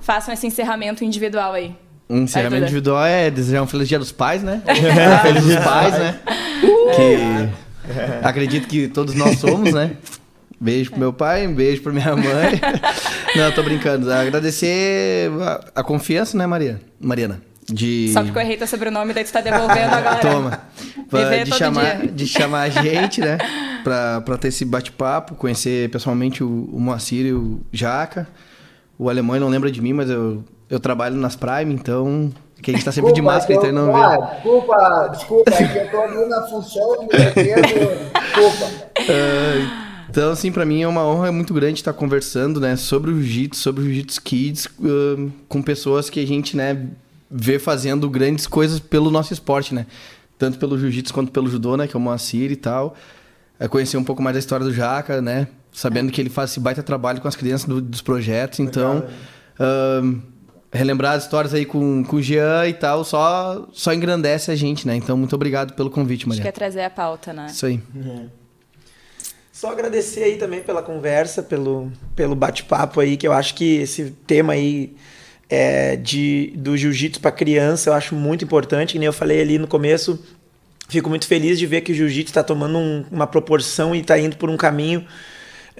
[0.00, 1.74] façam esse encerramento individual aí.
[2.10, 4.60] Um encerramento individual é desejar um feliz dia dos pais, né?
[5.22, 6.18] feliz dos pais, né?
[6.96, 7.48] Que
[8.26, 9.92] acredito que todos nós somos, né?
[10.60, 12.60] Beijo pro meu pai, um beijo pra minha mãe.
[13.36, 14.12] Não, tô brincando.
[14.12, 16.80] Agradecer a, a confiança, né, Maria?
[17.00, 17.40] Mariana?
[17.64, 18.10] De...
[18.12, 20.16] Só porque eu errei teu sobrenome, daí tu tá devolvendo agora.
[20.16, 20.60] Toma.
[21.46, 22.08] de, chamar, dia.
[22.08, 23.38] de chamar a gente, né?
[23.84, 28.28] Pra, pra ter esse bate-papo, conhecer pessoalmente o, o Moacir e o Jaca.
[28.98, 32.32] O alemão não lembra de mim, mas eu eu trabalho nas Prime, então.
[32.62, 34.34] Que a gente tá sempre desculpa, de máscara, então não vê.
[34.34, 38.66] Desculpa, desculpa, é que eu tô ali na função, desculpa.
[39.00, 43.14] Uh, então, assim, para mim é uma honra muito grande estar conversando, né, sobre o
[43.14, 46.86] Jiu-Jitsu, sobre o Jiu-Jitsu Kids, uh, com pessoas que a gente, né,
[47.30, 49.86] vê fazendo grandes coisas pelo nosso esporte, né?
[50.38, 52.94] Tanto pelo Jiu-Jitsu quanto pelo Judô, né, que é o Moacir e tal.
[53.58, 55.48] É conhecer um pouco mais da história do Jaca, né?
[55.72, 59.04] Sabendo que ele faz esse baita trabalho com as crianças do, dos projetos, então...
[59.58, 60.20] Uh,
[60.72, 64.86] relembrar as histórias aí com, com o Jean e tal, só, só engrandece a gente,
[64.86, 64.94] né?
[64.94, 66.40] Então, muito obrigado pelo convite, Maria.
[66.40, 67.46] Acho que é trazer a pauta, né?
[67.50, 67.80] Isso aí.
[67.94, 68.28] Uhum.
[69.52, 74.10] Só agradecer aí também pela conversa, pelo, pelo bate-papo aí, que eu acho que esse
[74.26, 74.94] tema aí
[75.50, 79.58] é, de, do jiu-jitsu para criança eu acho muito importante, que nem eu falei ali
[79.58, 80.24] no começo.
[80.88, 84.18] Fico muito feliz de ver que o jiu-jitsu está tomando um, uma proporção e está
[84.18, 85.04] indo por um caminho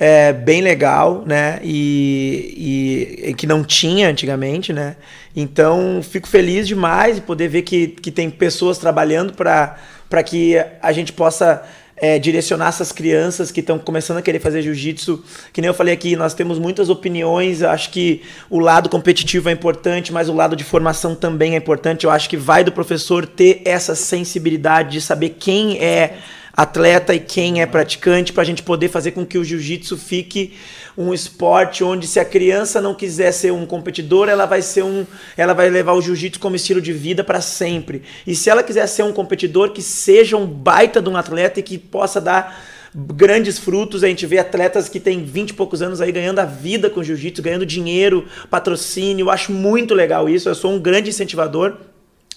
[0.01, 1.61] é, bem legal, né?
[1.63, 4.97] E, e, que não tinha antigamente, né?
[5.37, 10.91] Então, fico feliz demais de poder ver que, que tem pessoas trabalhando para que a
[10.91, 11.63] gente possa
[11.99, 15.23] é, direcionar essas crianças que estão começando a querer fazer jiu-jitsu.
[15.53, 17.61] Que nem eu falei aqui, nós temos muitas opiniões.
[17.61, 21.59] Eu acho que o lado competitivo é importante, mas o lado de formação também é
[21.59, 22.05] importante.
[22.05, 26.17] Eu acho que vai do professor ter essa sensibilidade de saber quem é
[26.53, 30.55] atleta e quem é praticante, para a gente poder fazer com que o jiu-jitsu fique
[30.97, 35.07] um esporte onde se a criança não quiser ser um competidor, ela vai ser um,
[35.37, 38.03] ela vai levar o jiu-jitsu como estilo de vida para sempre.
[38.27, 41.63] E se ela quiser ser um competidor, que seja um baita de um atleta e
[41.63, 42.61] que possa dar
[42.95, 44.03] grandes frutos.
[44.03, 47.03] A gente vê atletas que têm 20 e poucos anos aí ganhando a vida com
[47.03, 49.25] jiu-jitsu, ganhando dinheiro, patrocínio.
[49.25, 50.49] Eu acho muito legal isso.
[50.49, 51.77] Eu sou um grande incentivador,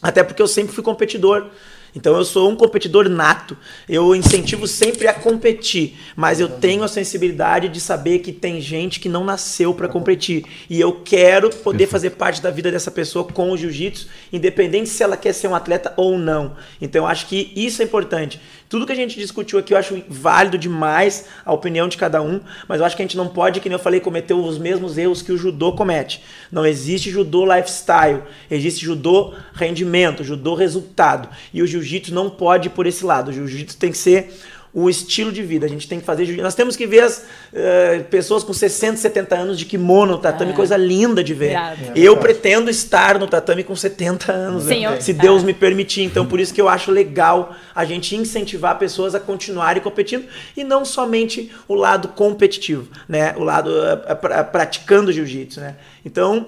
[0.01, 1.47] até porque eu sempre fui competidor.
[1.95, 3.55] Então eu sou um competidor nato.
[3.87, 8.99] Eu incentivo sempre a competir, mas eu tenho a sensibilidade de saber que tem gente
[8.99, 13.25] que não nasceu para competir e eu quero poder fazer parte da vida dessa pessoa
[13.25, 16.55] com o jiu-jitsu, independente se ela quer ser um atleta ou não.
[16.81, 18.39] Então eu acho que isso é importante.
[18.73, 22.41] Tudo que a gente discutiu aqui eu acho válido demais a opinião de cada um,
[22.67, 24.97] mas eu acho que a gente não pode, que nem eu falei, cometer os mesmos
[24.97, 26.23] erros que o judô comete.
[26.51, 31.29] Não existe judô lifestyle, existe judô rendimento, judô resultado.
[31.53, 33.29] E o jiu-jitsu não pode ir por esse lado.
[33.29, 34.33] O jiu-jitsu tem que ser
[34.73, 35.67] o estilo de vida.
[35.67, 36.43] A gente tem que fazer jiu-jitsu.
[36.43, 40.55] Nós temos que ver as uh, pessoas com 60, 70 anos de kimono, tatame, é.
[40.55, 41.51] coisa linda de ver.
[41.51, 44.97] É eu pretendo estar no tatame com 70 anos, Sim, né?
[44.97, 45.01] eu...
[45.01, 46.01] se Deus me permitir.
[46.01, 50.25] Então, por isso que eu acho legal a gente incentivar pessoas a continuarem competindo
[50.57, 53.35] e não somente o lado competitivo, né?
[53.37, 55.75] O lado uh, praticando jiu-jitsu, né?
[56.03, 56.47] Então,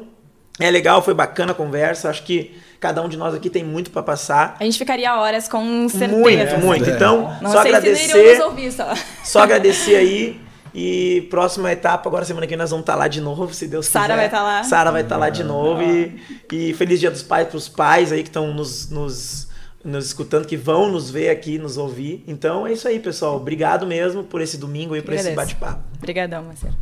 [0.59, 2.09] é legal, foi bacana a conversa.
[2.09, 4.57] Acho que cada um de nós aqui tem muito para passar.
[4.59, 6.15] A gente ficaria horas com certeza.
[6.15, 6.87] Muito, muito.
[6.87, 8.39] Então, Não só agradecer.
[8.43, 8.93] Ouvir, só.
[9.25, 10.39] só agradecer aí.
[10.71, 13.67] E próxima etapa, agora semana que vem nós vamos estar tá lá de novo, se
[13.67, 13.99] Deus quiser.
[14.01, 14.63] Sara vai estar tá lá.
[14.63, 15.81] Sara vai estar tá lá de novo.
[15.81, 16.21] E,
[16.51, 19.47] e feliz dia dos pais para os pais aí que estão nos, nos,
[19.83, 22.23] nos escutando, que vão nos ver aqui, nos ouvir.
[22.27, 23.37] Então é isso aí, pessoal.
[23.37, 25.81] Obrigado mesmo por esse domingo aí, por esse bate-papo.
[25.97, 26.75] Obrigadão, Marcelo.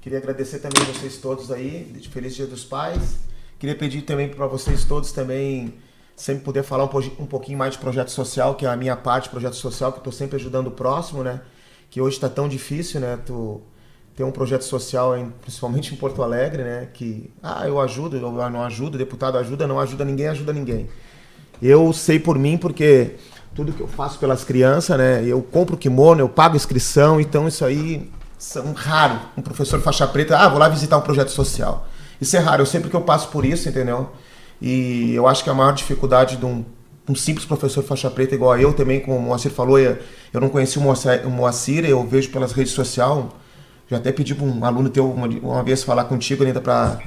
[0.00, 1.92] Queria agradecer também vocês todos aí.
[2.10, 3.29] Feliz dia dos pais.
[3.60, 5.74] Queria pedir também para vocês todos também
[6.16, 9.28] sempre poder falar um, um, pouquinho mais de projeto social, que é a minha parte,
[9.28, 11.42] projeto social, que eu estou sempre ajudando o próximo, né?
[11.90, 13.18] Que hoje está tão difícil, né?
[13.26, 13.60] Tu
[14.16, 16.88] ter um projeto social, em, principalmente em Porto Alegre, né?
[16.94, 20.88] Que, ah, eu ajudo, eu não ajudo, deputado ajuda, não ajuda ninguém, ajuda ninguém.
[21.60, 23.16] Eu sei por mim, porque
[23.54, 25.22] tudo que eu faço pelas crianças, né?
[25.22, 29.20] Eu compro kimono, eu pago inscrição, então isso aí são raro.
[29.36, 31.86] Um professor faixa preta, ah, vou lá visitar um projeto social.
[32.20, 34.10] Isso é raro, eu sempre que eu passo por isso, entendeu?
[34.60, 36.64] E eu acho que a maior dificuldade de um,
[37.08, 39.98] um simples professor faixa preta igual eu também, como o Moacir falou, eu,
[40.32, 43.24] eu não conheci o Moacir, Moacir, eu vejo pelas redes sociais.
[43.88, 46.98] Já até pedi para um aluno teu uma, uma vez falar contigo ainda para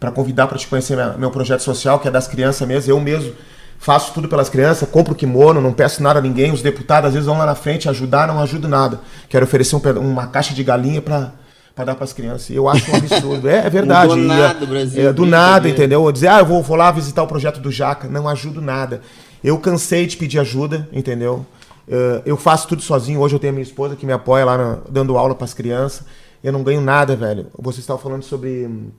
[0.00, 2.90] para convidar para te conhecer minha, meu projeto social, que é das crianças mesmo.
[2.90, 3.32] Eu mesmo
[3.78, 6.52] faço tudo pelas crianças, compro kimono, não peço nada a ninguém.
[6.52, 9.00] Os deputados às vezes vão lá na frente ajudar, não ajudo nada.
[9.28, 11.32] Quero oferecer um, uma caixa de galinha para
[11.74, 12.50] para dar para as crianças.
[12.50, 13.48] Eu acho um absurdo.
[13.48, 14.08] É, é verdade.
[14.08, 15.08] do nada, Brasil.
[15.08, 16.10] É, do nada, entendeu?
[16.12, 18.08] Dizer, ah, eu vou, vou lá visitar o projeto do Jaca.
[18.08, 19.00] Não ajudo nada.
[19.42, 21.44] Eu cansei de pedir ajuda, entendeu?
[21.86, 23.20] Uh, eu faço tudo sozinho.
[23.20, 25.52] Hoje eu tenho a minha esposa que me apoia lá na, dando aula para as
[25.52, 26.06] crianças.
[26.42, 27.48] Eu não ganho nada, velho.
[27.58, 28.90] Você estava falando sobre hum,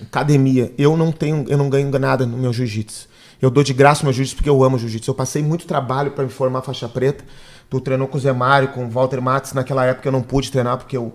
[0.00, 0.72] academia.
[0.78, 3.08] Eu não tenho, eu não ganho nada no meu jiu-jitsu.
[3.40, 5.10] Eu dou de graça o meu jiu-jitsu porque eu amo jiu-jitsu.
[5.10, 7.24] Eu passei muito trabalho para me formar faixa preta.
[7.68, 9.52] Tu treinou com o Zé Mário, com o Walter Matos.
[9.52, 11.12] Naquela época eu não pude treinar porque eu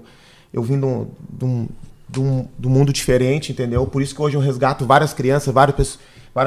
[0.54, 1.68] eu vim de um, de um,
[2.10, 3.86] de um, de um mundo diferente, entendeu?
[3.86, 6.00] Por isso que hoje eu resgato várias crianças, várias pessoas.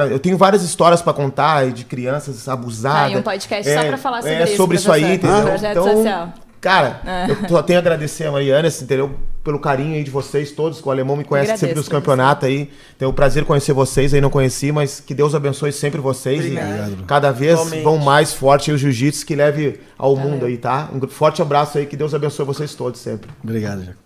[0.09, 3.13] Eu tenho várias histórias para contar de crianças abusadas.
[3.13, 4.55] Ah, um podcast é, só para falar sobre é, isso.
[4.55, 5.41] sobre isso aí, entendeu?
[5.43, 6.33] Projeto então, social.
[6.61, 7.31] Cara, é.
[7.31, 9.13] eu só tenho a agradecer a Mariana, assim, entendeu?
[9.43, 12.69] Pelo carinho aí de vocês todos, que o alemão me conhece sempre dos campeonatos aí.
[12.97, 16.45] Tenho o prazer de conhecer vocês aí, não conheci, mas que Deus abençoe sempre vocês.
[16.45, 16.99] Obrigado.
[17.01, 17.83] E cada vez Igualmente.
[17.83, 20.89] vão mais forte o jiu-jitsu que leve ao mundo aí, tá?
[20.93, 23.31] Um forte abraço aí, que Deus abençoe vocês todos sempre.
[23.43, 23.97] Obrigado, Jaco.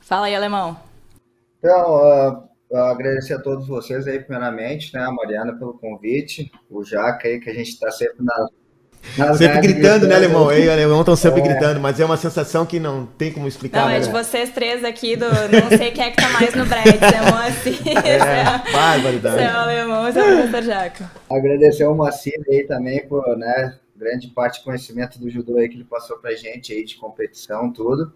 [0.00, 0.76] Fala aí, Alemão.
[1.58, 5.00] Então, uh, agradecer a todos vocês aí, primeiramente, né?
[5.02, 8.34] A Mariana pelo convite, o Jaca aí, que a gente está sempre na
[9.36, 10.50] sempre gritando, né, Alemão?
[10.50, 11.44] Eu e o Alemão estão sempre é.
[11.44, 13.82] gritando, mas é uma sensação que não tem como explicar.
[13.82, 13.98] Não, né?
[13.98, 17.04] é de vocês três aqui, do não sei quem é que tá mais no brete,
[17.04, 17.74] é o Moacir.
[18.04, 19.42] É, barbaridade.
[19.42, 21.04] é o Alemão, é o professor Jaco.
[21.30, 25.76] Agradecer ao Moacir aí também por, né, grande parte do conhecimento do judô aí que
[25.76, 28.12] ele passou pra gente aí de competição, tudo.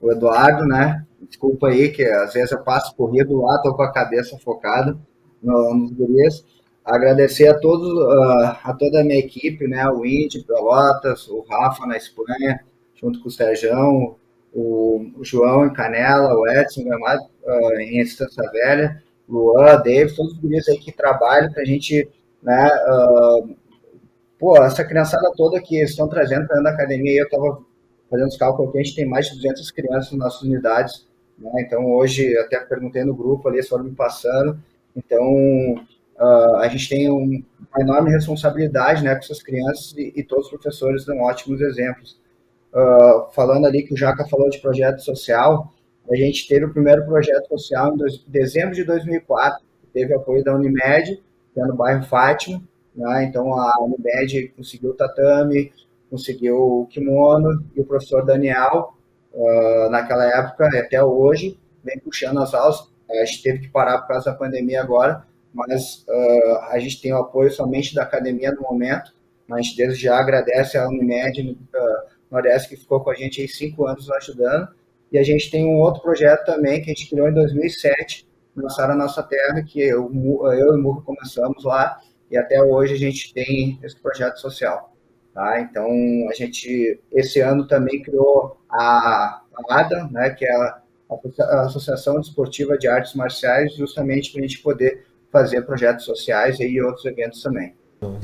[0.00, 3.92] O Eduardo, né, desculpa aí que às vezes eu passo corrido lá, tô com a
[3.92, 4.96] cabeça focada
[5.42, 6.44] no, nos gurias.
[6.84, 9.88] Agradecer a todos, uh, a toda a minha equipe, né?
[9.88, 12.60] O Indy, Pelotas, o Rafa na Espanha,
[13.00, 14.16] junto com o Sérgio,
[14.52, 20.38] o, João em Canela, o Edson Gramado uh, em Estância Velha, Luan, David, todos os
[20.38, 22.08] guris aí que trabalham para a gente,
[22.42, 22.68] né?
[22.88, 23.56] Uh,
[24.38, 27.60] pô, essa criançada toda que estão trazendo para da academia, eu estava
[28.10, 31.06] fazendo os cálculos aqui, a gente tem mais de 200 crianças nas nossas unidades,
[31.38, 31.50] né?
[31.60, 34.58] Então hoje, até perguntei no grupo ali, eles foram me passando,
[34.94, 35.22] então
[36.18, 37.42] uh, a gente tem um,
[37.74, 42.20] uma enorme responsabilidade né, com essas crianças e, e todos os professores dão ótimos exemplos.
[42.72, 45.72] Uh, falando ali que o Jaca falou de projeto social,
[46.10, 50.54] a gente teve o primeiro projeto social em dois, dezembro de 2004, teve apoio da
[50.54, 51.22] Unimed,
[51.52, 52.62] que é no bairro Fátima,
[52.94, 53.24] né?
[53.24, 55.72] então a Unimed conseguiu o tatame,
[56.10, 58.94] conseguiu o kimono, e o professor Daniel,
[59.32, 63.98] uh, naquela época e até hoje, vem puxando as aulas, a gente teve que parar
[63.98, 68.52] por causa da pandemia agora, mas uh, a gente tem o apoio somente da academia
[68.52, 69.12] no momento.
[69.46, 73.86] Mas desde já agradece a Unimed uh, Nordeste que ficou com a gente aí cinco
[73.86, 74.68] anos ajudando.
[75.10, 78.26] E a gente tem um outro projeto também que a gente criou em 2007,
[78.56, 82.00] Lançar a Nossa Terra, que eu, eu e o Murro começamos lá
[82.30, 84.90] e até hoje a gente tem esse projeto social.
[85.34, 85.60] Tá?
[85.60, 85.86] Então,
[86.30, 92.78] a gente, esse ano também criou a, a ADA, né, que é a Associação Desportiva
[92.78, 97.74] de Artes Marciais, justamente para a gente poder fazer projetos sociais e outros eventos também.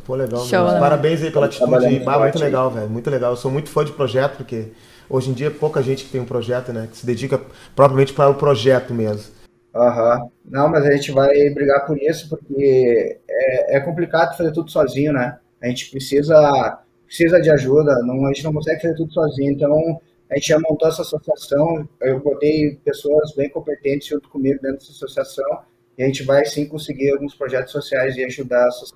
[0.05, 0.44] Pô, legal.
[0.44, 0.78] Show, né?
[0.78, 2.02] Parabéns aí pela atitude.
[2.06, 2.89] Ah, muito legal, velho.
[2.89, 3.32] Muito legal.
[3.32, 4.72] Eu sou muito fã de projeto, porque
[5.09, 6.89] hoje em dia é pouca gente que tem um projeto, né?
[6.90, 7.40] Que se dedica
[7.74, 9.32] propriamente para o projeto mesmo.
[9.74, 10.18] Aham.
[10.18, 10.30] Uhum.
[10.44, 15.12] Não, mas a gente vai brigar por isso, porque é, é, complicado fazer tudo sozinho,
[15.12, 15.39] né?
[15.62, 19.52] A gente precisa, precisa de ajuda, não, a gente não consegue fazer tudo sozinho.
[19.52, 24.78] Então, a gente já montou essa associação, eu botei pessoas bem competentes junto comigo dentro
[24.78, 25.60] dessa associação,
[25.98, 28.92] e a gente vai sim conseguir alguns projetos sociais e ajudar essas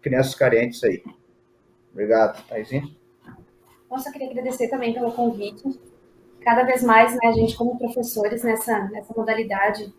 [0.00, 1.02] crianças carentes aí.
[1.92, 2.96] Obrigado, Taizinho.
[3.90, 5.78] Nossa, eu queria agradecer também pelo convite.
[6.40, 9.92] Cada vez mais, né, a gente como professores nessa, nessa modalidade,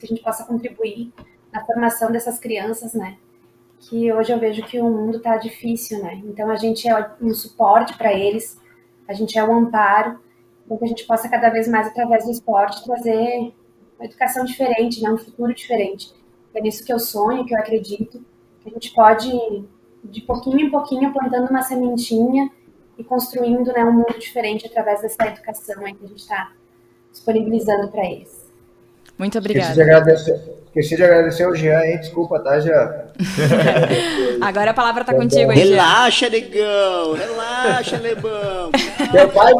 [0.00, 1.12] que a gente possa contribuir
[1.52, 3.16] na formação dessas crianças, né,
[3.78, 7.32] que hoje eu vejo que o mundo está difícil, né, então a gente é um
[7.32, 8.58] suporte para eles,
[9.06, 10.18] a gente é um amparo,
[10.64, 13.54] então que a gente possa cada vez mais, através do esporte, trazer
[13.98, 16.12] uma educação diferente, né, um futuro diferente.
[16.54, 18.24] É nisso que eu sonho, que eu acredito,
[18.62, 19.30] que a gente pode,
[20.04, 22.50] de pouquinho em pouquinho, plantando uma sementinha
[22.96, 26.52] e construindo né, um mundo diferente através dessa educação aí que a gente está
[27.10, 28.44] disponibilizando para eles.
[29.18, 29.70] Muito obrigada.
[29.70, 31.98] Esqueci de agradecer, esqueci de agradecer ao Jean, hein?
[31.98, 33.12] Desculpa, tá, Jean?
[34.42, 35.58] Agora a palavra tá contigo aí.
[35.58, 37.12] Relaxa, negão!
[37.14, 38.72] Relaxa, Lebão!
[39.12, 39.52] teu, pai,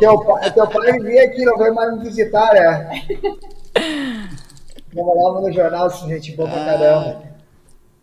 [0.00, 0.24] teu,
[0.54, 3.02] teu pai vir aqui, não vai mais me visitar, né?
[3.74, 7.22] Trabalhava no jornal, gente boa pra ah, caramba.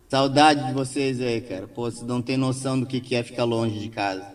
[0.10, 1.68] Saudade de vocês aí, cara.
[1.68, 4.26] Pô, você não tem noção do que é ficar longe de casa.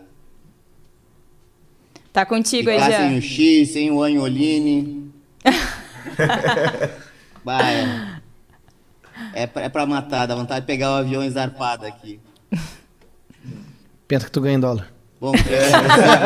[2.11, 2.97] Tá contigo aí, já.
[2.97, 5.13] Sem o X, sem o Anholine.
[7.45, 8.17] Vai.
[9.33, 12.19] É, pra, é pra matar, dá vontade de pegar o avião e zarpado aqui.
[14.07, 14.91] Pensa que tu ganha em dólar.
[15.19, 15.37] Bom, a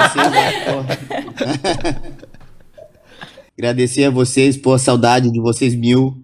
[0.09, 0.51] vocês, né,
[3.57, 6.23] Agradecer a vocês, pô, saudade de vocês mil.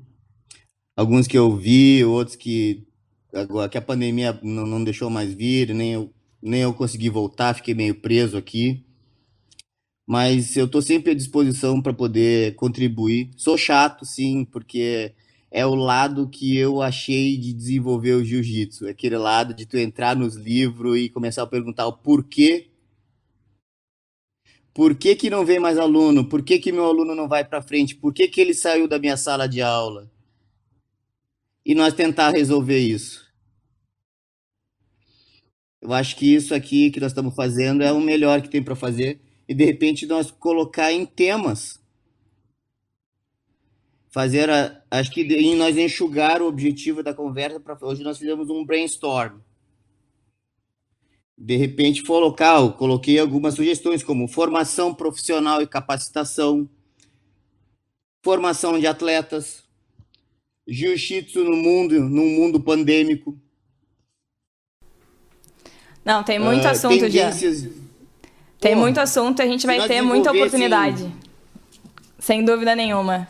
[0.96, 2.88] Alguns que eu vi, outros que
[3.34, 7.54] agora que a pandemia não, não deixou mais vir, nem eu, nem eu consegui voltar,
[7.54, 8.84] fiquei meio preso aqui
[10.08, 13.30] mas eu estou sempre à disposição para poder contribuir.
[13.36, 15.14] Sou chato, sim, porque
[15.52, 20.16] é o lado que eu achei de desenvolver o jiu-jitsu, aquele lado de tu entrar
[20.16, 22.67] nos livros e começar a perguntar o porquê.
[24.78, 26.30] Por que, que não vem mais aluno?
[26.30, 27.96] Por que, que meu aluno não vai para frente?
[27.96, 30.08] Por que, que ele saiu da minha sala de aula?
[31.66, 33.26] E nós tentar resolver isso.
[35.82, 38.76] Eu acho que isso aqui que nós estamos fazendo é o melhor que tem para
[38.76, 41.82] fazer e de repente nós colocar em temas.
[44.12, 48.48] Fazer, a, acho que de, nós enxugar o objetivo da conversa para hoje nós fizemos
[48.52, 49.40] um brainstorm.
[51.38, 56.68] De repente colocar, eu coloquei algumas sugestões como formação profissional e capacitação,
[58.24, 59.64] formação de atletas,
[60.68, 63.38] jiu-jitsu no mundo, num mundo pandêmico.
[66.04, 67.32] Não, tem muito uh, assunto já.
[68.60, 71.14] Tem muito assunto, a gente vai ter muita oportunidade.
[72.18, 73.28] Sem dúvida nenhuma.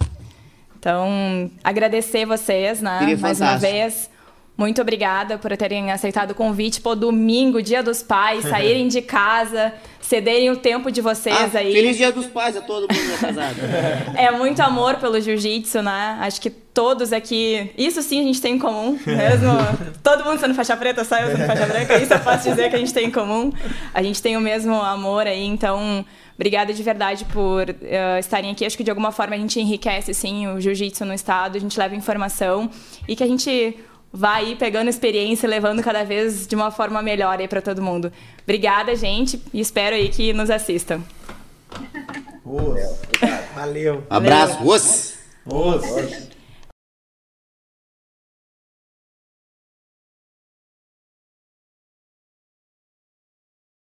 [0.80, 3.02] Então, agradecer vocês, né?
[3.02, 3.44] Mais fantástico.
[3.44, 4.10] uma vez.
[4.58, 6.82] Muito obrigada por terem aceitado o convite.
[6.82, 9.72] Pô, domingo, dia dos pais, saírem de casa,
[10.02, 11.72] cederem o tempo de vocês ah, aí.
[11.72, 13.56] Feliz dia dos pais a todo mundo casado.
[14.18, 16.18] é muito amor pelo jiu-jitsu, né?
[16.22, 17.70] Acho que todos aqui.
[17.78, 19.52] Isso sim a gente tem em comum, mesmo.
[20.02, 22.76] Todo mundo sendo faixa preta, só eu sendo faixa branca, isso eu posso dizer que
[22.76, 23.52] a gente tem em comum.
[23.94, 26.06] A gente tem o mesmo amor aí, então.
[26.36, 28.64] Obrigada de verdade por uh, estarem aqui.
[28.64, 31.80] Acho que de alguma forma a gente enriquece sim o jiu-jitsu no estado, a gente
[31.80, 32.70] leva informação
[33.08, 33.76] e que a gente
[34.18, 38.12] vai aí pegando experiência, levando cada vez de uma forma melhor aí para todo mundo.
[38.44, 41.02] Obrigada, gente, e espero aí que nos assistam.
[43.54, 44.04] Valeu.
[44.10, 44.64] Abraço.
[44.64, 45.14] Os.
[45.46, 46.37] Os.